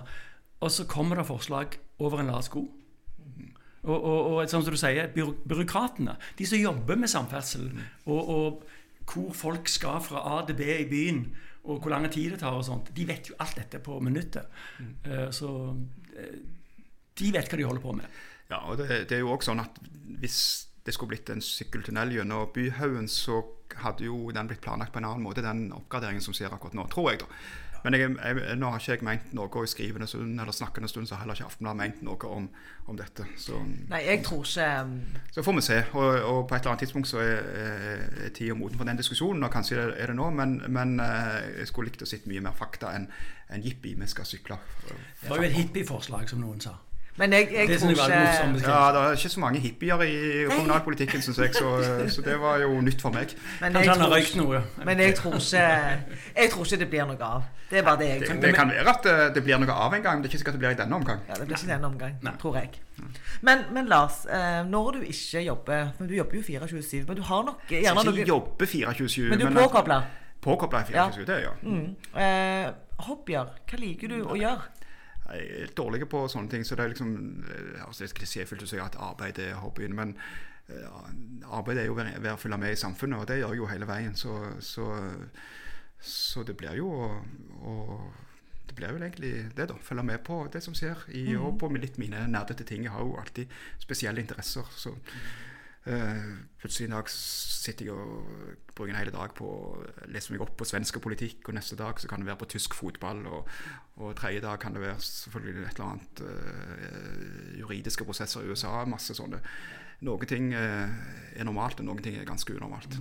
og 0.65 0.73
så 0.73 0.87
kommer 0.89 1.21
det 1.21 1.29
forslag 1.29 1.77
over 2.01 2.23
en 2.23 2.33
lav 2.33 2.43
sko. 2.47 2.65
Og, 3.85 3.97
og, 3.99 4.19
og 4.33 4.49
sånn 4.49 4.65
som 4.65 4.73
du 4.73 4.81
sier, 4.81 5.11
byråkratene, 5.13 6.17
de 6.39 6.47
som 6.49 6.61
jobber 6.61 6.97
med 6.97 7.13
samferdsel, 7.13 7.67
og, 8.09 8.31
og, 8.35 8.63
hvor 9.05 9.35
folk 9.37 9.69
skal 9.69 10.01
fra 10.01 10.23
A 10.33 10.39
til 10.49 10.57
B 10.57 10.69
i 10.79 10.87
byen, 10.89 11.27
og 11.69 11.85
hvor 11.85 11.93
lang 11.93 12.07
tid 12.09 12.33
det 12.33 12.41
tar, 12.41 12.57
og 12.57 12.65
sånt, 12.65 12.89
de 12.97 13.05
vet 13.09 13.29
jo 13.29 13.37
alt 13.45 13.59
dette 13.61 13.81
på 13.85 13.99
minuttet. 14.05 14.49
Uh, 15.05 15.29
så 15.33 15.51
uh, 15.75 16.39
de 17.21 17.29
vet 17.35 17.51
hva 17.51 17.61
de 17.61 17.67
holder 17.69 17.85
på 17.85 17.93
med. 17.99 18.23
Ja, 18.49 18.63
og 18.65 18.81
det, 18.81 18.89
det 19.11 19.19
er 19.19 19.25
jo 19.25 19.35
også 19.35 19.53
sånn 19.53 19.63
at 19.65 19.77
hvis 20.23 20.39
det 20.85 20.93
skulle 20.97 21.15
blitt 21.15 21.31
en 21.33 21.45
sykkeltunnel 21.45 22.17
gjennom 22.17 22.49
Byhaugen, 22.57 23.09
så 23.09 23.43
hadde 23.85 24.09
jo 24.09 24.33
den 24.37 24.49
blitt 24.49 24.65
planlagt 24.65 24.93
på 24.93 25.01
en 25.01 25.09
annen 25.09 25.25
måte, 25.25 25.45
den 25.45 25.71
oppgraderingen 25.77 26.25
som 26.25 26.37
skjer 26.37 26.53
akkurat 26.53 26.77
nå, 26.77 26.85
tror 26.93 27.13
jeg. 27.13 27.23
da. 27.25 27.29
Men 27.85 27.95
jeg, 27.99 28.13
jeg, 28.17 28.57
nå 28.57 28.71
har 28.73 28.81
ikke 28.81 28.95
jeg 28.95 29.05
ment 29.05 29.33
noe 29.37 29.65
i 29.65 29.69
skrivende 29.69 30.07
stund 30.09 30.41
eller 30.41 30.57
snakkende 30.57 30.89
stund, 30.89 31.09
så 31.09 31.17
har 31.19 31.25
heller 31.25 31.37
ikke 31.37 31.51
Aftenbladet 31.51 31.81
ment 31.83 31.99
noe 32.07 32.31
om, 32.33 32.47
om 32.89 32.97
dette. 32.97 33.27
Så, 33.41 33.59
Nei, 33.91 34.01
jeg 34.07 34.23
tror 34.25 34.47
ikke 34.47 34.69
um, 34.81 34.95
Så 35.35 35.45
får 35.45 35.59
vi 35.59 35.65
se. 35.67 35.79
Og, 35.93 36.09
og, 36.23 36.41
på 36.49 36.57
et 36.57 36.65
eller 36.65 36.73
annet 36.73 36.85
tidspunkt 36.87 37.11
så 37.11 37.21
er, 37.21 37.45
er 38.25 38.33
tida 38.35 38.57
moden 38.57 38.81
for 38.81 38.89
den 38.89 39.01
diskusjonen, 39.01 39.45
og 39.45 39.53
kanskje 39.53 39.83
det 39.83 40.01
er 40.01 40.13
det 40.13 40.17
nå, 40.17 40.31
men, 40.33 40.57
men 40.73 40.97
eh, 41.05 41.61
jeg 41.61 41.69
skulle 41.69 41.93
likt 41.93 42.07
å 42.07 42.09
sitte 42.09 42.33
mye 42.33 42.43
mer 42.45 42.57
fakta 42.57 42.95
enn 42.97 43.07
en 43.53 43.63
jippi, 43.63 43.93
vi 44.01 44.09
skal 44.09 44.27
sykle. 44.27 44.57
Det 44.89 45.29
var 45.29 45.43
jo 45.43 45.49
et 45.51 45.59
hippieforslag, 45.59 46.29
som 46.31 46.41
noen 46.41 46.65
sa. 46.65 46.79
Men 47.17 47.33
jeg, 47.33 47.49
jeg 47.55 47.69
det 47.69 47.79
tror 47.81 47.91
ikke 47.91 48.71
Ja, 48.71 48.93
det 48.93 49.01
er 49.01 49.13
ikke 49.13 49.29
så 49.29 49.41
mange 49.41 49.61
hippier 49.63 50.01
i 50.03 50.15
kommunalpolitikken, 50.51 51.23
syns 51.23 51.39
jeg, 51.39 51.55
så, 51.55 51.75
så, 52.11 52.23
det 52.27 52.41
var 52.41 52.59
jo 52.59 52.81
nytt 52.83 53.03
for 53.03 53.15
meg. 53.15 53.37
Men 53.61 53.77
jeg, 53.77 53.87
tror 53.95 54.17
ikke, 54.17 54.63
men 54.85 55.01
jeg 55.01 55.15
tror 55.15 55.35
ikke 55.35 55.67
Jeg 56.37 56.51
tror 56.51 56.65
ikke 56.65 56.81
det 56.83 56.89
blir 56.91 57.07
noe 57.07 57.29
av. 57.29 57.45
Det 57.71 57.79
er 57.79 57.87
bare 57.87 57.99
det 57.99 58.09
jeg 58.09 58.23
tror. 58.27 58.35
Det, 58.35 58.43
det 58.43 58.55
kan 58.55 58.69
være 58.71 58.91
at 58.91 59.07
eh, 59.07 59.23
det 59.35 59.43
blir 59.47 59.63
noe 59.63 59.77
av 59.87 59.95
en 59.95 60.03
gang, 60.03 60.19
men 60.19 60.25
det 60.25 60.29
er 60.29 60.35
ikke 60.35 60.43
sikkert 60.43 60.59
det 60.59 60.63
blir 60.65 60.75
i 60.75 60.81
denne 60.83 60.99
omgang. 60.99 61.23
Ja, 61.29 61.39
det 61.39 61.47
blir 61.47 61.57
ikke 61.57 61.71
denne 61.71 61.89
omgang, 61.89 62.19
Nei. 62.23 62.35
tror 62.43 62.59
jeg. 62.59 62.69
Men, 63.41 63.65
men, 63.75 63.89
Lars, 63.91 64.21
eh, 64.27 64.61
når 64.67 64.91
du 64.91 65.01
ikke 65.03 65.41
jobber 65.43 65.89
Men 65.99 66.09
du 66.09 66.15
jobber 66.15 66.37
jo 66.37 66.43
24-7, 66.43 67.07
men 67.09 67.17
du 67.17 67.23
har 67.23 67.43
nok 67.49 67.65
gjerne 67.71 68.05
noe 68.07 68.19
Jeg 68.19 68.29
jobber 68.29 68.67
24-7, 68.67 69.23
men 69.31 69.41
du 69.41 69.47
er 69.47 69.59
påkobla? 69.59 70.01
Påkobla 70.43 70.85
24-7, 70.91 70.95
ja. 70.95 71.09
det 71.09 71.27
gjør 71.27 71.41
jeg. 71.41 71.57
Mm. 71.63 72.21
Eh, 72.23 73.05
hobbyer, 73.09 73.55
hva 73.71 73.81
liker 73.81 74.13
du 74.13 74.21
å 74.23 74.39
gjøre? 74.39 74.84
Jeg 75.33 75.63
er 75.63 75.71
dårlig 75.77 76.09
på 76.09 76.27
sånne 76.29 76.53
ting. 76.53 76.67
Så 76.67 76.77
det 76.77 76.85
er 76.85 76.93
liksom 76.93 77.15
eh, 77.49 77.85
altså 77.87 78.05
Det 78.05 78.11
er 78.11 78.19
klisjéfylt 78.21 78.67
å 78.67 78.71
si 78.71 78.83
at 78.83 78.99
arbeid 79.01 79.41
er 79.41 79.61
hobbyen, 79.63 79.97
men 79.97 80.17
uh, 80.69 81.09
arbeid 81.59 81.81
er 81.81 81.89
jo 81.89 81.97
å 81.97 82.37
følge 82.41 82.61
med 82.61 82.75
i 82.75 82.81
samfunnet, 82.81 83.21
og 83.21 83.31
det 83.31 83.41
gjør 83.41 83.55
jeg 83.55 83.63
jo 83.63 83.71
hele 83.73 83.89
veien. 83.89 84.17
Så, 84.17 84.37
så, 84.61 84.91
så 86.01 86.45
det 86.45 86.59
blir 86.61 86.77
jo 86.83 86.93
å 86.93 87.79
det 88.65 88.79
blir 88.79 88.95
jo 88.95 88.99
egentlig 88.99 89.33
det, 89.55 89.69
da. 89.71 89.75
Følge 89.87 90.03
med 90.03 90.23
på 90.27 90.39
det 90.51 90.63
som 90.65 90.75
skjer. 90.75 91.05
I, 91.15 91.29
mm. 91.35 91.43
Og 91.47 91.59
på 91.61 91.69
litt 91.77 91.99
mine 92.01 92.25
nerdete 92.27 92.65
ting. 92.67 92.83
Jeg 92.83 92.95
har 92.95 93.05
jo 93.05 93.19
alltid 93.21 93.53
spesielle 93.85 94.25
interesser. 94.25 94.67
så 94.75 94.97
Uh, 94.97 95.44
plutselig 95.85 96.87
en 96.89 96.95
dag 96.97 97.11
sitter 97.13 97.91
jeg 97.91 97.93
og 97.93 98.29
bruker 98.73 98.95
en 98.95 98.99
hel 98.99 99.11
dag 99.13 99.35
på 99.37 99.45
å 99.45 99.83
lese 100.13 100.33
meg 100.33 100.43
opp 100.45 100.55
på 100.59 100.67
svensk 100.69 100.97
politikk, 101.05 101.43
og 101.49 101.59
neste 101.59 101.77
dag 101.77 102.01
så 102.01 102.09
kan 102.09 102.23
det 102.23 102.29
være 102.31 102.41
på 102.41 102.49
tysk 102.55 102.77
fotball, 102.79 103.21
og, 103.29 103.51
og 104.01 104.15
tredje 104.17 104.41
dag 104.45 104.59
kan 104.63 104.73
det 104.75 104.83
være 104.85 104.97
selvfølgelig 105.05 105.67
et 105.69 105.79
eller 105.79 105.91
annet 105.91 106.25
uh, 106.25 107.59
juridiske 107.61 108.07
prosesser 108.09 108.45
i 108.45 108.49
USA. 108.53 108.73
masse 108.89 109.17
sånne. 109.17 109.43
Noen 110.05 110.29
ting 110.29 110.51
uh, 110.57 110.89
er 111.37 111.47
normalt, 111.47 111.85
og 111.85 111.89
noen 111.91 112.03
ting 112.05 112.17
er 112.17 112.29
ganske 112.29 112.57
unormalt. 112.57 112.99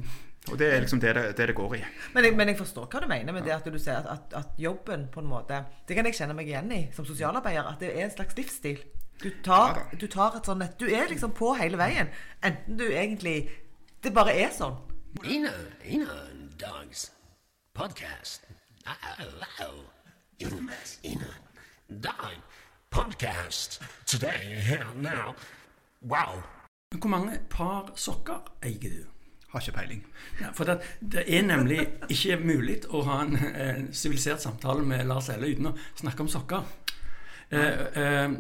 Og 0.52 0.60
det 0.60 0.68
er 0.74 0.82
liksom 0.84 1.00
det 1.00 1.14
det, 1.16 1.24
det, 1.38 1.48
det 1.48 1.56
går 1.56 1.78
i. 1.78 1.82
Men 2.14 2.28
jeg, 2.28 2.36
men 2.36 2.52
jeg, 2.52 2.58
forstår 2.60 2.90
hva 2.92 3.00
du 3.00 3.08
mener 3.08 3.36
med 3.36 3.46
det 3.48 3.54
at 3.56 3.64
du 3.64 3.80
sier 3.80 4.02
at, 4.02 4.10
at, 4.12 4.34
at, 4.42 4.60
jobben 4.60 5.08
på 5.12 5.24
en 5.24 5.30
måte 5.30 5.62
Det 5.88 5.96
kan 5.96 6.04
jeg 6.10 6.18
kjenne 6.18 6.36
meg 6.36 6.50
igjen 6.52 6.72
i 6.76 6.82
som 6.96 7.08
sosialarbeider, 7.08 7.64
at 7.64 7.80
det 7.80 7.94
er 7.96 8.10
en 8.10 8.12
slags 8.12 8.36
livsstil. 8.36 8.84
Du 9.24 9.30
tar, 9.44 9.78
Ja 9.92 9.98
du 10.00 10.08
tar 10.08 10.34
et 10.36 10.46
sånn 10.46 10.64
Du 10.80 10.84
er 10.92 11.08
liksom 11.08 11.32
på 11.32 11.54
hele 11.56 11.78
veien. 11.80 12.10
Enten 12.44 12.76
du 12.78 12.84
egentlig 12.90 13.50
Det 14.04 14.12
bare 14.12 14.34
er 14.36 14.50
sånn. 14.52 14.76
Ina, 15.24 15.54
Ina 15.88 16.18
Dogs 16.60 17.06
Podcast. 17.74 18.44
Oh, 18.84 19.24
oh. 19.64 19.80
Ina, 20.44 20.76
Ina 21.08 21.32
Podcast. 22.92 23.80
Today, 24.06 24.60
here, 24.60 24.92
now. 24.96 25.36
Wow. 26.02 26.44
Hvor 26.92 27.10
mange 27.10 27.40
par 27.50 27.94
sokker 27.96 28.44
eier 28.62 28.90
du? 28.90 29.08
Har 29.54 29.64
ikke 29.64 29.78
peiling. 29.78 30.06
Ja, 30.42 30.52
for 30.52 30.68
det, 30.68 30.82
det 31.00 31.24
er 31.38 31.48
nemlig 31.48 31.88
ikke 32.10 32.42
mulig 32.44 32.82
å 32.90 33.06
ha 33.08 33.22
en 33.24 33.38
eh, 33.40 33.84
sivilisert 33.96 34.44
samtale 34.44 34.84
med 34.84 35.08
Lars 35.08 35.32
Elle 35.32 35.56
uten 35.56 35.72
å 35.72 35.78
snakke 35.96 36.26
om 36.26 36.32
sokker. 36.36 36.72
Eh, 37.54 37.86
eh, 38.04 38.32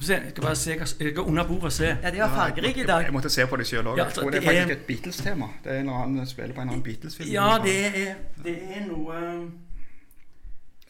se, 0.00 0.14
jeg 0.14 0.30
skal 0.30 0.42
bare 0.42 0.56
se 0.56 0.76
hva 0.76 0.86
Jeg 0.86 1.12
skal 1.14 1.18
under 1.22 1.46
bordet 1.48 1.72
se. 1.72 1.96
Ja, 2.02 2.10
de 2.10 2.18
var 2.18 2.28
fargerike 2.28 2.82
i 2.82 2.86
dag. 2.86 3.04
Jeg 3.04 3.12
måtte 3.12 3.30
se 3.30 3.46
på 3.46 3.56
det 3.56 3.66
sjøl 3.66 3.86
òg. 3.86 3.98
Ja, 3.98 4.04
altså, 4.04 4.20
det 4.20 4.32
det 4.32 4.42
er 4.42 4.46
faktisk 4.46 4.70
et 4.76 4.86
Beatles-tema. 4.86 5.48
Det 5.64 5.76
er 5.78 5.82
når 5.82 5.98
han 5.98 6.26
spiller 6.26 6.54
på 6.54 6.60
en 6.60 6.68
annen 6.68 6.82
Beatles-film. 6.82 7.30
Ja, 7.32 7.58
det 7.64 7.76
er, 7.86 8.14
det 8.44 8.56
er 8.76 8.86
noe 8.86 9.18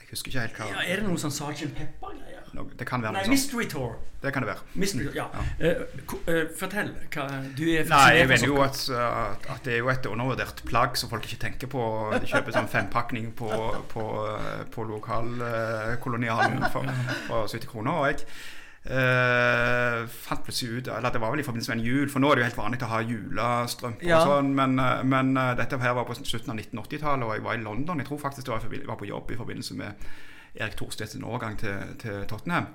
Jeg 0.02 0.10
husker 0.10 0.28
ikke 0.28 0.40
helt 0.40 0.56
hva 0.60 0.70
ja, 0.70 0.86
Er 0.92 1.00
det 1.00 1.08
noe 1.08 1.18
sånn 1.18 1.34
Sergeant 1.34 1.74
Pepper-greier? 1.76 2.42
Noe- 2.52 2.78
Det 2.78 2.86
kan 2.86 3.02
være 3.02 3.12
Nei, 3.12 3.20
noe 3.20 3.24
sånt. 3.24 3.32
Mystery 3.32 3.68
Tour. 3.68 3.92
Det 4.22 4.32
kan 4.32 4.42
det 4.42 4.48
være. 4.48 4.60
Mystery, 4.74 5.08
ja. 5.14 5.24
ja. 5.58 5.70
Uh, 5.72 6.02
eh, 6.30 6.42
fortell. 6.58 6.92
Hva, 7.14 7.26
du 7.58 7.64
er 7.72 7.88
Nei, 7.88 8.10
jeg 8.18 8.28
mener 8.28 8.46
jo 8.46 8.60
at, 8.62 8.82
at, 8.90 9.48
at 9.56 9.64
det 9.64 9.72
er 9.74 9.78
jo 9.78 9.88
et 9.90 10.06
undervurdert 10.06 10.62
plagg 10.68 10.96
som 11.00 11.10
folk 11.10 11.24
ikke 11.26 11.40
tenker 11.42 11.66
på. 11.72 11.82
De 12.12 12.28
kjøper 12.30 12.54
sånn 12.54 12.68
fempakning 12.70 13.32
på, 13.34 13.50
på, 13.90 14.04
på 14.74 14.84
lokalkolonialen 14.92 16.68
for, 16.70 16.86
for 17.26 17.48
70 17.48 17.66
kroner. 17.72 17.92
Og 17.92 18.06
jeg 18.12 18.26
eh, 18.84 20.06
fant 20.10 20.42
plutselig 20.44 20.80
ut 20.82 20.88
Eller 20.88 21.10
det 21.14 21.20
var 21.22 21.30
vel 21.30 21.40
i 21.40 21.46
forbindelse 21.46 21.70
med 21.74 21.78
en 21.80 21.86
jul, 21.86 22.08
for 22.10 22.22
nå 22.22 22.30
er 22.32 22.34
det 22.34 22.42
jo 22.42 22.48
helt 22.50 22.58
vanlig 22.58 22.82
å 22.82 22.90
ha 22.92 23.00
julestrømper 23.06 24.08
Ja. 24.08 24.18
og 24.22 24.28
sånn, 24.32 24.52
men, 24.58 24.78
eh, 24.78 25.02
men 25.04 25.36
eh, 25.36 25.54
dette 25.56 25.78
her 25.78 25.94
var 25.94 26.04
på 26.08 26.14
slutten 26.18 26.50
av 26.50 26.58
1980-tallet, 26.58 27.24
og 27.26 27.34
jeg 27.36 27.44
var 27.46 27.54
i 27.54 27.62
London. 27.62 27.98
Jeg 28.02 28.06
tror 28.10 28.18
faktisk 28.18 28.46
det 28.46 28.54
var, 28.54 28.86
var 28.86 28.96
på 28.96 29.06
jobb 29.10 29.30
i 29.30 29.36
forbindelse 29.38 29.74
med 29.78 29.94
Erik 30.54 30.74
Thorstedts 30.76 31.16
overgang 31.16 31.56
til, 31.58 31.94
til 31.98 32.26
Tottenham. 32.28 32.66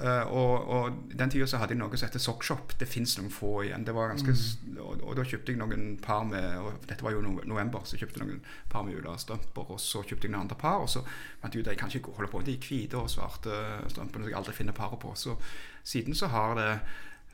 Eh, 0.00 0.30
og, 0.32 0.68
og 0.68 1.00
den 1.12 1.30
tida 1.30 1.46
så 1.46 1.60
hadde 1.60 1.74
jeg 1.74 1.80
noe 1.82 1.98
som 1.98 2.08
heter 2.08 2.22
Sockshop. 2.22 2.72
Det 2.80 2.88
fins 2.88 3.18
noen 3.18 3.32
få 3.32 3.50
igjen. 3.66 3.84
Det 3.84 3.94
var 3.96 4.14
ganske, 4.14 4.32
mm. 4.32 4.78
og, 4.80 5.02
og 5.02 5.18
da 5.18 5.26
kjøpte 5.28 5.52
jeg 5.52 5.60
noen 5.60 5.98
par 6.04 6.24
med 6.28 6.46
og 6.62 6.86
Dette 6.88 7.04
var 7.04 7.12
jo 7.12 7.20
november, 7.22 7.84
så 7.84 8.00
kjøpte 8.00 8.22
jeg 8.22 8.30
noen 8.30 8.40
par 8.72 8.86
med 8.86 8.96
julestrømper. 8.96 9.74
Og 9.74 9.82
så 9.84 10.00
kjøpte 10.06 10.28
jeg 10.28 10.32
noen 10.32 10.46
andre 10.46 10.60
par, 10.60 10.80
og 10.86 10.88
så 10.88 11.04
fant 11.42 11.52
jeg 11.52 11.64
ut 11.64 11.68
at 11.68 11.76
jeg 11.76 11.82
kan 11.82 11.92
ikke 12.00 12.16
holde 12.16 12.32
på 12.32 12.40
med 12.40 12.48
de 12.48 12.56
hvite 12.64 13.02
og 13.02 13.12
svarte 13.12 13.60
strømpene 13.92 14.24
som 14.24 14.32
jeg 14.32 14.40
aldri 14.40 14.56
finner 14.56 14.80
paret 14.80 15.02
på. 15.02 15.12
Så 15.18 15.36
siden 15.84 16.16
så 16.16 16.32
har 16.32 16.56
det 16.56 16.72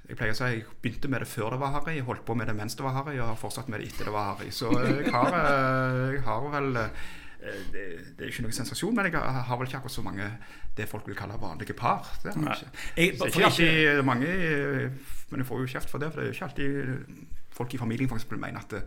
jeg 0.04 0.18
pleier 0.20 0.34
å 0.34 0.36
si 0.36 0.48
jeg 0.50 0.64
begynte 0.84 1.08
med 1.08 1.22
det 1.24 1.28
før 1.30 1.54
det 1.54 1.58
var 1.62 1.78
harry, 1.78 1.96
holdt 2.04 2.26
på 2.28 2.34
med 2.36 2.50
det 2.50 2.54
mens 2.58 2.74
det 2.76 2.84
var 2.84 2.92
harry, 2.98 3.14
og 3.16 3.30
har 3.30 3.38
fortsatt 3.40 3.70
med 3.72 3.80
det 3.80 3.88
etter 3.88 4.10
det 4.10 4.12
var 4.12 4.34
harry. 4.34 4.50
Så 4.52 4.68
jeg 4.74 5.12
har, 5.14 5.36
eh, 5.38 6.16
jeg 6.18 6.24
har 6.26 6.48
vel 6.52 6.76
eh, 6.82 7.06
det, 7.72 7.82
det 8.18 8.24
er 8.24 8.30
ikke 8.32 8.42
noen 8.46 8.52
sensasjon, 8.56 8.94
men 8.96 9.04
jeg 9.10 9.20
har 9.20 9.56
vel 9.58 9.66
ikke 9.68 9.76
akkurat 9.80 9.92
så 9.96 10.02
mange 10.02 10.28
det 10.76 10.88
folk 10.88 11.06
vil 11.06 11.16
kalle 11.18 11.36
vanlige 11.40 11.74
par. 11.76 12.08
Det 12.22 12.32
er 12.32 12.38
ikke. 12.40 12.70
Jeg- 12.96 13.18
Så 13.18 13.26
ikke 13.26 13.44
alltid 13.44 14.02
mange 14.04 14.26
Men 15.30 15.40
jeg 15.40 15.46
får 15.46 15.60
jo 15.60 15.66
kjeft 15.66 15.90
for 15.90 15.98
det, 15.98 16.12
for 16.12 16.20
det 16.20 16.28
er 16.28 16.32
jo 16.32 16.36
ikke 16.36 16.44
alltid 16.44 17.18
folk 17.54 17.74
i 17.74 17.78
familien 17.78 18.08
for 18.08 18.16
eksempel, 18.16 18.38
mener 18.38 18.58
at 18.60 18.72
eh, 18.72 18.82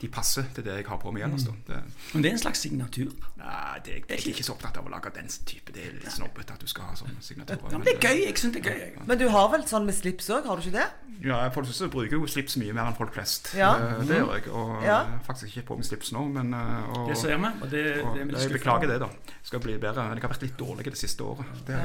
de 0.00 0.08
passer 0.08 0.46
til 0.56 0.64
det 0.64 0.74
jeg 0.78 0.86
har 0.88 0.96
på 1.02 1.10
meg 1.12 1.22
ellers. 1.26 1.44
da. 1.44 1.52
Det, 1.66 1.80
Men 2.14 2.22
det 2.22 2.30
er 2.30 2.32
en 2.36 2.42
slags 2.42 2.62
signatur. 2.64 3.10
nei, 3.36 3.78
det, 3.84 3.98
jeg 4.08 4.16
er 4.16 4.28
ikke 4.32 4.44
så 4.46 4.54
opptatt 4.54 4.78
av 4.80 4.86
å 4.88 4.92
lage 4.92 5.10
den 5.14 5.28
type. 5.46 5.72
Det 5.76 5.82
er 5.86 5.92
litt 5.98 6.12
snobbete 6.14 6.54
at 6.56 6.60
du 6.64 6.66
skal 6.70 6.88
ha 6.88 6.94
sånne 6.96 7.20
signaturer. 7.20 7.68
Ja, 7.70 7.78
men 7.78 7.84
det 7.86 7.94
er 7.98 8.08
gøy. 8.08 8.22
Jeg 8.26 8.38
syns 8.40 8.54
det 8.56 8.62
er 8.64 8.70
gøy. 8.72 8.94
Ja. 8.96 9.04
Men 9.10 9.18
du 9.20 9.26
har 9.28 9.50
vel 9.52 9.66
sånn 9.68 9.84
med 9.84 9.94
slips 9.98 10.30
òg, 10.32 10.48
har 10.48 10.56
du 10.56 10.64
ikke 10.64 10.78
det? 10.78 10.88
Ja, 11.20 11.42
for 11.52 11.60
det 11.60 11.68
første 11.74 11.90
bruker 11.92 12.16
jo 12.16 12.26
slips 12.32 12.56
mye 12.56 12.72
mer 12.72 12.88
enn 12.88 12.96
folk 12.96 13.12
flest. 13.12 13.52
Ja. 13.58 13.74
Eh, 13.76 14.02
Det 14.08 14.16
gjør 14.22 14.32
jeg. 14.38 14.48
Og 14.48 14.72
Ja. 14.82 15.04
jeg 15.04 15.12
har 15.12 15.22
faktisk 15.28 15.52
ikke 15.56 15.66
på 15.68 15.76
meg 15.76 15.84
slips 15.84 16.12
nå, 16.16 16.24
men 16.32 16.54
eh, 16.54 16.90
og, 16.96 17.08
Det 17.12 17.18
ser 17.20 17.36
vi. 17.36 17.44
Og 17.60 17.70
det, 17.70 17.84
og, 18.04 18.16
det 18.16 18.34
er 18.34 18.40
Jeg 18.48 18.52
beklager 18.56 18.88
det, 18.88 19.00
da. 19.00 19.08
Skal 19.42 19.60
bli 19.60 19.76
bedre. 19.76 20.08
Men 20.08 20.16
jeg 20.16 20.22
har 20.24 20.32
vært 20.32 20.42
litt 20.48 20.56
dårlig 20.56 20.84
det 20.84 20.96
siste 20.98 21.20
året. 21.24 21.44
Det, 21.66 21.76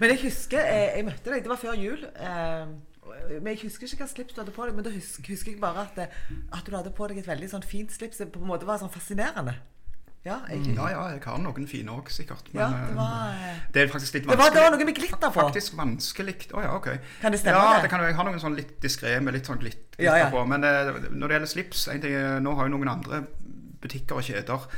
Men 0.00 0.10
jeg 0.10 0.20
husker 0.28 0.58
jeg, 0.60 0.92
jeg 0.96 1.04
møtte 1.08 1.30
deg, 1.32 1.42
det 1.42 1.48
var 1.48 1.56
før 1.56 1.74
jul. 1.80 2.04
Eh, 2.04 2.66
men 3.42 3.52
Jeg 3.54 3.62
husker 3.66 3.86
ikke 3.88 4.04
hva 4.04 4.08
slips 4.12 4.34
du 4.36 4.40
hadde 4.42 4.54
på 4.56 4.66
deg, 4.68 4.74
men 4.78 4.84
da 4.86 4.90
husker, 4.94 5.26
husker 5.32 5.52
jeg 5.54 5.60
bare 5.62 5.84
at, 5.88 5.96
det, 5.96 6.08
at 6.52 6.64
du 6.66 6.76
hadde 6.76 6.92
på 6.96 7.08
deg 7.10 7.18
et 7.22 7.28
veldig 7.28 7.50
sånn 7.52 7.66
fint 7.66 7.92
slips 7.94 8.18
som 8.22 8.30
på 8.32 8.40
en 8.42 8.50
måte 8.50 8.68
var 8.68 8.80
sånn 8.82 8.92
fascinerende. 8.92 9.54
Ja, 10.22 10.36
jeg, 10.46 10.76
ja, 10.76 10.84
ja, 10.92 11.00
jeg 11.10 11.22
har 11.26 11.38
noen 11.42 11.64
fine 11.66 11.90
òg, 11.90 12.06
sikkert. 12.14 12.46
Men 12.54 12.60
ja 12.62 12.68
eh, 12.70 12.86
det 12.86 12.94
var 12.94 13.32
eh, 13.34 13.56
det 13.74 13.80
er 13.82 13.88
faktisk 13.90 14.14
litt 14.14 14.28
Det 14.28 14.30
var, 14.30 14.38
vanskelig. 14.38 14.54
det 14.54 14.62
var 14.62 14.76
noe 14.76 14.86
med 14.86 14.98
glitter 15.00 15.18
på. 15.24 15.32
Faktisk 15.40 15.74
vanskelig 15.80 16.34
Å 16.54 16.62
ja, 16.62 16.70
ok. 16.78 16.88
Kan 17.24 17.34
det 17.34 17.40
stemme, 17.42 17.56
Ja, 17.58 17.72
det? 17.74 17.80
det 17.88 17.90
kan, 17.90 18.04
jeg 18.06 18.14
har 18.20 18.28
noen 18.28 18.38
sånn 18.44 18.54
litt 18.54 18.76
diskré 18.84 19.16
med 19.18 19.34
litt 19.34 19.50
sånn 19.50 19.58
glitt, 19.58 19.80
glitter 19.96 20.06
Ja, 20.06 20.14
ja. 20.22 20.30
på. 20.30 20.44
Men 20.46 20.62
eh, 20.68 20.92
når 21.10 21.26
det 21.26 21.36
gjelder 21.40 21.50
slips 21.56 21.88
ting, 21.90 22.06
Nå 22.46 22.54
har 22.54 22.70
jo 22.70 22.74
noen 22.76 22.92
andre 22.94 23.24
butikker 23.82 24.20
og 24.20 24.28
kjeder 24.28 24.68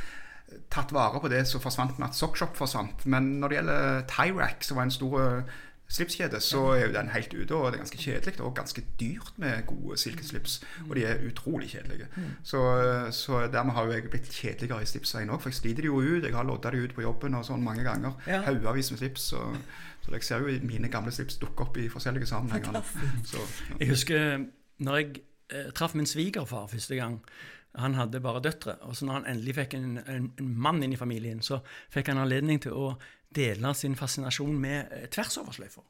tatt 0.73 0.89
vare 0.95 1.21
på 1.21 1.29
det 1.29 1.43
som 1.45 1.61
forsvant 1.61 1.99
med 2.01 2.09
at 2.09 2.17
Sockshop 2.17 2.57
forsvant. 2.57 3.05
Men 3.05 3.35
når 3.37 3.53
det 3.53 3.57
gjelder 3.59 4.01
Tyrac, 4.09 4.65
som 4.65 4.79
var 4.81 4.87
en 4.89 4.95
stor 4.97 5.43
slipskjede, 5.87 6.39
så 6.41 6.61
er 6.73 6.87
jo 6.87 6.93
den 6.93 7.09
helt 7.13 7.33
ute. 7.33 7.55
Og 7.55 7.71
det 7.71 7.77
er 7.77 7.83
ganske 7.83 7.97
kjedelig 7.97 8.39
og 8.41 8.55
ganske 8.55 8.83
dyrt 8.99 9.33
med 9.41 9.65
gode 9.67 9.97
silkeslips. 9.97 10.57
Og 10.89 10.95
de 10.95 11.05
er 11.05 11.21
utrolig 11.27 11.69
kjedelige. 11.69 12.07
Så, 12.43 12.61
eh, 12.81 13.11
så 13.11 13.47
dermed 13.53 13.73
har 13.73 13.85
jo 13.85 13.91
jeg 13.91 14.09
blitt 14.09 14.29
kjedeligere 14.29 14.81
i 14.81 14.89
slipsveien 14.89 15.29
òg. 15.29 15.41
For 15.41 15.49
jeg 15.49 15.59
sliter 15.61 15.85
de 15.85 15.91
jo 15.91 16.01
ut. 16.01 16.23
Jeg 16.23 16.33
har 16.35 16.43
lodda 16.43 16.71
de 16.71 16.83
ut 16.83 16.95
på 16.95 17.05
jobben 17.05 17.35
og 17.35 17.45
sånn 17.45 17.63
mange 17.63 17.83
ganger. 17.83 18.17
Ja. 18.27 18.41
Haugavis 18.47 18.91
med 18.91 18.99
slips. 18.99 19.29
Så, 19.33 19.41
så 20.05 20.11
jeg 20.11 20.23
ser 20.23 20.45
jo 20.45 20.59
mine 20.65 20.89
gamle 20.89 21.11
slips 21.11 21.37
dukke 21.41 21.67
opp 21.67 21.77
i 21.77 21.89
forskjellige 21.89 22.29
sammenhenger. 22.29 22.81
Så, 23.25 23.41
ja. 23.69 23.79
Jeg 23.79 23.89
husker 23.93 24.45
når 24.77 24.97
jeg 24.97 25.21
eh, 25.49 25.69
traff 25.75 25.93
min 25.95 26.09
svigerfar 26.09 26.67
første 26.67 26.95
gang. 26.95 27.21
Han 27.75 27.93
hadde 27.93 28.21
bare 28.23 28.41
døtre. 28.41 28.77
Og 28.81 28.95
så 28.95 29.05
når 29.05 29.13
han 29.13 29.25
endelig 29.35 29.55
fikk 29.55 29.73
en, 29.73 29.97
en, 30.07 30.31
en 30.39 30.51
mann 30.57 30.83
inn 30.83 30.93
i 30.95 30.99
familien, 30.99 31.41
så 31.41 31.59
fikk 31.93 32.07
han 32.07 32.21
anledning 32.23 32.61
til 32.63 32.71
å 32.71 32.93
dele 33.35 33.73
sin 33.75 33.95
fascinasjon 33.99 34.55
med 34.61 34.91
eh, 34.91 35.07
tversoversløyfer. 35.13 35.83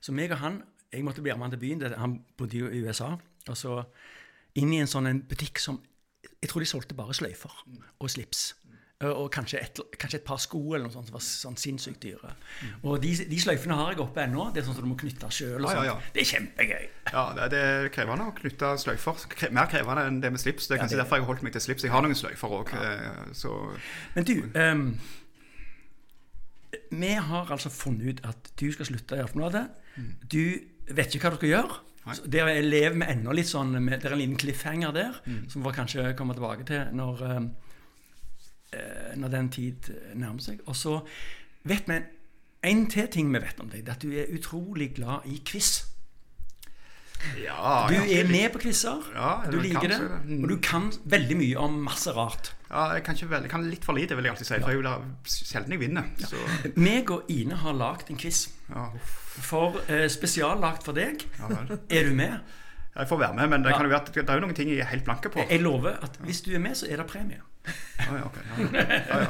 Så 0.00 0.12
meg 0.12 0.32
og 0.32 0.38
han 0.42 0.62
Jeg 0.92 1.02
måtte 1.04 1.20
bli 1.22 1.32
med 1.34 1.42
han 1.42 1.50
til 1.50 1.58
byen. 1.60 1.82
Han 1.98 2.12
bodde 2.38 2.58
jo 2.58 2.68
i 2.70 2.78
USA. 2.86 3.16
Og 3.48 3.56
så 3.58 3.80
inn 4.56 4.72
i 4.72 4.78
en 4.80 4.86
sånn 4.90 5.06
en 5.10 5.20
butikk 5.28 5.58
som 5.58 5.80
Jeg 6.42 6.48
tror 6.50 6.60
de 6.62 6.66
solgte 6.70 6.94
bare 6.94 7.14
sløyfer 7.14 7.52
og 8.00 8.10
slips. 8.10 8.54
Og 9.04 9.26
kanskje 9.30 9.58
et, 9.60 9.80
kanskje 10.00 10.16
et 10.22 10.24
par 10.24 10.38
sko 10.40 10.60
eller 10.72 10.86
noe 10.86 10.92
sånt 10.94 11.10
som 11.10 11.16
var 11.18 11.24
sånn 11.24 11.58
sinnssykt 11.60 12.00
dyre. 12.00 12.30
Og 12.80 12.96
de, 13.02 13.10
de 13.28 13.40
sløyfene 13.42 13.76
har 13.76 13.90
jeg 13.92 14.00
oppe 14.00 14.22
ennå. 14.24 14.46
Det 14.54 14.62
er 14.62 14.66
sånn 14.70 14.78
som 14.78 14.86
du 14.86 14.88
må 14.88 14.96
knytte 14.96 15.28
sjøl. 15.36 15.66
Ja, 15.68 15.74
ja, 15.82 15.82
ja. 15.90 15.96
Det 16.14 16.22
er 16.22 16.30
kjempegøy. 16.30 16.86
Ja, 17.12 17.24
det 17.36 17.50
det 17.52 17.60
er 17.60 17.90
krevende 17.92 18.30
å 18.30 18.34
knytte 18.38 18.70
sløyfer. 18.80 19.26
Kre 19.34 19.50
mer 19.52 19.68
krevende 19.68 20.06
enn 20.08 20.22
det 20.24 20.30
med 20.32 20.40
slips. 20.40 20.70
Det 20.70 20.78
er 20.78 20.80
kanskje 20.80 20.96
det- 20.96 21.02
derfor 21.04 21.20
jeg 21.20 21.26
har 21.26 21.32
holdt 21.34 21.44
meg 21.44 21.52
til 21.58 21.66
slips. 21.66 21.84
Jeg 21.84 21.92
har 21.92 22.06
noen 22.06 22.16
sløyfer 22.16 22.56
òg, 22.62 22.72
så 23.36 23.52
Men 24.14 24.24
du, 24.24 24.34
ehm, 24.54 24.86
vi 26.90 27.12
har 27.28 27.50
altså 27.52 27.70
funnet 27.72 28.06
ut 28.06 28.24
at 28.28 28.50
du 28.60 28.70
skal 28.72 28.86
slutte 28.86 29.18
i 29.18 29.24
Aftenbladet. 29.24 29.66
Du 30.32 30.42
vet 30.94 31.14
ikke 31.14 31.28
hva 31.28 31.34
du 31.34 31.40
skal 31.40 31.52
gjøre. 31.54 31.78
Så 32.14 32.26
Det 32.30 32.38
jeg 32.38 32.64
lever 32.64 32.94
med 32.94 33.10
ennå 33.10 33.32
litt 33.34 33.48
sånn 33.50 33.72
med, 33.82 34.00
Det 34.00 34.06
er 34.06 34.12
en 34.14 34.20
liten 34.20 34.38
cliffhanger 34.38 34.92
der, 34.94 35.16
som 35.48 35.64
vi 35.64 35.72
kanskje 35.74 36.14
kommer 36.16 36.34
tilbake 36.34 36.64
til 36.64 36.84
når, 36.92 37.22
ehm, 37.30 37.50
eh, 38.72 39.16
når 39.16 39.28
den 39.28 39.48
tid 39.48 39.90
nærmer 40.14 40.40
seg. 40.40 40.60
Og 40.66 40.76
så 40.76 41.00
vet 41.64 41.88
vi 41.88 42.00
en 42.62 42.86
til 42.86 43.08
ting 43.08 43.32
vi 43.32 43.38
vet 43.42 43.60
om 43.60 43.68
deg. 43.68 43.84
Det 43.84 43.88
er 43.88 43.96
at 43.96 44.02
du 44.02 44.12
er 44.12 44.38
utrolig 44.38 44.94
glad 44.94 45.26
i 45.26 45.42
quiz. 45.44 45.95
Ja, 47.42 47.86
Du 47.90 47.94
er 47.96 48.28
med 48.28 48.52
på 48.54 48.60
quizer. 48.62 49.02
Ja, 49.14 49.30
du 49.50 49.58
liker 49.60 49.88
det. 49.90 49.98
det. 50.26 50.38
Og 50.42 50.48
du 50.52 50.56
kan 50.62 50.90
veldig 51.04 51.36
mye 51.40 51.56
om 51.64 51.80
masse 51.86 52.12
rart. 52.16 52.52
Ja, 52.70 52.92
jeg 52.96 53.04
kan, 53.06 53.14
ikke 53.14 53.30
vel, 53.30 53.48
kan 53.50 53.64
litt 53.70 53.84
for 53.86 53.94
lite, 53.98 54.16
vil 54.18 54.26
jeg 54.26 54.34
alltid 54.34 54.48
si. 54.48 54.58
For 54.62 54.74
jeg 54.74 54.82
vil 54.82 54.90
sjelden 55.30 55.74
jeg 55.76 55.80
vinner. 55.80 56.08
Så, 56.22 56.40
Meg 56.88 57.10
og 57.14 57.28
Ine 57.32 57.58
har 57.62 57.76
lagd 57.78 58.10
en 58.10 58.20
quiz. 58.20 58.46
ja. 58.72 58.88
For 59.36 59.74
eh, 59.92 60.06
spesiallagt 60.08 60.86
for 60.86 60.96
deg. 60.96 61.26
Ja. 61.38 61.58
Er 61.92 62.06
du 62.08 62.14
med? 62.16 62.38
Jeg 62.96 63.08
får 63.08 63.18
være 63.18 63.34
med, 63.34 63.46
men 63.50 63.62
det, 63.64 63.70
Ja. 63.70 63.76
kan 63.76 63.84
jo 63.86 63.90
være, 63.90 64.00
at 64.08 64.14
det 64.14 64.28
er 64.30 64.34
jo 64.34 64.40
noen 64.40 64.54
ting 64.54 64.68
jeg 64.70 64.78
er 64.78 64.84
helt 64.88 65.04
blanke 65.04 65.28
på. 65.28 65.44
Jeg 65.50 65.60
lover 65.60 65.98
at 66.02 66.16
hvis 66.24 66.40
du 66.40 66.50
er 66.54 66.58
med, 66.58 66.74
så 66.74 66.86
er 66.90 66.96
det 66.96 67.06
premie. 67.06 67.40
Ja, 67.98 68.14
ja. 69.18 69.26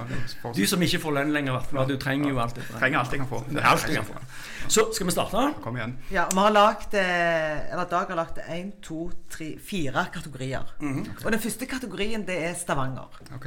Du 0.56 0.66
som 0.66 0.82
ikke 0.82 0.98
får 1.00 1.12
lønn 1.16 1.32
lenger, 1.32 1.60
for 1.60 1.84
du 1.88 1.96
trenger 1.96 2.28
jo 2.28 2.38
alt 2.38 2.54
det. 2.54 2.64
trenger 2.78 2.98
alt 3.00 3.10
jeg 3.10 3.20
kan 3.20 3.28
få. 3.28 3.44
Alt 3.62 3.86
jeg 3.88 3.96
kan 3.96 4.04
få. 4.04 4.14
Så 4.68 4.84
skal 4.94 5.06
vi 5.06 5.12
starte. 5.12 5.54
Kom 5.62 5.76
igjen. 5.76 5.96
Ja, 6.12 6.26
vi 6.32 6.38
har 6.38 6.50
lagt, 6.50 6.94
eh, 6.94 7.72
eller 7.72 7.84
Dag 7.90 8.06
har 8.08 8.16
lagt 8.16 8.38
én, 8.48 8.72
to, 8.82 9.10
tre, 9.30 9.58
fire 9.58 10.06
kategorier. 10.12 10.62
Og 11.24 11.32
den 11.32 11.40
første 11.40 11.66
kategorien, 11.66 12.26
det 12.26 12.42
er 12.44 12.54
Stavanger. 12.54 13.08
Ok. 13.34 13.46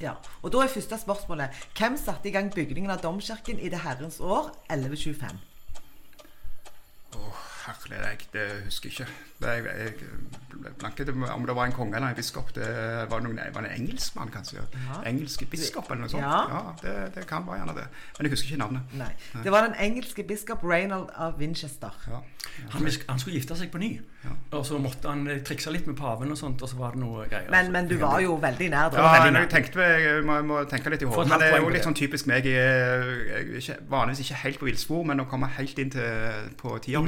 Ja, 0.00 0.12
og 0.42 0.52
Da 0.52 0.58
er 0.58 0.68
første 0.68 0.98
spørsmålet 0.98 1.48
Hvem 1.78 1.96
satte 1.96 2.28
i 2.28 2.32
gang 2.32 2.50
byggingen 2.54 2.90
av 2.90 3.00
domkirken 3.00 3.58
i 3.58 3.68
det 3.72 3.78
herrens 3.80 4.20
år 4.20 4.50
1125? 4.70 5.38
Oh. 7.18 7.45
Herlig, 7.66 7.98
jeg, 8.02 8.28
det 8.32 8.46
husker 8.64 8.90
jeg 8.90 8.94
ikke. 9.00 9.12
Det, 9.40 9.54
jeg, 9.54 9.64
jeg, 9.84 10.10
ble 10.56 10.70
blank 10.80 11.00
om 11.34 11.46
det 11.46 11.56
var 11.56 11.68
en 11.68 11.74
konge 11.76 11.96
eller 11.98 12.08
en 12.08 12.16
biskop. 12.16 12.54
Det 12.56 12.68
var, 13.10 13.20
noen, 13.24 13.40
var 13.54 13.66
det 13.66 13.72
en 13.74 13.82
engelskmann, 13.82 14.30
kanskje? 14.32 14.62
Ja. 14.86 15.00
Engelske 15.10 15.48
biskop 15.50 15.90
eller 15.90 16.06
noe 16.06 16.12
sånt? 16.12 16.24
Ja. 16.24 16.62
det, 16.82 16.94
det 17.16 17.26
kan 17.28 17.44
være 17.46 17.60
gjerne 17.60 17.76
det. 17.76 17.86
Men 18.16 18.28
jeg 18.28 18.36
husker 18.36 18.52
ikke 18.52 18.62
navnet. 18.64 18.96
Nei. 18.96 19.12
Det 19.44 19.52
var 19.52 19.68
den 19.68 19.76
engelske 19.88 20.24
biskop 20.28 20.64
Reynold 20.64 21.10
av 21.14 21.36
Winchester. 21.40 21.92
Ja. 22.08 22.22
Han, 22.72 22.88
han 23.08 23.18
skulle 23.20 23.36
gifte 23.36 23.56
seg 23.58 23.70
på 23.72 23.78
ny, 23.82 23.90
Ja. 24.24 24.32
og 24.58 24.64
så 24.66 24.78
måtte 24.80 25.10
han 25.10 25.26
eh, 25.30 25.42
trikse 25.44 25.70
litt 25.70 25.86
med 25.86 25.96
paven, 25.98 26.30
og 26.32 26.38
sånt, 26.38 26.62
og 26.62 26.70
så 26.70 26.78
var 26.78 26.94
det 26.96 27.02
noe 27.02 27.26
greier. 27.30 27.50
Men, 27.52 27.68
men 27.74 27.88
du 27.90 27.96
var 28.00 28.18
jo 28.24 28.38
veldig 28.42 28.68
nær 28.72 28.88
da. 28.94 29.02
Ja, 29.02 29.26
jeg 29.26 29.50
tenkte 29.52 29.84
jeg 29.84 30.24
må, 30.26 30.38
må 30.46 30.62
tenke 30.70 30.90
litt 30.94 31.04
i 31.04 31.08
hodet. 31.10 31.28
Men 31.30 31.42
det 31.42 31.50
er 31.52 31.60
jo 31.60 31.70
litt 31.74 31.86
sånn 31.86 31.98
typisk 31.98 32.30
meg. 32.30 32.48
Jeg 32.48 32.62
er, 32.62 33.12
jeg 33.28 33.42
er 33.42 33.60
ikke, 33.60 33.76
vanligvis 33.92 34.24
ikke 34.24 34.40
helt 34.44 34.62
på 34.62 34.70
villspor, 34.70 35.04
men 35.10 35.22
å 35.22 35.28
komme 35.30 35.50
helt 35.58 35.82
inn 35.82 35.92
til 35.94 36.50
på 36.58 36.78
tida 36.86 37.02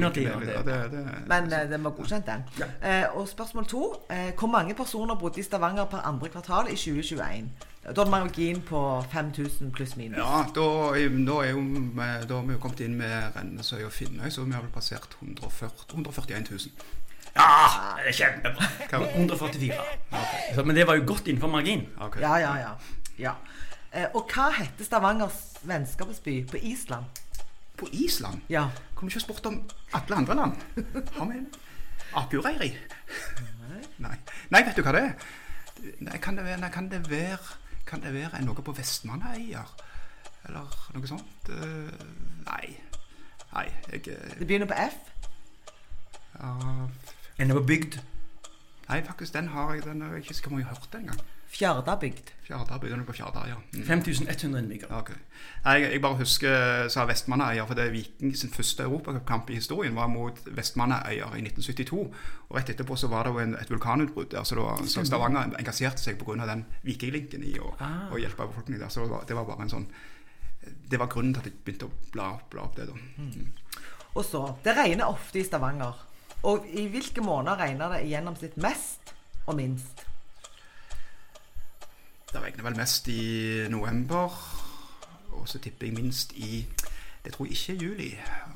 Innertida, 0.51 0.75
det, 0.83 0.91
det- 0.91 1.05
det, 1.05 1.15
det, 1.15 1.27
Men 1.27 1.53
eh, 1.53 1.69
den 1.71 1.83
var 1.83 1.91
godkjent, 1.97 2.25
den. 2.25 2.43
Eh, 2.83 3.05
og 3.15 3.27
spørsmål 3.27 3.65
to. 3.67 3.83
Eh, 4.09 4.31
hvor 4.39 4.47
mange 4.47 4.73
personer 4.75 5.15
bodde 5.15 5.39
i 5.39 5.43
Stavanger 5.43 5.85
per 5.85 5.97
andre 6.07 6.29
kvartal 6.29 6.67
i 6.71 6.75
2021? 6.75 7.49
Da 7.95 8.01
er 8.01 8.09
margin 8.09 8.61
på 8.61 8.79
5000 9.11 9.71
pluss 9.71 9.95
minus. 9.97 10.17
Ja, 10.17 10.43
da, 10.55 10.65
da, 11.31 11.37
er 11.45 11.49
jo, 11.49 11.61
da 12.29 12.35
har 12.35 12.45
vi 12.45 12.53
jo 12.53 12.59
kommet 12.61 12.79
inn 12.85 12.97
med 12.99 13.31
Rennesøy 13.35 13.83
og 13.87 13.91
Finnøy, 13.95 14.29
så 14.29 14.43
vi 14.43 14.51
har 14.53 14.61
vel 14.61 14.71
passert 14.73 15.15
140, 15.21 15.69
141 15.93 16.51
000. 16.51 16.59
Ja, 17.35 17.47
det 18.03 18.09
er 18.11 18.17
kjempebra! 18.19 18.67
Hva? 18.91 18.99
144. 19.15 19.73
Så, 20.55 20.63
men 20.63 20.75
det 20.75 20.85
var 20.87 20.95
jo 20.99 21.03
godt 21.07 21.27
innenfor 21.27 21.47
margin. 21.53 21.87
Okay. 22.01 22.21
Ja, 22.21 22.35
ja, 22.41 22.53
ja. 22.57 22.71
ja. 23.19 23.33
Eh, 23.93 24.05
og 24.13 24.29
hva 24.35 24.49
heter 24.59 24.85
Stavangers 24.85 25.39
vennskapsby 25.63 26.35
på 26.51 26.57
Island? 26.61 27.05
På 27.79 27.87
Island 27.95 28.41
Ja. 28.49 28.65
kunne 28.95 29.09
ikke 29.11 29.19
spurt 29.23 29.45
om 29.47 29.61
alle 29.95 30.15
andre 30.15 30.35
land. 30.35 30.53
Har 31.15 31.25
vi 31.29 31.39
Akureyri? 32.19 32.73
Nei. 33.99 34.15
Nei, 34.49 34.61
vet 34.65 34.75
du 34.75 34.81
hva 34.83 34.91
det 34.95 35.03
er? 35.03 35.13
Nei, 36.03 36.17
kan 36.19 36.35
det 36.37 36.43
være, 36.45 36.69
kan 36.73 36.89
det 36.91 36.99
være, 37.09 37.37
kan 37.87 38.01
det 38.03 38.13
være 38.13 38.41
noe 38.43 38.63
på 38.63 38.73
Vestmannaøyer? 38.75 39.71
Eller 40.47 40.75
noe 40.95 41.07
sånt? 41.07 41.49
Eh, 41.51 41.91
nei. 42.47 42.75
Nei, 43.53 43.65
jeg 43.91 44.07
eh, 44.07 44.37
Det 44.39 44.47
begynner 44.47 44.69
på 44.69 44.77
F. 44.77 44.97
ja, 46.39 46.53
er 47.39 47.53
på 47.53 47.63
bygd. 47.67 47.99
Nei, 48.89 49.01
faktisk, 49.05 49.33
den 49.33 49.47
har 49.53 49.73
jeg 49.73 49.83
den 49.85 50.01
har 50.01 50.15
jeg 50.15 50.25
ikke 50.25 50.33
så 50.33 50.49
mye 50.49 50.63
jeg 50.63 50.67
har 50.67 50.75
hørt 50.75 50.91
det 50.93 50.99
engang. 51.03 51.19
Fjardabygd. 51.49 52.29
Fjardar, 52.45 52.83
er 52.83 53.03
på 53.05 53.13
Fjarda, 53.13 53.41
ja. 53.47 53.55
Mm. 53.73 53.85
5100 53.85 54.59
innbyggere. 54.59 54.97
Okay. 54.99 55.15
jeg, 55.65 55.91
jeg 55.91 56.01
bare 56.01 56.17
husker 56.17 56.87
sa 56.89 57.05
Vestmannaøyer, 57.09 57.65
for 57.65 57.77
det 57.77 57.85
er 57.87 57.93
Viking 57.93 58.35
sin 58.37 58.51
første 58.53 58.83
europacupkamp 58.83 59.49
i 59.49 59.57
historien 59.57 59.95
var 59.95 60.07
mot 60.07 60.37
Vestmannaøyer 60.45 61.35
i 61.37 61.41
1972. 61.41 62.03
Og 62.49 62.57
rett 62.57 62.69
etterpå 62.69 62.95
så 62.97 63.09
var 63.09 63.25
det 63.25 63.33
jo 63.33 63.41
en, 63.43 63.55
et 63.57 63.69
vulkanutbrudd 63.71 64.29
der, 64.31 64.45
så, 64.45 64.57
da, 64.59 64.87
så 64.87 65.05
Stavanger 65.05 65.55
engasjerte 65.59 66.01
seg 66.01 66.21
pga. 66.21 66.45
den 66.45 66.65
vikinglinken 66.85 67.43
i 67.43 67.55
å, 67.59 67.73
Ah. 67.79 68.13
hjelpe 68.17 68.45
befolkningen 68.47 68.81
der. 68.81 68.89
Så 68.89 69.03
det 69.05 69.09
var, 69.09 69.25
det 69.27 69.35
var 69.37 69.45
bare 69.45 69.65
en 69.65 69.69
sånn 69.69 69.87
Det 70.89 70.99
var 70.99 71.07
grunnen 71.07 71.33
til 71.33 71.39
at 71.39 71.45
jeg 71.47 71.63
begynte 71.65 71.87
å 71.87 72.11
bla, 72.11 72.27
bla 72.51 72.65
opp 72.67 72.75
det, 72.75 72.85
da. 72.89 72.93
Mm. 73.17 73.51
Og 74.15 74.25
så 74.25 74.55
Det 74.63 74.75
regner 74.77 75.07
ofte 75.07 75.39
i 75.39 75.43
Stavanger. 75.43 76.05
Og 76.43 76.65
i 76.67 76.87
hvilke 76.87 77.21
måneder 77.21 77.57
regner 77.57 77.95
det 77.95 78.03
i 78.05 78.13
gjennomsnitt 78.13 78.57
mest 78.57 79.13
og 79.47 79.55
minst? 79.55 80.05
Det 82.29 82.41
regner 82.43 82.63
vel 82.63 82.77
mest 82.77 83.07
i 83.07 83.21
november, 83.69 84.33
og 85.31 85.47
så 85.49 85.59
tipper 85.59 85.87
jeg 85.87 85.95
minst 85.95 86.31
i 86.37 86.65
Det 87.25 87.33
tror 87.33 87.45
jeg 87.45 87.51
ikke 87.51 87.73
er 87.73 87.87
juli. 87.87 88.09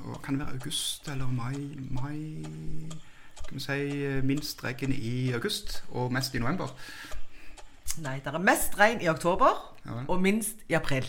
Og 0.06 0.22
kan 0.22 0.34
det 0.34 0.46
være 0.46 0.54
august 0.54 1.10
eller 1.10 1.28
mai? 1.28 1.78
mai 1.92 2.46
kan 3.48 3.56
vi 3.56 3.60
si 3.60 4.22
minst 4.24 4.64
regn 4.64 4.94
i 4.94 5.34
august, 5.34 5.84
og 5.92 6.14
mest 6.14 6.36
i 6.36 6.40
november. 6.40 6.68
Nei, 7.98 8.16
det 8.26 8.34
er 8.34 8.38
mest 8.38 8.80
regn 8.80 9.02
i 9.02 9.10
oktober 9.10 9.52
Ja 9.86 10.06
og 10.08 10.22
minst 10.22 10.64
i 10.70 10.74
april. 10.74 11.06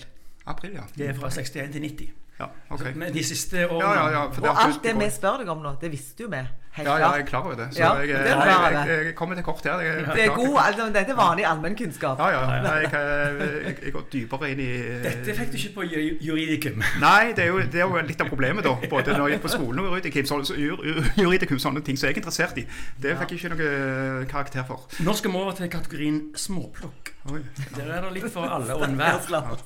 April, 0.46 0.72
ja. 0.72 0.82
Det 0.98 1.08
er 1.08 1.14
fra 1.14 1.30
61 1.30 1.72
til 1.72 1.80
90. 1.80 2.08
Ja, 2.40 2.46
ok. 2.70 2.96
Men 2.96 3.14
de 3.14 3.24
siste 3.24 3.68
årene 3.68 3.88
Ja, 3.88 4.08
ja, 4.08 4.10
ja. 4.10 4.50
Og 4.50 4.64
alt 4.64 4.82
det 4.82 4.96
vi 4.98 5.10
spør 5.10 5.36
deg 5.40 5.48
om 5.48 5.62
nå, 5.62 5.76
det 5.80 5.92
visste 5.92 6.26
jo 6.26 6.28
vi. 6.32 6.42
Helt 6.74 6.88
Ja, 6.88 6.94
ja, 6.98 7.08
jeg 7.14 7.20
er 7.22 7.26
klar 7.26 7.44
over 7.46 7.54
det. 7.54 7.66
Så 7.74 7.78
Ja, 7.78 7.92
jeg, 8.02 8.08
det 8.08 8.30
jeg, 8.30 8.86
jeg, 8.88 9.04
jeg 9.06 9.14
kommer 9.14 9.36
til 9.38 9.44
kort 9.46 9.60
her. 9.64 9.78
Jeg, 9.84 10.06
Det 10.14 10.24
er 10.24 10.32
god, 10.34 10.56
altså, 10.66 10.86
dette 10.96 11.12
er 11.14 11.18
vanlig 11.20 11.44
allmennkunnskap. 11.46 12.18
Ja, 12.18 12.28
ja. 12.34 12.62
Nei, 12.64 12.72
Jeg, 12.82 12.90
jeg, 12.94 13.76
jeg 13.84 13.92
går 13.94 14.02
dypere 14.12 14.50
inn 14.50 14.62
i 14.64 14.66
Dette 15.04 15.36
fikk 15.38 15.52
du 15.52 15.56
ikke 15.60 15.70
på 15.76 15.86
juridikum. 16.26 16.82
Nei, 17.04 17.30
det 17.36 17.44
er, 17.44 17.52
jo, 17.52 17.60
det 17.76 17.78
er 17.84 17.86
jo 17.86 18.02
litt 18.08 18.24
av 18.26 18.32
problemet, 18.32 18.66
da. 18.66 18.74
Både 18.90 19.14
når 19.14 19.28
jeg 19.30 19.36
gikk 19.38 19.46
på 19.46 19.52
skolen 19.54 19.84
og 19.84 19.88
juridikum, 19.92 20.26
så, 20.32 20.40
så 20.50 20.58
jur- 20.58 20.82
jur- 20.90 21.08
juridikum, 21.22 21.62
sånne 21.62 21.84
ting 21.86 22.00
som 22.00 22.08
jeg 22.10 22.16
er 22.18 22.22
interessert 22.24 22.58
i. 22.58 22.66
Det 23.06 23.14
fikk 23.22 23.36
jeg 23.36 23.44
ikke 23.44 23.54
noe 23.54 24.26
karakter 24.34 24.66
for. 24.66 24.82
Nå 25.06 25.14
skal 25.14 25.30
vi 25.30 25.42
over 25.44 25.54
til 25.62 25.70
kategorien 25.78 26.20
småplukk. 26.34 27.14
Oi, 27.30 27.40
Der 27.78 27.86
er 27.86 28.02
det 28.08 28.12
litt 28.18 28.30
for 28.34 28.50
alle 28.50 28.74
og 28.80 28.88
enhver. 28.90 29.58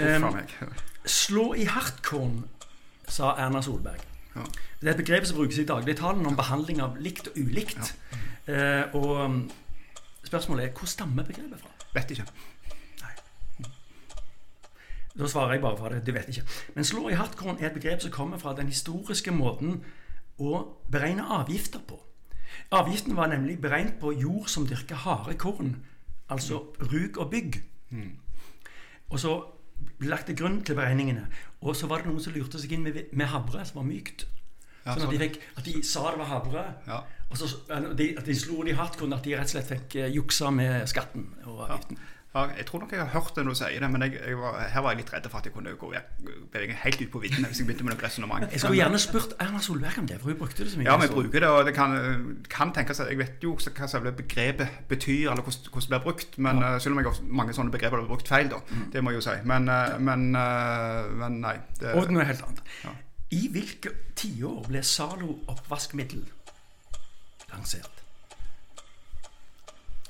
Um. 0.00 0.32
Slå 1.06 1.50
i 1.54 1.68
hardkorn, 1.70 2.46
sa 3.06 3.36
Erna 3.38 3.60
Solberg. 3.62 4.00
Ja. 4.36 4.44
Det 4.80 4.88
er 4.88 4.92
et 4.92 5.00
begrep 5.00 5.26
som 5.26 5.38
brukes 5.38 5.58
i 5.58 5.64
dagligtalen 5.68 6.26
om 6.28 6.36
behandling 6.36 6.82
av 6.84 6.98
likt 7.00 7.30
og 7.30 7.38
ulikt. 7.40 7.94
Eh, 8.46 8.94
og 8.94 9.24
um, 9.24 9.38
spørsmålet 10.24 10.68
er 10.68 10.74
hvor 10.76 10.90
stammer 10.90 11.24
begrepet 11.24 11.62
fra? 11.62 11.72
Vet 11.94 12.12
ikke. 12.14 12.26
Da 15.16 15.28
svarer 15.32 15.52
jeg 15.56 15.62
bare 15.64 15.78
fra 15.78 15.88
det. 15.88 16.02
Du 16.06 16.12
vet 16.12 16.28
ikke. 16.28 16.44
Men 16.74 16.84
slå 16.84 17.08
i 17.08 17.16
hardkorn 17.16 17.56
er 17.60 17.70
et 17.70 17.78
begrep 17.78 18.02
som 18.04 18.12
kommer 18.12 18.38
fra 18.38 18.52
den 18.56 18.68
historiske 18.68 19.32
måten 19.32 19.80
å 20.38 20.58
beregne 20.92 21.24
avgifter 21.38 21.80
på. 21.88 21.96
Avgiften 22.76 23.16
var 23.16 23.32
nemlig 23.32 23.56
beregnet 23.60 23.96
på 24.00 24.12
jord 24.12 24.50
som 24.52 24.66
dyrker 24.68 25.00
harde 25.06 25.38
korn, 25.40 25.76
altså 26.28 26.58
rug 26.92 27.16
og 27.16 27.30
bygg. 27.30 27.62
Og 29.08 29.20
så 29.20 29.38
lagt 30.06 30.28
til 30.30 30.36
grunn 30.38 30.60
til 30.64 30.78
beregningene. 30.78 31.26
Og 31.64 31.76
så 31.76 31.88
var 31.90 32.02
det 32.02 32.10
noen 32.10 32.22
som 32.22 32.34
lurte 32.36 32.60
seg 32.60 32.76
inn 32.76 32.84
med, 32.86 32.98
med 33.12 33.30
havre 33.32 33.64
som 33.66 33.80
var 33.80 33.88
mykt. 33.88 34.26
Ja, 34.86 34.94
Sånn 34.94 35.08
at 35.08 35.14
de, 35.16 35.18
fikk, 35.18 35.38
at 35.58 35.66
de 35.66 35.80
sa 35.82 36.04
det 36.12 36.20
var 36.20 36.28
havre. 36.30 36.64
Ja. 36.86 37.00
Og 37.26 37.40
så 37.40 37.48
de, 37.98 38.12
at 38.20 38.28
de 38.28 38.36
slo 38.38 38.60
de 38.66 38.76
hardt 38.78 38.98
kun 39.00 39.16
at 39.16 39.24
de 39.26 39.34
rett 39.34 39.50
og 39.50 39.56
slett 39.56 39.72
fikk 39.72 39.96
eh, 39.98 40.12
juksa 40.14 40.52
med 40.54 40.86
skatten 40.90 41.26
og 41.44 41.64
avgiften. 41.66 41.98
Ja, 41.98 42.12
jeg 42.56 42.66
tror 42.68 42.82
nok 42.82 42.92
jeg 42.92 43.00
har 43.00 43.10
hørt 43.12 43.36
det 43.36 43.44
når 43.46 43.54
du 43.54 43.58
sier 43.60 43.80
det, 43.82 43.88
men 43.92 44.02
jeg, 44.06 44.16
jeg 44.20 44.38
var, 44.40 44.58
her 44.72 44.84
var 44.84 44.94
jeg 44.94 45.00
litt 45.00 45.12
redd 45.14 45.28
for 45.32 45.40
at 45.40 45.48
jeg 45.48 45.54
kunne 45.54 45.74
gå 45.80 45.90
bevege 46.52 46.76
helt 46.82 47.02
ut 47.02 47.10
på 47.12 47.22
viddene 47.22 47.50
hvis 47.50 47.60
jeg 47.62 47.68
begynte 47.68 47.86
med 47.86 47.94
noe 47.94 48.04
resonnement. 48.04 48.46
Jeg 48.52 48.62
skulle 48.62 48.80
gjerne 48.80 49.00
spurt 49.02 49.36
Erna 49.42 49.62
Solberg 49.64 50.00
om 50.02 50.10
det, 50.10 50.18
for 50.20 50.32
hun 50.32 50.38
brukte 50.42 50.64
det 50.64 50.72
så 50.72 50.80
mye. 50.80 50.88
Ja, 50.88 50.96
vi 51.00 51.08
bruker 51.12 51.44
det, 51.44 51.48
og 51.48 51.64
det 51.68 51.74
kan, 51.78 51.96
kan 52.52 52.74
tenkes 52.76 53.00
Jeg 53.06 53.18
vet 53.18 53.44
jo 53.44 53.54
også 53.56 53.72
hva 53.76 53.88
selve 53.90 54.12
begrepet 54.16 54.82
betyr, 54.90 55.30
eller 55.32 55.42
hvordan, 55.42 55.70
hvordan 55.72 55.86
det 55.86 55.94
blir 55.96 56.04
brukt. 56.06 56.38
Men 56.38 56.62
ja. 56.64 56.72
Selv 56.82 56.96
om 56.96 57.02
jeg 57.02 57.10
har 57.10 57.34
mange 57.42 57.56
sånne 57.56 57.74
begreper 57.74 58.02
blir 58.02 58.10
brukt 58.10 58.28
feil, 58.28 58.50
da. 58.52 58.60
Det 58.92 59.02
må 59.04 59.12
jeg 59.14 59.22
jo 59.22 59.26
si. 59.28 59.36
Men, 59.48 59.68
eh, 59.72 59.98
men, 59.98 60.28
eh, 60.36 61.10
men 61.22 61.40
nei. 61.42 61.56
Det, 61.80 61.94
Og 61.96 62.12
noe 62.12 62.26
helt 62.28 62.42
annet. 62.46 62.64
Ja. 62.84 62.94
I 63.36 63.46
hvilke 63.50 63.90
tiår 64.14 64.66
ble 64.68 64.82
Zalo 64.86 65.40
oppvaskmiddel 65.50 66.22
lansert? 67.52 68.05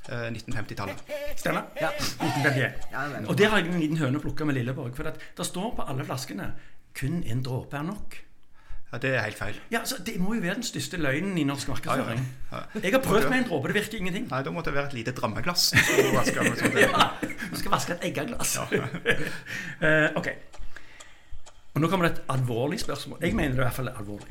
Eh, 0.09 0.28
1950-tallet. 0.32 1.02
Stemmer? 1.36 1.66
Ja. 1.80 1.90
1951. 1.96 2.86
Ja. 2.92 3.07
Og 3.26 3.38
der 3.38 3.50
har 3.52 3.62
jeg 3.62 3.72
en 3.72 3.80
liten 3.82 4.00
høne 4.00 4.20
å 4.20 4.24
plukke 4.24 4.46
med 4.48 4.59
Lilleborg. 4.59 4.94
For 4.96 5.11
at 5.11 5.20
det 5.38 5.46
står 5.48 5.74
på 5.78 5.86
alle 5.88 6.07
flaskene 6.09 6.52
kun 6.96 7.22
en 7.28 7.42
dråpe 7.44 7.76
er 7.76 7.84
nok. 7.90 8.16
Ja, 8.92 9.00
det 9.02 9.11
er 9.16 9.24
helt 9.26 9.38
feil. 9.38 9.57
Ja, 9.70 9.80
så 9.84 9.96
Det 10.07 10.14
må 10.22 10.34
jo 10.36 10.40
være 10.40 10.54
den 10.61 10.64
største 10.66 10.96
løgnen 10.96 11.34
i 11.38 11.44
norsk 11.44 11.68
markedsføring. 11.68 12.20
Ja. 12.52 12.61
Jeg 12.82 12.92
har 12.94 13.02
prøvd 13.02 13.28
med 13.28 13.38
en 13.42 13.48
dråpe, 13.48 13.68
det 13.72 13.74
virker 13.80 13.98
ingenting. 13.98 14.28
Nei, 14.30 14.42
Da 14.46 14.52
måtte 14.54 14.70
det 14.70 14.78
være 14.78 14.86
et 14.92 14.94
lite 15.00 15.12
drammeglass. 15.12 15.72
Ja, 15.74 17.11
Du 17.50 17.57
skal 17.59 17.72
vaske 17.74 17.96
et 17.96 18.07
eggeglass. 18.11 18.57
uh, 18.62 20.09
ok. 20.20 20.28
Og 21.74 21.82
Nå 21.82 21.88
kommer 21.92 22.09
det 22.09 22.16
et 22.16 22.22
alvorlig 22.32 22.80
spørsmål. 22.80 23.18
Jeg 23.20 23.34
mener 23.34 23.57
det 23.57 23.61
i 23.61 23.64
hvert 23.66 23.74
fall 23.74 23.88
er 23.90 23.98
alvorlig. 24.00 24.30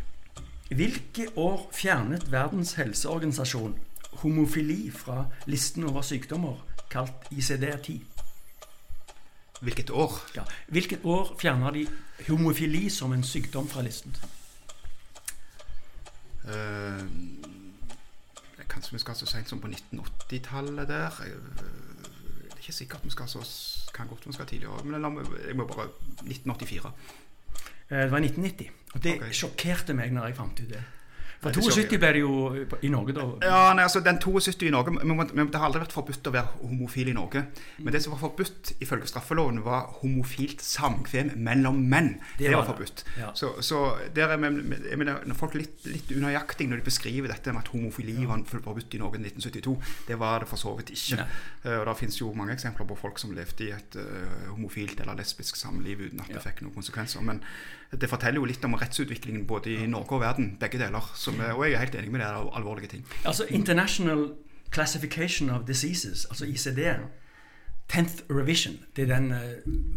Hvilke 0.76 1.28
år 1.38 1.68
fjernet 1.76 2.32
Verdens 2.32 2.74
helseorganisasjon 2.80 3.76
homofili 4.22 4.92
fra 4.92 5.26
listen 5.46 5.84
over 5.84 6.02
sykdommer 6.02 6.62
kalt 6.92 7.32
ICD-10? 7.32 8.00
Hvilket 9.62 9.90
år? 9.90 10.20
Ja. 10.36 10.44
Hvilket 10.68 11.00
år 11.04 11.36
fjerna 11.40 11.72
de 11.72 11.88
homofili 12.28 12.90
som 12.90 13.14
en 13.14 13.24
sykdom 13.24 13.68
fra 13.68 13.82
listen? 13.82 14.16
Uh, 16.46 17.02
kanskje 18.70 18.94
vi 18.94 19.00
skal 19.00 19.16
så 19.16 19.26
sent 19.26 19.50
som 19.50 19.62
på 19.62 19.68
1980-tallet 19.68 20.88
der. 20.88 21.22
Jeg, 21.24 21.32
eh, 21.32 22.10
det 22.44 22.52
er 22.52 22.58
ikke 22.60 22.74
sikkert 22.74 23.06
vi 23.06 23.14
skal 23.14 23.28
så 23.28 23.42
kan 23.94 24.08
godt 24.08 24.28
vi 24.28 24.34
skal 24.34 24.46
tidligere, 24.46 24.84
men 24.84 24.94
jeg 25.48 25.56
må 25.56 25.68
bare 25.68 25.88
1984. 26.22 26.92
Uh, 27.90 27.98
Det 27.98 28.12
var 28.12 28.18
1990. 28.18 28.70
Og 28.94 29.04
det 29.04 29.16
okay. 29.16 29.32
sjokkerte 29.32 29.94
meg 29.94 30.14
når 30.14 30.28
jeg 30.28 30.36
fant 30.36 30.60
ut 30.60 30.70
det. 30.70 30.84
For 31.46 31.62
72 31.62 32.00
ble 32.02 32.12
det 32.16 32.22
jo 32.24 32.34
i 32.82 32.90
Norge, 32.90 33.14
da. 33.16 33.26
Ja, 33.46 33.60
nei, 33.78 33.86
altså 33.86 34.02
den 34.06 34.18
72 34.22 34.66
i 34.66 34.72
Norge 34.74 34.94
men, 34.96 35.16
men 35.16 35.50
Det 35.52 35.60
har 35.62 35.70
aldri 35.70 35.84
vært 35.84 35.96
forbudt 35.96 36.30
å 36.30 36.34
være 36.34 36.62
homofil 36.64 37.12
i 37.12 37.16
Norge. 37.16 37.46
Men 37.78 37.94
det 37.94 38.02
som 38.04 38.16
var 38.16 38.24
forbudt 38.24 38.74
ifølge 38.84 39.10
straffeloven, 39.12 39.62
var 39.66 39.92
homofilt 40.02 40.64
samkvem 40.66 41.34
mellom 41.46 41.84
menn. 41.92 42.16
Det, 42.40 42.50
var 42.50 42.64
var 42.64 42.72
forbudt. 42.74 43.06
Ja. 43.20 43.32
Så, 43.38 43.54
så 43.66 43.84
der 44.16 44.34
er 44.34 44.40
jeg 44.40 45.00
mener, 45.00 45.22
når 45.26 45.40
folk 45.40 45.58
litt, 45.60 45.86
litt 45.90 46.12
unøyaktig 46.16 46.68
når 46.70 46.82
de 46.82 46.88
beskriver 46.90 47.32
dette 47.32 47.54
med 47.54 47.64
at 47.64 47.72
homofili 47.74 48.18
var 48.26 48.44
forbudt 48.50 48.98
i 48.98 49.02
Norge 49.02 49.22
i 49.22 49.26
1972. 49.28 49.76
Det 50.10 50.20
var 50.20 50.44
det 50.44 50.50
for 50.52 50.62
så 50.62 50.76
vidt 50.80 50.94
ikke. 50.96 51.28
Eh, 51.64 51.78
og 51.80 51.88
Det 51.90 51.98
finnes 52.02 52.20
jo 52.22 52.34
mange 52.38 52.56
eksempler 52.58 52.90
på 52.90 53.00
folk 53.00 53.22
som 53.22 53.34
levde 53.36 53.68
i 53.68 53.72
et 53.76 53.98
uh, 54.00 54.52
homofilt 54.54 55.00
eller 55.02 55.18
lesbisk 55.20 55.60
samliv 55.60 56.08
uten 56.08 56.24
at 56.24 56.32
det 56.34 56.44
fikk 56.44 56.64
noen 56.66 56.76
konsekvenser. 56.76 57.24
Men 57.26 57.42
det 57.92 58.10
forteller 58.10 58.42
jo 58.42 58.48
litt 58.50 58.66
om 58.66 58.76
rettsutviklingen 58.80 59.46
både 59.48 59.76
i 59.76 59.88
Norge 59.88 60.18
og 60.18 60.24
verden, 60.24 60.56
begge 60.60 60.80
deler. 60.82 61.12
Som, 61.16 61.40
og 61.40 61.66
jeg 61.66 61.76
er 61.76 61.86
helt 61.86 61.96
enig 62.00 62.12
med 62.12 62.24
det, 62.24 62.32
det 62.32 62.42
er 62.42 62.58
alvorlige 62.60 62.92
ting. 62.96 63.06
Altså 63.26 63.46
International 63.50 64.28
Classification 64.74 65.50
of 65.50 65.66
Diseases, 65.68 66.26
altså 66.26 66.46
ICD. 66.46 66.82
10th 67.94 68.24
revision. 68.30 68.74
Det 68.96 69.04
er 69.10 69.16
den 69.20 69.32
eh, 69.32 69.38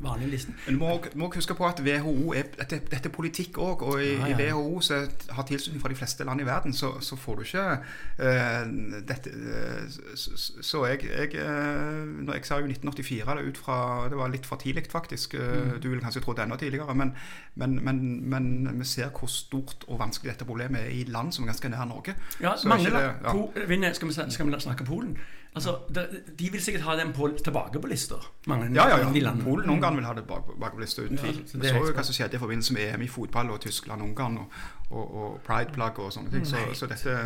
vanlige 0.05 0.30
listen. 0.30 0.55
Men 0.66 0.74
du 0.74 0.80
må, 0.80 1.05
må 1.14 1.30
huske 1.34 1.55
på 1.57 1.66
at 1.66 1.80
WHO 1.80 2.32
er, 2.36 2.43
dette, 2.59 2.78
dette 2.91 3.09
er 3.09 3.12
politikk 3.14 3.57
òg, 3.59 3.82
og 3.82 4.03
i, 4.03 4.11
Ja, 4.12 4.26
ja. 4.28 4.36
i 4.36 4.53
WHO 4.53 4.80
så 4.84 4.99
har 5.30 5.43
tilslutning 5.49 5.80
fra 5.82 5.89
de 5.89 5.95
fleste 5.97 6.24
land 6.24 6.41
i 6.41 6.45
verden, 6.47 6.72
så, 6.76 6.91
så 7.01 7.16
får 7.16 7.34
du 7.34 7.43
ikke 7.47 7.64
uh, 8.20 9.01
dette 9.09 9.30
uh, 9.32 9.89
Så, 10.14 10.36
så- 10.36 10.62
så 10.62 10.84
jeg, 10.86 11.05
jeg 11.09 11.28
uh, 11.41 12.34
Jeg 12.34 12.45
sa 12.45 12.59
jo 12.61 12.66
1984 12.68 13.34
det, 13.39 13.49
ut 13.49 13.57
fra, 13.59 14.09
det 14.09 14.16
var 14.20 14.28
litt 14.28 14.47
for 14.47 14.57
tidlig, 14.57 14.86
faktisk. 14.93 15.34
Eh, 15.34 15.49
Mm. 15.59 15.80
Du 15.82 15.89
ville 15.89 16.03
kanskje 16.05 16.20
trodd 16.20 16.36
det 16.36 16.45
enda 16.45 16.57
tidligere. 16.57 16.95
Men, 16.95 17.12
men, 17.55 17.78
men, 17.84 18.30
men 18.30 18.78
vi 18.78 18.84
ser 18.84 19.09
hvor 19.11 19.26
stort 19.28 19.84
og 19.89 19.99
vanskelig 20.01 20.32
dette 20.32 20.45
problemet 20.45 20.80
er 20.80 20.91
i 20.93 21.05
land 21.09 21.32
som 21.32 21.45
er 21.45 21.49
ganske 21.53 21.68
nær 21.68 21.84
Norge. 21.89 22.14
Ja, 22.41 22.53
mange 22.64 22.91
det- 22.91 23.14
ja. 23.24 23.66
Vinner, 23.68 23.93
skal, 23.93 24.09
vi, 24.09 24.14
skal 24.30 24.47
vi 24.47 24.61
snakke 24.61 24.84
Polen? 24.84 25.16
Altså, 25.55 25.79
de, 25.95 26.03
de 26.39 26.51
vil 26.53 26.63
sikkert 26.63 26.83
ha 26.83 26.95
den 26.97 27.13
på, 27.13 27.29
tilbake 27.45 27.81
på 27.81 27.89
lista. 27.91 28.15
Mange 28.47 28.69
Ja, 28.75 28.89
ja, 28.89 28.99
ja. 28.99 29.33
Polen 29.45 29.71
Ungarn 29.71 29.97
vil 29.97 30.05
ha 30.05 30.13
det 30.15 30.27
bak, 30.27 30.45
bak 30.61 30.75
på 30.75 30.81
lista, 30.81 31.03
uten 31.03 31.17
Ja, 31.17 31.23
tvil. 31.23 31.49
så 31.49 31.59
Vi 31.59 31.69
så 31.69 31.75
jo 31.75 31.95
hva 31.97 32.05
som 32.05 32.15
skjedde 32.15 32.37
i 32.37 32.43
forbindelse 32.43 32.77
med 32.77 32.95
EM 32.95 33.03
i 33.03 33.09
fotball 33.09 33.51
og 33.51 33.61
Tyskland-Ungarn 33.65 34.39
og, 34.39 34.53
og, 34.91 35.15
og 35.15 35.41
Pride-plagg 35.47 35.99
og 35.99 36.13
sånne 36.13 36.31
ting. 36.31 36.47
Så, 36.47 36.63
så 36.75 36.87
dette, 36.87 37.17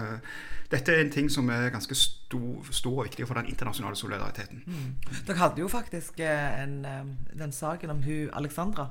dette 0.70 0.95
er 0.95 1.05
en 1.05 1.11
ting 1.12 1.31
som 1.31 1.51
er 1.51 1.68
ganske 1.75 1.95
stor, 1.99 2.70
stor 2.70 2.99
og 3.03 3.05
viktig 3.11 3.27
for 3.29 3.35
den 3.41 3.51
internasjonale 3.53 3.97
solidariteten. 3.97 4.62
Dere 5.27 5.37
hadde 5.43 5.61
jo 5.61 5.68
faktisk 5.68 6.20
eh, 6.20 6.62
en, 6.62 6.85
eh, 6.85 7.05
den 7.39 7.53
saken 7.53 7.91
om 7.91 8.03
hun 8.07 8.31
Alexandra 8.33 8.89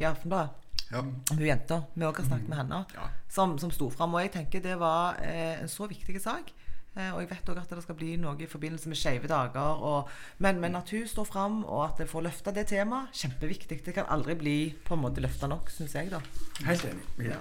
i 0.00 0.04
Aftenbladet. 0.04 0.50
Ja. 0.90 1.04
Hun 1.30 1.46
jenta. 1.46 1.82
Vi 1.94 2.04
også 2.04 2.22
har 2.22 2.28
snakket 2.28 2.48
med 2.48 2.56
henne. 2.58 2.84
Ja. 2.94 3.06
Som, 3.28 3.58
som 3.58 3.70
sto 3.70 3.90
fram. 3.90 4.14
Og 4.14 4.24
jeg 4.24 4.32
tenker 4.34 4.60
det 4.64 4.78
var 4.80 5.20
eh, 5.22 5.60
en 5.62 5.68
så 5.68 5.86
viktig 5.86 6.20
sak. 6.20 6.50
Eh, 6.96 7.12
og 7.14 7.20
jeg 7.22 7.30
vet 7.30 7.48
også 7.52 7.62
at 7.62 7.72
det 7.76 7.84
skal 7.84 7.98
bli 8.00 8.16
noe 8.18 8.34
i 8.42 8.48
forbindelse 8.50 8.90
med 8.90 8.98
skeive 8.98 9.30
dager. 9.30 9.78
Og, 9.86 10.10
men, 10.42 10.58
men 10.62 10.76
at 10.78 10.90
hun 10.90 11.06
står 11.06 11.28
fram, 11.28 11.62
og 11.64 11.84
at 11.86 12.02
jeg 12.02 12.10
får 12.10 12.26
løfta 12.26 12.54
det 12.56 12.66
temaet, 12.72 13.14
kjempeviktig. 13.14 13.80
Det 13.86 13.94
kan 13.94 14.10
aldri 14.10 14.34
bli 14.38 14.58
på 14.86 14.98
en 14.98 15.04
måte 15.04 15.22
løfta 15.22 15.50
nok, 15.50 15.70
syns 15.70 15.94
jeg, 15.94 16.10
da. 16.10 16.22
Helt 16.66 16.86
enig. 16.90 17.30
Ja. 17.30 17.38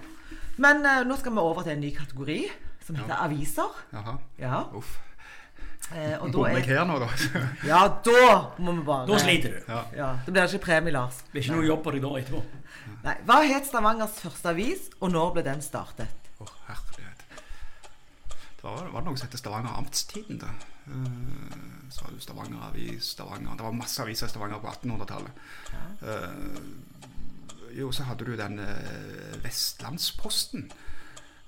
Men 0.59 0.83
uh, 0.85 1.01
nå 1.07 1.17
skal 1.17 1.33
vi 1.33 1.41
over 1.41 1.65
til 1.65 1.77
en 1.77 1.81
ny 1.81 1.93
kategori, 1.95 2.41
som 2.85 2.97
heter 2.99 3.15
aviser. 3.23 3.77
Jaha. 3.95 4.17
Ja. 4.41 4.63
Uff. 4.77 4.97
Eh, 5.95 6.13
og 6.21 6.27
da 6.33 6.35
Bommer 6.35 6.59
jeg 6.59 6.69
er 6.69 6.81
her 6.81 6.85
nå, 6.85 6.99
da? 7.01 7.07
Ja, 7.71 7.81
da 8.05 8.23
må 8.61 8.75
vi 8.77 8.85
bare 8.85 9.07
Da 9.09 9.17
sliter 9.23 9.55
du. 9.55 9.59
Ja. 9.71 9.81
Ja, 9.95 10.09
Da 10.25 10.31
blir 10.33 10.43
det 10.43 10.53
ikke 10.53 10.65
premie, 10.67 10.93
Lars. 10.93 11.23
Det 11.23 11.33
blir 11.33 11.47
ikke 11.47 11.57
noe 11.57 11.69
jobb 11.71 11.83
på 11.87 11.95
deg 11.95 12.05
da 12.05 12.13
etterpå. 12.21 12.43
Nei. 13.07 13.17
Hva 13.25 13.41
het 13.47 13.69
Stavangers 13.69 14.21
første 14.21 14.53
avis, 14.53 14.89
og 14.99 15.13
når 15.15 15.37
ble 15.37 15.45
den 15.47 15.63
startet? 15.65 16.31
Oh, 16.43 16.51
herlighet. 16.67 16.98
Det 18.59 18.67
var, 18.67 18.89
var 18.91 18.99
det 18.99 19.07
noe 19.07 19.19
som 19.19 19.29
het 19.29 19.39
Stavanger 19.39 19.77
Amtstiden, 19.79 20.41
da. 20.41 20.49
Så 21.89 22.03
var 22.03 22.11
det 22.11 22.23
Stavanger 22.25 22.63
Avis, 22.67 23.13
Stavanger 23.13 23.55
Det 23.55 23.63
var 23.63 23.71
masse 23.77 24.03
aviser 24.03 24.27
i 24.27 24.33
Stavanger 24.33 24.59
på 24.59 24.67
1800-tallet. 24.67 25.31
Eh, 26.03 27.79
jo, 27.79 27.91
så 27.95 28.03
hadde 28.09 28.27
du 28.27 28.35
den 28.35 28.59
eh, 28.59 29.37
Vestlandsposten. 29.45 30.67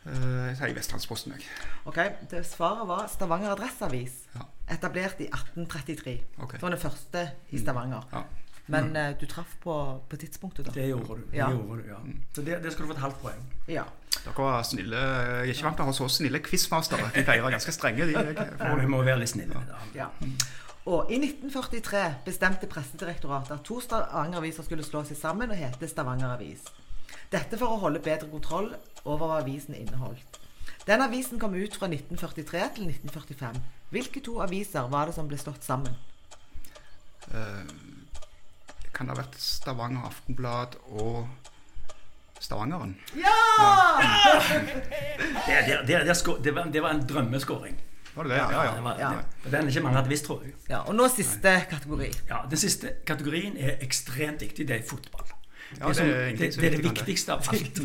Eh, 0.05 0.47
jeg 0.47 0.57
sier 0.61 0.77
Vestlandsposten, 0.77 1.35
jeg. 1.35 1.49
Ok, 1.89 1.99
det 2.31 2.45
Svaret 2.47 2.87
var 2.89 3.09
Stavanger 3.11 3.57
Adresseavis. 3.57 4.21
Ja. 4.35 4.47
Etablert 4.71 5.19
i 5.19 5.27
1833. 5.27 6.15
Okay. 6.37 6.61
Det 6.61 6.63
var 6.63 6.77
den 6.77 6.85
første 6.85 7.25
i 7.51 7.59
Stavanger. 7.59 8.07
Ja. 8.13 8.23
Men 8.67 8.95
eh, 8.95 9.13
du 9.19 9.25
traff 9.25 9.55
på, 9.63 9.73
på 10.09 10.17
tidspunktet, 10.21 10.65
da. 10.65 10.71
Det 10.75 10.87
gjorde 10.89 11.17
du. 11.17 11.23
Det 11.31 11.39
gjorde 11.41 11.81
du 11.81 11.89
ja. 11.89 11.97
Så 12.35 12.41
det, 12.45 12.59
det 12.63 12.71
skal 12.73 12.85
du 12.85 12.91
få 12.91 12.97
et 12.97 13.03
halvt 13.03 13.21
poeng. 13.23 13.41
Ja. 13.67 13.83
Dere 14.21 14.35
var 14.45 14.63
snille. 14.63 14.97
Jeg 14.97 15.49
er 15.49 15.53
ikke 15.55 15.65
vant 15.65 15.79
til 15.79 15.83
å 15.87 15.89
ha 15.89 15.95
så 15.97 16.07
snille 16.11 16.39
quizmastere. 16.45 17.09
De 17.15 17.23
pleier 17.25 17.41
å 17.41 17.47
være 17.47 17.57
ganske 17.57 17.73
strenge. 17.75 18.05
De, 18.05 18.13
Ja, 18.15 18.73
vi 18.77 18.87
må 18.91 19.01
være 19.03 19.19
litt 19.23 19.33
snille. 19.33 19.63
da. 19.67 19.79
ja. 19.95 20.09
Og 20.85 21.11
i 21.13 21.17
1943 21.21 22.03
bestemte 22.25 22.65
Pressedirektoratet 22.69 23.51
at 23.53 23.65
to 23.65 23.79
Stavanger-aviser 23.81 24.65
skulle 24.65 24.85
slå 24.85 25.03
seg 25.05 25.17
sammen 25.19 25.51
og 25.53 25.57
hete 25.59 25.89
Stavanger 25.89 26.33
Avis. 26.33 26.63
Dette 27.31 27.57
for 27.57 27.75
å 27.75 27.81
holde 27.83 28.01
bedre 28.03 28.29
kontroll 28.31 28.71
over 29.05 29.27
hva 29.27 29.41
avisen 29.43 29.75
inneholdt. 29.77 30.39
Den 30.87 31.03
avisen 31.05 31.37
kom 31.39 31.53
ut 31.53 31.75
fra 31.77 31.85
1943 31.87 32.63
til 32.77 32.87
1945. 32.89 33.59
Hvilke 33.93 34.23
to 34.25 34.39
aviser 34.41 34.89
var 34.89 35.05
det 35.11 35.15
som 35.15 35.27
ble 35.29 35.37
slått 35.37 35.63
sammen? 35.63 35.93
Eh, 37.31 37.69
kan 38.93 39.07
det 39.07 39.15
ha 39.15 39.21
vært 39.23 39.37
Stavanger 39.41 40.07
Aftenblad 40.09 40.75
og 40.91 41.27
Stavangeren? 42.41 42.95
Ja! 43.15 43.37
Det, 45.41 45.57
det, 45.67 45.77
det, 45.87 45.99
det, 46.07 46.43
det, 46.43 46.51
var, 46.55 46.67
det 46.73 46.81
var 46.81 46.93
en 46.95 47.01
drømmeskåring. 47.07 47.75
Var 48.15 48.23
det 48.23 48.31
det? 48.31 48.37
Ja, 48.37 48.63
ja. 48.63 48.75
Det 48.75 48.83
var, 48.83 48.95
Ja. 48.99 49.09
det, 49.43 49.51
den 49.51 49.67
ikke 49.67 49.81
mange 49.81 49.97
hadde 49.97 50.09
visst, 50.09 50.25
tror 50.25 50.41
jeg. 50.43 50.53
ja 50.69 50.79
og 50.79 50.95
nå 50.95 51.07
siste 51.09 51.53
kategori. 51.69 52.09
Ja, 52.29 52.37
Den 52.49 52.57
siste 52.57 52.91
kategorien 53.07 53.57
er 53.57 53.77
ekstremt 53.81 54.41
viktig. 54.41 54.67
Det 54.67 54.75
er 54.75 54.83
fotball. 54.89 55.25
Ja, 55.79 55.87
det, 55.87 55.89
er 55.89 55.93
som, 55.93 56.05
det 56.05 56.15
er 56.15 56.29
det, 56.29 56.39
det 56.39 56.63
er 56.63 56.71
er 56.71 56.75
det 56.75 56.83
viktigste 56.89 57.33
av 57.33 57.47
alt. 57.53 57.79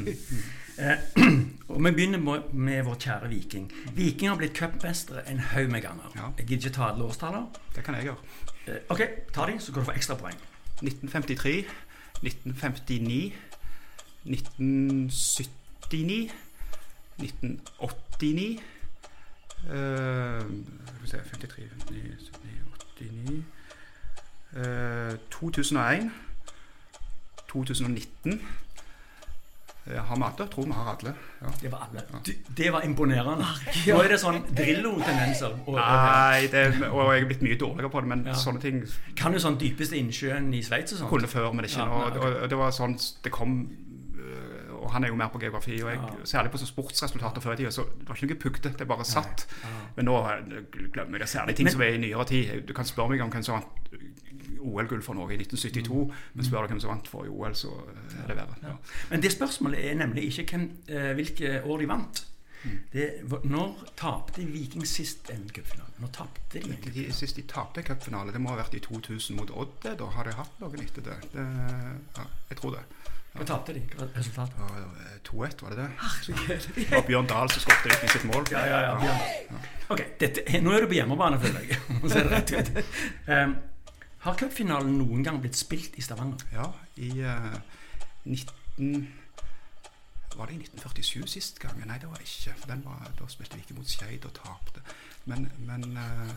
Eh, 0.78 0.96
og 1.72 1.84
Vi 1.84 1.90
begynner 1.92 2.18
med, 2.18 2.50
med 2.52 2.82
vår 2.84 2.98
kjære 3.06 3.28
Viking. 3.30 3.70
Viking 3.94 4.28
har 4.30 4.36
blitt 4.36 4.56
cupmestere 4.58 5.22
en 5.30 5.38
haug 5.52 5.70
med 5.70 5.82
ganger. 5.82 6.10
Ja. 6.16 6.32
Jeg 6.38 6.46
gidder 6.46 6.66
ikke 6.68 6.76
ta 6.76 6.90
alle 6.90 7.04
årstaller. 7.04 7.46
Det 7.76 7.84
kan 7.84 7.94
jeg 7.94 8.04
gjøre. 8.10 8.16
Eh, 8.66 8.82
ok, 8.90 9.00
ta 9.32 9.46
de, 9.46 9.60
så 9.60 9.72
kan 9.72 9.80
du 9.84 9.86
få 9.92 9.96
ekstra 9.96 10.18
poeng. 10.20 10.36
1953, 10.82 11.66
1959, 12.22 13.32
1979, 14.24 16.30
1989 17.18 18.60
eh, 19.64 19.70
Skal 19.70 21.02
vi 21.02 21.08
se 21.08 21.18
53, 21.18 21.68
59, 21.68 22.32
79 22.98 23.44
eh, 24.56 25.18
2001, 25.30 26.12
2019 27.48 28.32
Eh, 28.32 28.38
Har 29.86 30.16
vi 30.16 30.22
alle? 30.26 30.46
Tror 30.50 30.64
vi 30.66 30.72
har 30.72 30.88
alle. 30.96 31.12
Ja. 31.42 31.50
Det 31.62 31.70
var 31.72 31.86
alle. 31.86 32.02
Ja. 32.12 32.34
det 32.58 32.70
var 32.72 32.82
imponerende. 32.82 33.46
Nå 33.86 33.98
er 34.02 34.08
det 34.08 34.18
sånn 34.20 34.40
Drillo-tendenser. 34.50 35.54
Nei, 35.76 36.46
det, 36.50 36.64
og 36.90 37.12
jeg 37.14 37.22
er 37.22 37.28
blitt 37.30 37.44
mye 37.46 37.58
dårligere 37.60 37.90
på 37.92 38.00
det, 38.02 38.08
men 38.08 38.24
Ja. 38.26 38.34
sånne 38.34 38.60
ting 38.60 38.82
kan 39.16 39.32
jo 39.32 39.38
sånn 39.38 39.58
dypeste 39.60 39.94
innsjøen 39.96 40.52
i 40.54 40.62
Sveits 40.62 40.92
og 40.92 40.98
sånt. 40.98 41.10
kunne 41.10 41.28
før, 41.30 41.52
men 41.54 41.64
ikke 41.68 41.86
nå. 41.86 42.00
Og, 42.18 42.42
og 42.42 42.48
det 42.50 42.58
var 42.58 42.70
sånn 42.74 42.96
det 43.22 43.32
kom 43.32 43.68
Og 44.86 44.92
han 44.94 45.04
er 45.04 45.10
jo 45.10 45.16
mer 45.18 45.28
på 45.34 45.40
geografi, 45.42 45.80
og 45.82 45.90
jeg, 45.90 45.98
Ja. 45.98 46.24
særlig 46.24 46.50
på 46.54 46.58
sportsresultater 46.62 47.40
før 47.42 47.52
i 47.52 47.56
tida, 47.56 47.70
så 47.74 47.82
det 47.98 48.06
var 48.08 48.14
ikke 48.14 48.26
noe 48.30 48.38
pugde, 48.44 48.70
det 48.78 48.86
bare 48.88 49.04
satt. 49.04 49.46
Men 49.96 50.04
nå 50.06 50.14
øh, 50.22 50.62
glemmer 50.94 51.18
jeg 51.18 51.20
det. 51.20 51.28
Særlig 51.28 51.56
ting 51.56 51.64
Men- 51.66 51.72
som 51.72 51.82
er 51.82 51.96
i 51.96 51.98
nyere 51.98 52.24
tid. 52.24 52.62
Du 52.68 52.72
kan 52.72 52.84
spørre 52.86 53.10
meg 53.10 53.20
om 53.26 53.30
hvem 53.34 53.42
som 53.42 53.58
vant 53.58 53.66
OL-gull 54.60 55.02
for 55.02 55.14
Norge 55.14 55.34
i 55.34 55.38
1972, 55.42 56.12
men 56.34 56.44
spør 56.46 56.62
du 56.66 56.72
hvem 56.74 56.80
som 56.80 56.90
vant 56.90 57.08
for 57.08 57.26
OL, 57.28 57.54
så 57.54 57.68
er 58.22 58.26
det 58.30 58.36
verre. 58.38 58.56
Ja. 58.62 58.76
Men 59.10 59.22
det 59.22 59.32
spørsmålet 59.34 59.84
er 59.90 59.94
nemlig 59.94 60.24
ikke 60.30 60.46
hvem, 60.56 60.70
eh, 60.88 61.12
hvilke 61.18 61.60
år 61.64 61.78
de 61.82 61.88
vant. 61.88 62.24
Det, 62.92 63.10
når 63.44 63.76
tapte 63.96 64.42
Viking 64.42 64.86
sist 64.86 65.30
en 65.30 65.44
cupfinale? 65.54 65.92
Når 66.02 66.08
tapte 66.12 66.40
de 66.58 66.58
egentlig? 66.64 66.94
De, 66.94 67.12
sist 67.14 67.36
de 67.36 67.42
tapte 67.42 67.78
en 67.78 67.84
cupfinale, 67.86 68.32
det 68.32 68.40
må 68.40 68.48
ha 68.50 68.56
vært 68.56 68.74
i 68.74 68.80
2000 68.80 69.36
mot 69.36 69.50
Odd. 69.50 69.86
Da 69.98 70.08
har 70.16 70.24
de 70.24 70.32
hatt 70.34 70.50
noen 70.60 70.82
etter 70.82 71.02
det. 71.06 71.18
det 71.32 71.44
ja, 72.16 72.24
jeg 72.50 72.58
tror 72.58 72.70
det. 72.74 72.82
Hva 73.36 73.44
tapte 73.44 73.74
de? 73.76 73.82
Øh, 74.00 75.16
2-1, 75.28 75.62
var 75.62 75.74
det 75.74 75.78
det? 75.78 75.90
Det 76.76 76.90
var 76.90 77.04
Bjørn 77.06 77.26
Dahl 77.26 77.50
som 77.50 77.60
skåret 77.60 77.84
det 77.84 78.08
i 78.08 78.12
sitt 78.14 78.24
mål. 78.24 78.46
Ja, 78.50 78.64
ja, 78.66 78.78
ja. 78.80 78.94
Bjørn. 79.00 79.64
Ok, 79.88 80.02
dette, 80.20 80.60
Nå 80.62 80.72
er 80.72 80.80
du 80.80 80.86
på 80.90 80.98
hjemmebane, 80.98 81.40
føler 81.40 81.60
jeg. 81.60 81.78
Så 82.10 82.18
er 82.18 82.28
det 82.28 82.32
rett 82.32 82.52
ut. 82.56 82.70
Um, 83.28 83.56
har 84.26 84.38
cupfinalen 84.40 84.96
noen 84.98 85.22
gang 85.26 85.38
blitt 85.42 85.58
spilt 85.58 85.94
i 85.98 86.02
Stavanger? 86.02 86.42
Ja, 86.54 86.70
i 86.96 87.12
uh, 87.22 87.54
19... 88.24 89.12
Var 90.36 90.50
det 90.50 90.56
i 90.56 90.58
1947 90.66 91.28
sist 91.32 91.60
gang? 91.62 91.78
Nei, 91.86 91.98
det 92.02 92.10
var 92.10 92.20
ikke. 92.20 92.56
For 92.58 92.72
den 92.72 92.82
var, 92.84 93.06
da 93.18 93.28
spilte 93.30 93.56
vi 93.56 93.64
ikke 93.64 93.78
mot 93.78 93.88
Skeid 93.88 94.26
og 94.28 94.34
tapte. 94.36 94.82
Men, 95.30 95.46
men, 95.68 95.86
uh, 95.96 96.34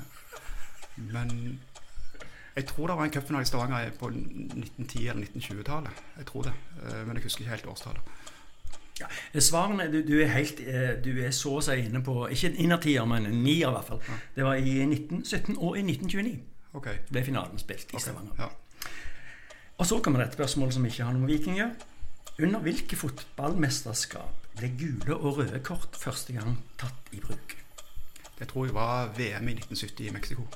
men 1.09 1.33
jeg 2.59 2.67
tror 2.67 2.91
det 2.91 2.97
var 2.99 3.07
en 3.07 3.13
cupfinale 3.13 3.45
i 3.45 3.47
Stavanger 3.47 3.91
på 3.99 4.09
1910- 4.11 5.05
eller 5.09 5.27
1920-tallet. 5.29 6.03
Jeg 6.17 6.25
tror 6.27 6.49
det. 6.49 6.53
Eh, 6.83 7.01
men 7.07 7.15
jeg 7.15 7.23
husker 7.23 7.45
ikke 7.45 7.55
helt 7.55 7.69
årstallet. 7.73 8.01
Ja, 8.99 9.07
Svarene 9.39 9.85
du, 9.87 10.01
du, 10.03 10.17
er 10.19 10.27
helt 10.33 10.59
eh, 10.59 10.97
Du 10.99 11.13
er 11.23 11.31
så 11.31 11.53
å 11.55 11.61
si 11.63 11.77
inne 11.79 12.01
på 12.03 12.25
Ikke 12.35 12.49
innertier, 12.59 13.05
men 13.07 13.29
nier, 13.31 13.69
i 13.69 13.75
hvert 13.77 13.87
fall. 13.87 14.01
Det 14.35 14.43
var 14.43 14.59
i 14.59 14.73
1917 14.83 15.55
og 15.55 15.77
i 15.79 15.85
1929 15.85 16.33
okay. 16.75 16.99
ble 17.07 17.23
finalen 17.23 17.61
spilt 17.61 17.93
i 17.95 18.01
Stavanger. 18.03 18.35
Ja. 18.43 18.49
Og 19.79 19.87
så 19.87 20.01
kommer 20.03 20.19
det 20.19 20.33
et 20.33 20.35
spørsmål 20.41 20.75
som 20.75 20.89
ikke 20.89 21.07
har 21.07 21.15
noe 21.15 21.23
med 21.23 21.31
Viking 21.31 21.55
å 21.55 21.61
gjøre. 21.61 21.89
Under 22.43 22.63
hvilke 22.63 22.99
fotballmesterskap 22.99 24.51
ble 24.59 24.73
gule 24.79 25.15
og 25.15 25.39
røde 25.39 25.63
kort 25.63 25.95
første 25.99 26.35
gang 26.35 26.59
tatt 26.79 27.13
i 27.15 27.23
bruk? 27.23 27.55
Det 28.39 28.47
tror 28.51 28.67
jeg 28.67 28.75
var 28.75 29.13
VM 29.15 29.47
i 29.47 29.55
1970 29.55 30.07
i 30.07 30.13
Mexico. 30.15 30.47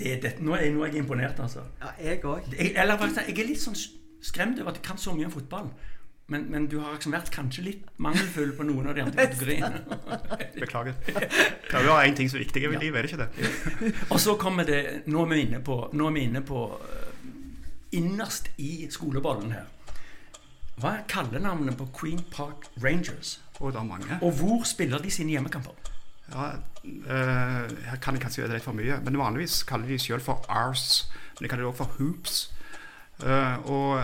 Det, 0.00 0.22
det, 0.22 0.34
nå, 0.40 0.54
er, 0.56 0.70
nå 0.72 0.84
er 0.84 0.92
jeg 0.92 1.02
imponert, 1.04 1.40
altså. 1.40 1.62
Ja, 1.80 1.92
jeg 2.04 2.24
òg. 2.24 2.46
Jeg, 2.56 2.74
eller 2.76 3.00
jeg 3.26 3.36
er 3.36 3.48
litt 3.48 3.60
sånn 3.60 3.76
skremt 4.24 4.60
over 4.60 4.72
at 4.72 4.80
jeg 4.80 4.86
kan 4.86 5.00
så 5.00 5.12
mye 5.16 5.28
om 5.28 5.34
fotball. 5.34 5.70
Men, 6.30 6.44
men 6.52 6.66
du 6.70 6.76
har 6.78 6.94
liksom 6.94 7.10
vært 7.10 7.32
kanskje 7.34 7.64
litt 7.66 7.86
mangelfull 7.98 8.52
på 8.54 8.62
noen 8.68 8.86
av 8.92 8.94
de 8.94 9.02
andre 9.02 9.24
kategoriene. 9.26 9.80
Beklager. 10.60 10.94
Det 11.70 11.74
er 11.74 11.88
jo 11.88 11.96
én 11.98 12.14
ting 12.14 12.30
som 12.30 12.38
er 12.38 12.44
viktig 12.44 12.62
i 12.62 12.70
livet, 12.76 13.00
er 13.00 13.02
det 13.02 13.10
ikke 13.10 13.24
det? 13.24 13.90
Og 14.10 14.20
så 14.22 14.36
kommer 14.38 14.66
det 14.68 14.80
Nå 15.10 15.24
er 15.24 15.32
vi 15.32 15.40
inne 15.48 15.60
på, 15.66 15.76
nå 15.92 16.06
er 16.06 16.14
vi 16.14 16.22
inne 16.28 16.42
på 16.46 16.62
eh, 16.76 17.98
Innerst 17.98 18.52
i 18.62 18.86
skolebollen 18.94 19.50
her. 19.56 19.66
Hva 20.80 20.94
er 21.00 21.06
kallenavnet 21.10 21.74
på 21.76 21.88
Queen 21.98 22.22
Park 22.30 22.68
Rangers? 22.80 23.40
Og 23.58 23.74
det 23.74 23.80
er 23.82 23.88
mange. 23.88 24.20
Og 24.22 24.38
hvor 24.38 24.62
spiller 24.68 25.02
de 25.02 25.10
sine 25.10 25.34
hjemmekamper? 25.34 25.74
Ja, 26.30 26.52
eh, 26.84 27.72
her 27.90 28.00
kan 28.02 28.14
jeg 28.14 28.22
kanskje 28.22 28.42
gjøre 28.42 28.52
det 28.52 28.60
litt 28.60 28.68
for 28.68 28.78
mye, 28.78 29.00
men 29.04 29.18
vanligvis 29.18 29.62
kaller 29.68 29.90
de 29.90 29.98
selv 29.98 30.24
for 30.24 30.46
Ars. 30.48 31.08
Men 31.36 31.44
de 31.44 31.50
kaller 31.50 31.66
det 31.66 31.72
også 31.72 31.84
for 31.84 31.98
Hoops. 31.98 32.40
Eh, 33.26 33.70
og 33.70 34.00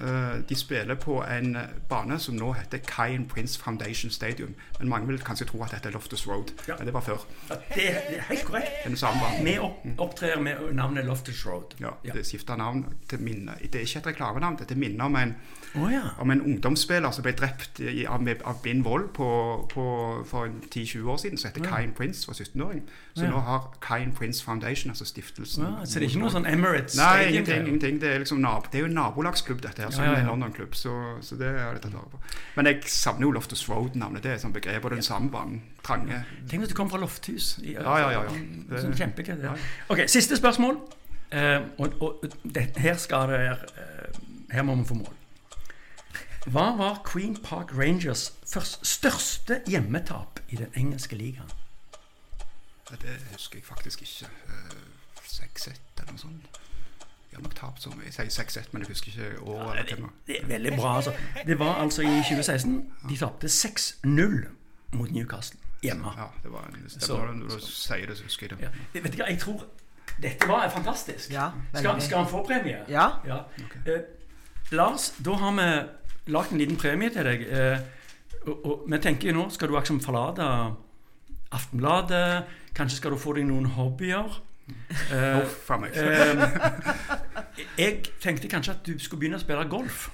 eh, 0.00 0.40
de 0.48 0.54
spiller 0.56 0.94
på 0.94 1.18
en 1.24 1.56
bane 1.88 2.18
som 2.18 2.34
nå 2.38 2.52
heter 2.56 2.78
Kyan 2.86 3.26
Prince 3.28 3.58
Foundation 3.60 4.10
Stadium. 4.10 4.54
Men 4.78 4.88
mange 4.88 5.06
vil 5.10 5.18
kanskje 5.20 5.44
tro 5.50 5.62
at 5.64 5.70
dette 5.74 5.88
er 5.88 5.92
Loftus 5.92 6.26
Road, 6.28 6.52
Ja. 6.68 6.74
men 6.78 6.86
det 6.86 6.94
var 6.94 7.00
før. 7.04 7.18
Ja, 7.50 7.54
Det 7.74 7.88
er, 7.90 8.00
det 8.10 8.18
er 8.18 8.22
helt 8.28 8.44
korrekt. 8.44 8.70
Den 8.86 8.96
samme 8.96 9.20
banen. 9.20 9.44
Vi 9.46 9.58
opp, 9.58 9.84
opptrer 9.98 10.40
med 10.40 10.56
navnet 10.72 11.04
Loftus 11.04 11.46
Road. 11.46 11.74
Ja, 11.80 11.90
Ja. 12.04 12.12
Det 12.12 12.26
skifta 12.26 12.56
navn 12.56 12.84
til 13.08 13.20
minne. 13.20 13.52
Det 13.62 13.74
er 13.74 13.80
ikke 13.80 13.98
et 13.98 14.06
reklamenavn, 14.06 14.56
dette 14.58 14.74
minner 14.74 15.04
om 15.04 15.16
en, 15.16 15.34
oh, 15.74 15.92
ja. 15.92 16.00
om 16.18 16.30
en 16.30 16.40
ungdomsspiller 16.42 17.10
som 17.10 17.22
ble 17.22 17.32
drept 17.32 17.80
i, 17.80 18.04
av, 18.06 18.24
av 18.44 18.62
blind 18.62 18.84
vold 18.84 19.08
på, 19.14 19.28
på, 19.74 19.84
for 20.26 20.46
10-20 20.74 21.08
år 21.10 21.16
siden, 21.16 21.38
som 21.38 21.50
heter 21.52 21.68
Kyan 21.70 21.92
Prince, 21.92 22.24
var 22.28 22.34
17-åring. 22.34 22.82
Så 23.14 23.26
nå 23.28 23.38
har 23.40 23.68
Kyan 23.88 24.12
Prince 24.16 24.44
Foundation, 24.44 24.90
altså 24.90 25.04
stiftelsen. 25.04 25.66
Så 25.84 25.98
det 25.98 26.06
er 26.06 26.08
ikke 26.10 26.22
noe 26.24 26.30
sånn 26.32 26.46
Emirates 26.46 26.96
Nei, 26.96 27.26
ingenting. 27.28 27.66
ingenting. 27.66 28.00
Det 28.00 28.14
er 28.14 28.18
liksom 28.24 28.40
nab 28.60 28.70
det 28.70 28.78
er 28.78 28.84
jo 28.84 28.88
en 28.90 28.96
nabolagsklubb, 28.98 29.62
dette 29.64 29.82
her, 29.82 29.90
som 29.90 30.04
Ja, 30.04 30.10
ja, 30.10 30.18
ja. 30.18 30.22
en 30.24 30.26
London-klubb. 30.26 30.74
Så, 30.76 30.92
så 31.24 31.36
det 31.40 31.48
har 31.48 31.72
jeg 31.72 31.82
tatt 31.86 31.94
vare 31.96 32.10
på. 32.12 32.20
Men 32.56 32.66
jeg 32.66 32.82
savner 32.92 33.26
jo 33.26 33.30
Loftus 33.32 33.68
Road-navnet. 33.68 34.22
Det 34.22 34.34
er 34.34 34.42
sånn 34.42 34.52
begrep. 34.52 34.84
Og 34.84 34.94
den 34.94 35.02
samme 35.06 35.30
banen. 35.32 35.62
Trange. 35.86 36.22
Tenk 36.50 36.66
at 36.66 36.72
du 36.72 36.76
kommer 36.76 36.96
fra 36.96 37.00
Lofthus. 37.00 37.58
I, 37.62 37.74
Ja, 37.78 37.96
ja, 38.02 38.10
ja, 38.12 38.24
ja. 38.28 38.82
Sånn 38.82 38.96
kjempegøy. 38.98 39.38
Ja. 39.42 39.54
Ok, 39.88 40.04
siste 40.12 40.36
spørsmål. 40.36 40.78
Uh, 41.30 41.62
og 41.78 42.02
og 42.02 42.24
det, 42.42 42.72
her 42.82 42.96
skal 42.98 43.30
det 43.30 43.40
uh, 43.54 44.16
Her 44.50 44.62
må 44.66 44.74
vi 44.80 44.84
få 44.88 44.98
mål. 44.98 45.16
Hva 46.50 46.70
var 46.76 47.02
Queen 47.06 47.36
Park 47.36 47.70
Rangers 47.76 48.32
først, 48.48 48.86
største 48.86 49.60
hjemmetap 49.68 50.40
i 50.48 50.56
den 50.56 50.72
engelske 50.74 51.16
ligaen? 51.16 51.52
Det 52.90 53.14
husker 53.32 53.60
jeg 53.60 53.64
faktisk 53.64 54.02
ikke. 54.02 54.26
Uh, 54.48 54.90
6-1 55.30 55.78
eller 56.00 56.16
noe 56.16 56.22
sånt. 56.24 56.59
Jeg 57.40 57.46
nok 57.48 57.56
tapt 57.56 57.82
som. 57.82 57.96
Jeg 58.04 58.12
sier 58.12 58.44
6-1, 58.44 58.68
men 58.72 58.82
jeg 58.84 58.92
husker 58.92 59.12
ikke 59.14 59.40
året. 59.42 59.90
Ja, 59.90 59.96
Det, 59.96 60.08
det 60.26 60.36
er 60.42 60.46
veldig 60.46 60.76
bra, 60.76 60.96
altså. 61.00 61.12
Det 61.46 61.58
var 61.58 61.80
altså 61.80 62.02
i 62.02 62.20
2016. 62.28 62.76
De 63.08 63.16
tapte 63.16 63.46
6-0 63.46 64.38
mot 64.92 65.10
Newcastle 65.10 65.58
hjemme. 65.82 66.12
Ja, 66.16 66.26
det 66.42 66.52
var 66.52 66.66
en, 66.68 66.74
det 66.84 67.08
når 67.08 67.54
du 67.56 67.60
sier 67.64 68.06
det, 68.06 68.18
så 68.18 68.26
husker 68.28 68.46
jeg 68.50 68.58
det. 68.58 68.68
Ja. 68.68 69.00
Vet 69.00 69.12
du 69.14 69.22
hva, 69.22 69.28
jeg 69.30 69.40
tror 69.40 69.64
dette 70.20 70.48
var 70.48 70.68
fantastisk. 70.68 71.30
Ja, 71.32 71.50
skal, 71.72 72.00
skal 72.02 72.18
han 72.24 72.28
få 72.28 72.42
premie? 72.46 72.82
Ja. 72.88 73.06
Eh, 73.86 74.02
Lars, 74.76 75.10
da 75.24 75.38
har 75.40 75.56
vi 75.56 76.32
lagd 76.32 76.52
en 76.52 76.60
liten 76.60 76.76
premie 76.76 77.10
til 77.14 77.24
deg. 77.24 77.46
Eh, 77.48 77.80
og, 78.46 78.66
og 78.66 78.84
vi 78.92 79.00
tenker 79.00 79.32
nå, 79.36 79.48
skal 79.54 79.70
du 79.70 79.78
liksom 79.78 80.00
forlate 80.04 80.44
Aftenbladet? 81.50 82.44
Kanskje 82.76 83.00
skal 83.00 83.16
du 83.16 83.18
få 83.18 83.34
deg 83.38 83.48
noen 83.48 83.72
hobbyer? 83.74 84.36
Eh, 85.12 85.40
Uff 85.42 85.70
a 85.70 85.76
meg. 85.80 85.96
eh, 85.96 86.46
jeg 87.78 88.00
tenkte 88.22 88.48
kanskje 88.50 88.72
at 88.76 88.86
du 88.86 88.98
skulle 88.98 89.20
begynne 89.24 89.38
å 89.40 89.42
spille 89.42 89.66
golf. 89.70 90.08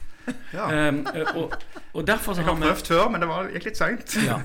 Ja. 0.51 0.89
Um, 0.89 1.05
og, 1.39 1.53
og 1.95 2.07
derfor 2.07 2.35
så 2.35 2.41
Jeg 2.43 2.49
har 2.49 2.57
har 2.57 2.63
prøvd 2.65 2.87
før, 2.91 3.09
men 3.15 3.23
det 3.23 3.29
var, 3.31 3.47
gikk 3.55 3.65
litt 3.69 3.79
seint. 3.79 4.17
ja. 4.27 4.41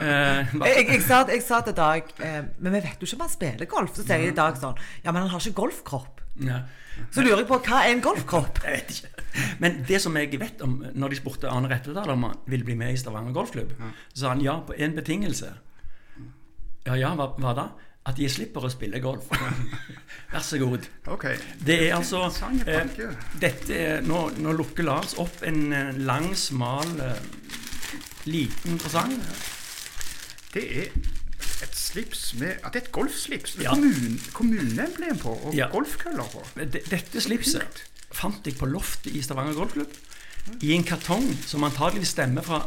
Uh, 0.00 0.06
Jeg, 0.06 0.72
jeg, 0.76 0.86
jeg, 0.88 1.02
sa, 1.04 1.18
jeg 1.28 1.42
sa 1.44 1.58
til 1.66 1.74
Dag 1.76 2.06
eh, 2.22 2.44
Men 2.62 2.72
vi 2.72 2.80
vet 2.80 3.00
jo 3.02 3.04
ikke 3.08 3.16
om 3.18 3.24
han 3.26 3.32
spiller 3.34 3.68
golf. 3.68 3.92
Så 3.98 4.06
sier 4.06 4.22
jeg 4.24 4.36
Dag 4.38 4.56
sånn 4.56 4.78
Ja, 5.04 5.10
men 5.12 5.24
han 5.26 5.28
har 5.34 5.42
ikke 5.42 5.58
golfkropp. 5.60 6.22
ja. 6.46 6.62
Så 7.14 7.22
lurer 7.22 7.42
jeg 7.44 7.46
på 7.50 7.58
hva 7.62 7.82
er 7.84 7.92
en 7.92 8.00
golfkropp? 8.02 8.56
Jeg 8.64 8.72
vet 8.80 8.94
ikke. 8.96 9.26
Men 9.62 9.76
det 9.86 10.00
som 10.02 10.16
jeg 10.18 10.32
vet 10.40 10.62
om 10.66 10.72
når 10.98 11.12
de 11.12 11.18
spurte 11.20 11.46
Arne 11.52 11.68
Rettedal 11.70 12.10
om 12.10 12.24
han 12.26 12.40
ville 12.50 12.64
bli 12.66 12.74
med 12.74 12.90
i 12.96 12.98
Stavanger 12.98 13.36
Golfklubb, 13.36 13.70
så 14.14 14.24
sa 14.24 14.32
han 14.32 14.40
ja 14.42 14.56
på 14.66 14.74
én 14.74 14.96
betingelse. 14.96 15.52
Ja, 16.88 16.96
ja, 16.98 17.12
hva, 17.14 17.28
hva 17.38 17.52
da? 17.54 17.66
At 18.08 18.16
de 18.16 18.28
slipper 18.32 18.64
å 18.64 18.70
spille 18.72 19.00
golf. 19.04 19.28
Vær 20.32 20.44
så 20.44 20.58
god. 20.60 20.86
Okay. 21.12 21.36
Det 21.60 21.76
er 21.88 21.94
altså 21.98 22.22
eh, 22.64 22.94
dette 23.40 23.76
er, 23.76 24.00
nå, 24.06 24.22
nå 24.40 24.54
lukker 24.56 24.86
Lars 24.88 25.14
opp 25.20 25.42
en 25.48 25.60
eh, 25.76 25.92
lang, 26.08 26.30
smal, 26.36 26.88
eh, 27.04 27.20
liten 28.28 28.80
presang. 28.80 29.12
Det 30.54 30.64
er 30.82 30.90
et 31.58 31.74
slips 31.76 32.32
med 32.38 32.62
At 32.64 32.72
det 32.72 32.80
er 32.80 32.86
et 32.86 32.92
golfslips 32.94 33.56
med 33.58 33.66
Ja. 33.66 33.74
kommun, 33.74 34.18
kommuneemblem 34.32 35.18
på 35.20 35.32
og 35.48 35.54
Ja. 35.56 35.68
golfkøller 35.72 36.28
på. 36.32 36.44
Dette 36.56 37.20
slipset 37.20 37.82
fant 38.12 38.46
jeg 38.46 38.56
på 38.56 38.68
loftet 38.70 39.12
i 39.12 39.22
Stavanger 39.22 39.56
Golfklubb. 39.58 39.92
I 40.64 40.72
en 40.72 40.84
kartong 40.84 41.26
som 41.46 41.64
antagelig 41.66 42.06
stemmer 42.08 42.42
fra 42.46 42.62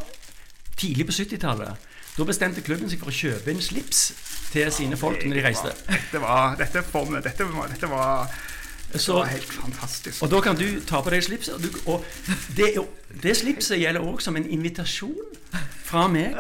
tidlig 0.78 1.08
på 1.10 1.16
70-tallet. 1.18 1.88
Da 2.22 2.26
bestemte 2.30 2.62
klubben 2.62 2.86
seg 2.92 3.00
for 3.02 3.10
å 3.10 3.14
kjøpe 3.18 3.50
inn 3.50 3.62
slips 3.66 4.02
til 4.54 4.68
sine 4.76 4.94
folk 5.00 5.24
når 5.26 5.36
de 5.40 5.44
reiste. 5.48 5.72
Dette 5.90 6.20
var, 6.22 6.54
dette 6.60 6.84
for 6.86 7.06
meg, 7.10 7.24
dette 7.26 7.44
var, 7.50 7.66
dette 7.72 7.88
var, 7.90 8.30
Så, 8.94 9.16
var 9.18 9.26
helt 9.32 9.50
fantastisk. 9.56 10.22
og 10.22 10.30
da 10.30 10.38
kan 10.46 10.56
du 10.60 10.68
ta 10.86 11.02
på 11.02 11.10
deg 11.16 11.24
slipset. 11.26 11.56
Og, 11.56 11.62
du, 11.64 11.70
og 11.90 12.06
det, 12.60 12.68
det 13.24 13.34
slipset 13.40 13.80
gjelder 13.82 14.06
òg 14.06 14.22
som 14.22 14.36
en 14.38 14.46
invitasjon 14.54 15.18
fra 15.92 16.06
meg, 16.12 16.38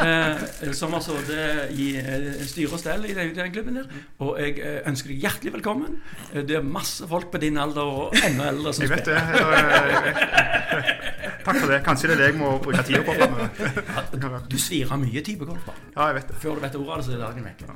eh, 0.00 0.36
som 0.74 0.92
har 0.96 1.02
sittet 1.04 1.70
i 1.76 1.90
eh, 2.00 2.40
styre 2.48 2.72
og 2.72 2.80
stell 2.80 3.04
i 3.06 3.12
den, 3.18 3.34
den 3.36 3.52
klubben 3.54 3.76
der. 3.82 3.86
Og 4.24 4.40
jeg 4.40 4.56
eh, 4.64 4.80
ønsker 4.88 5.08
deg 5.12 5.20
hjertelig 5.26 5.52
velkommen. 5.58 5.92
Eh, 6.32 6.40
Det 6.48 6.56
er 6.56 6.64
masse 6.64 7.04
folk 7.10 7.28
på 7.34 7.38
din 7.44 7.58
alder 7.60 7.84
og 7.84 8.16
enda 8.16 8.48
eldre 8.54 8.72
som 8.72 8.82
Jeg 8.88 8.96
vet 8.96 9.06
det. 9.12 9.20
Takk 11.42 11.58
for 11.58 11.72
det. 11.72 11.80
Kanskje 11.86 12.10
det 12.10 12.18
er 12.18 12.22
det 12.22 12.28
jeg 12.32 12.38
må 12.40 12.52
bruke 12.62 12.84
tida 12.86 13.02
på 13.06 13.16
framover. 13.18 14.46
Du 14.50 14.58
svirer 14.60 15.00
mye 15.00 15.24
tid 15.24 15.40
på 15.40 15.48
golfbanen. 15.48 15.90
Ja, 15.96 16.10
jeg 16.10 16.20
vet 16.20 16.30
det. 16.30 16.38
Før 16.44 16.58
du 16.58 16.66
vet 16.66 16.78
ordet 16.78 16.94
av 16.94 17.02
det, 17.02 17.08
så 17.08 17.16
er 17.16 17.26
dagen 17.26 17.50
vekk. 17.50 17.66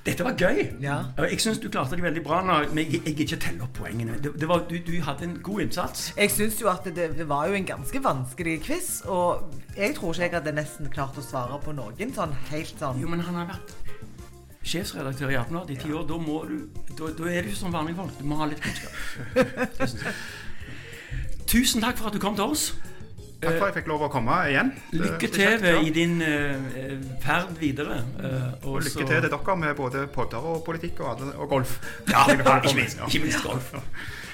Dette 0.00 0.24
var 0.24 0.32
gøy. 0.32 0.60
Ja. 0.80 0.96
Jeg 1.28 1.40
syns 1.44 1.58
du 1.60 1.68
klarte 1.68 1.96
det 1.98 2.04
veldig 2.04 2.22
bra. 2.24 2.40
Når, 2.44 2.70
men 2.72 2.86
jeg, 2.86 3.02
gidder 3.04 3.24
ikke 3.26 3.38
telle 3.44 3.66
opp 3.66 3.74
poengene. 3.76 4.16
Det, 4.22 4.32
det 4.40 4.48
var, 4.48 4.64
du, 4.70 4.78
du 4.86 4.94
hadde 5.04 5.26
en 5.28 5.36
god 5.44 5.66
innsats. 5.66 6.06
Jeg 6.16 6.32
syns 6.32 6.60
jo 6.62 6.70
at 6.72 6.88
det, 6.88 7.10
det 7.18 7.28
var 7.28 7.50
jo 7.50 7.58
en 7.58 7.68
ganske 7.68 8.02
vanskelig 8.04 8.56
quiz, 8.64 8.88
og 9.04 9.52
jeg 9.76 9.94
tror 9.98 10.16
ikke 10.16 10.24
jeg 10.24 10.34
hadde 10.38 10.56
nesten 10.56 10.88
klart 10.92 11.20
å 11.20 11.24
svare 11.24 11.60
på 11.60 11.76
noen 11.76 12.14
sånn 12.16 12.32
helt 12.48 12.80
sånn 12.80 13.00
Jo, 13.02 13.12
men 13.12 13.20
han 13.26 13.42
har 13.42 13.52
vært 13.52 13.76
sjefsredaktør 14.70 15.32
i 15.32 15.38
Aftenbladet 15.40 15.76
i 15.76 15.80
ti 15.84 15.92
år. 15.92 16.06
Da, 16.08 16.16
må 16.20 16.42
du, 16.48 16.56
da, 16.96 17.12
da 17.20 17.28
er 17.28 17.44
du 17.44 17.52
ikke 17.52 17.60
som 17.60 17.76
vanlige 17.76 18.00
folk. 18.00 18.16
Du 18.16 18.28
må 18.30 18.40
ha 18.40 18.48
litt 18.48 18.64
kunnskap. 18.64 18.96
Tusen 21.46 21.80
takk 21.82 21.98
for 21.98 22.10
at 22.10 22.14
du 22.14 22.18
kom 22.22 22.36
til 22.36 22.44
oss. 22.44 22.70
Takk 23.40 23.56
for 23.56 23.66
at 23.66 23.74
jeg 23.74 23.76
fikk 23.80 23.88
lov 23.88 24.02
å 24.04 24.08
komme 24.12 24.36
igjen. 24.50 24.72
Det- 24.90 25.00
Lykke 25.00 25.28
til 25.32 25.64
ja. 25.64 25.78
i 25.80 25.90
din 25.96 26.18
uh, 26.20 27.00
ferd 27.24 27.54
videre. 27.58 28.02
Uh, 28.20 28.68
Og 28.68 28.82
lykke 28.84 29.06
til 29.06 29.06
til 29.08 29.30
dere 29.30 29.56
med 29.56 29.74
både 29.76 30.06
podder 30.12 30.44
og 30.44 30.64
politikk 30.64 31.00
og, 31.00 31.14
alle, 31.14 31.32
og 31.36 31.48
golf. 31.48 31.78
Ja, 32.10 32.26
ikke 32.28 32.74
minst, 32.76 33.00
ikke 33.08 33.24
minst 33.24 33.42
golf. 33.44 33.72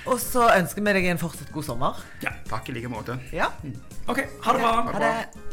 Og 0.06 0.20
så 0.22 0.48
ønsker 0.54 0.82
vi 0.82 0.92
deg 0.98 1.06
en 1.10 1.18
fortsatt 1.18 1.50
god 1.54 1.64
sommer. 1.66 2.02
Ja. 2.22 2.30
Takk 2.50 2.68
i 2.70 2.76
like 2.76 2.90
måte. 2.90 3.18
Ja. 3.34 3.46
OK, 4.06 4.22
ha 4.42 4.52
det 4.52 4.60
bra. 4.62 4.74
Ha 4.92 5.02
det. 5.02 5.45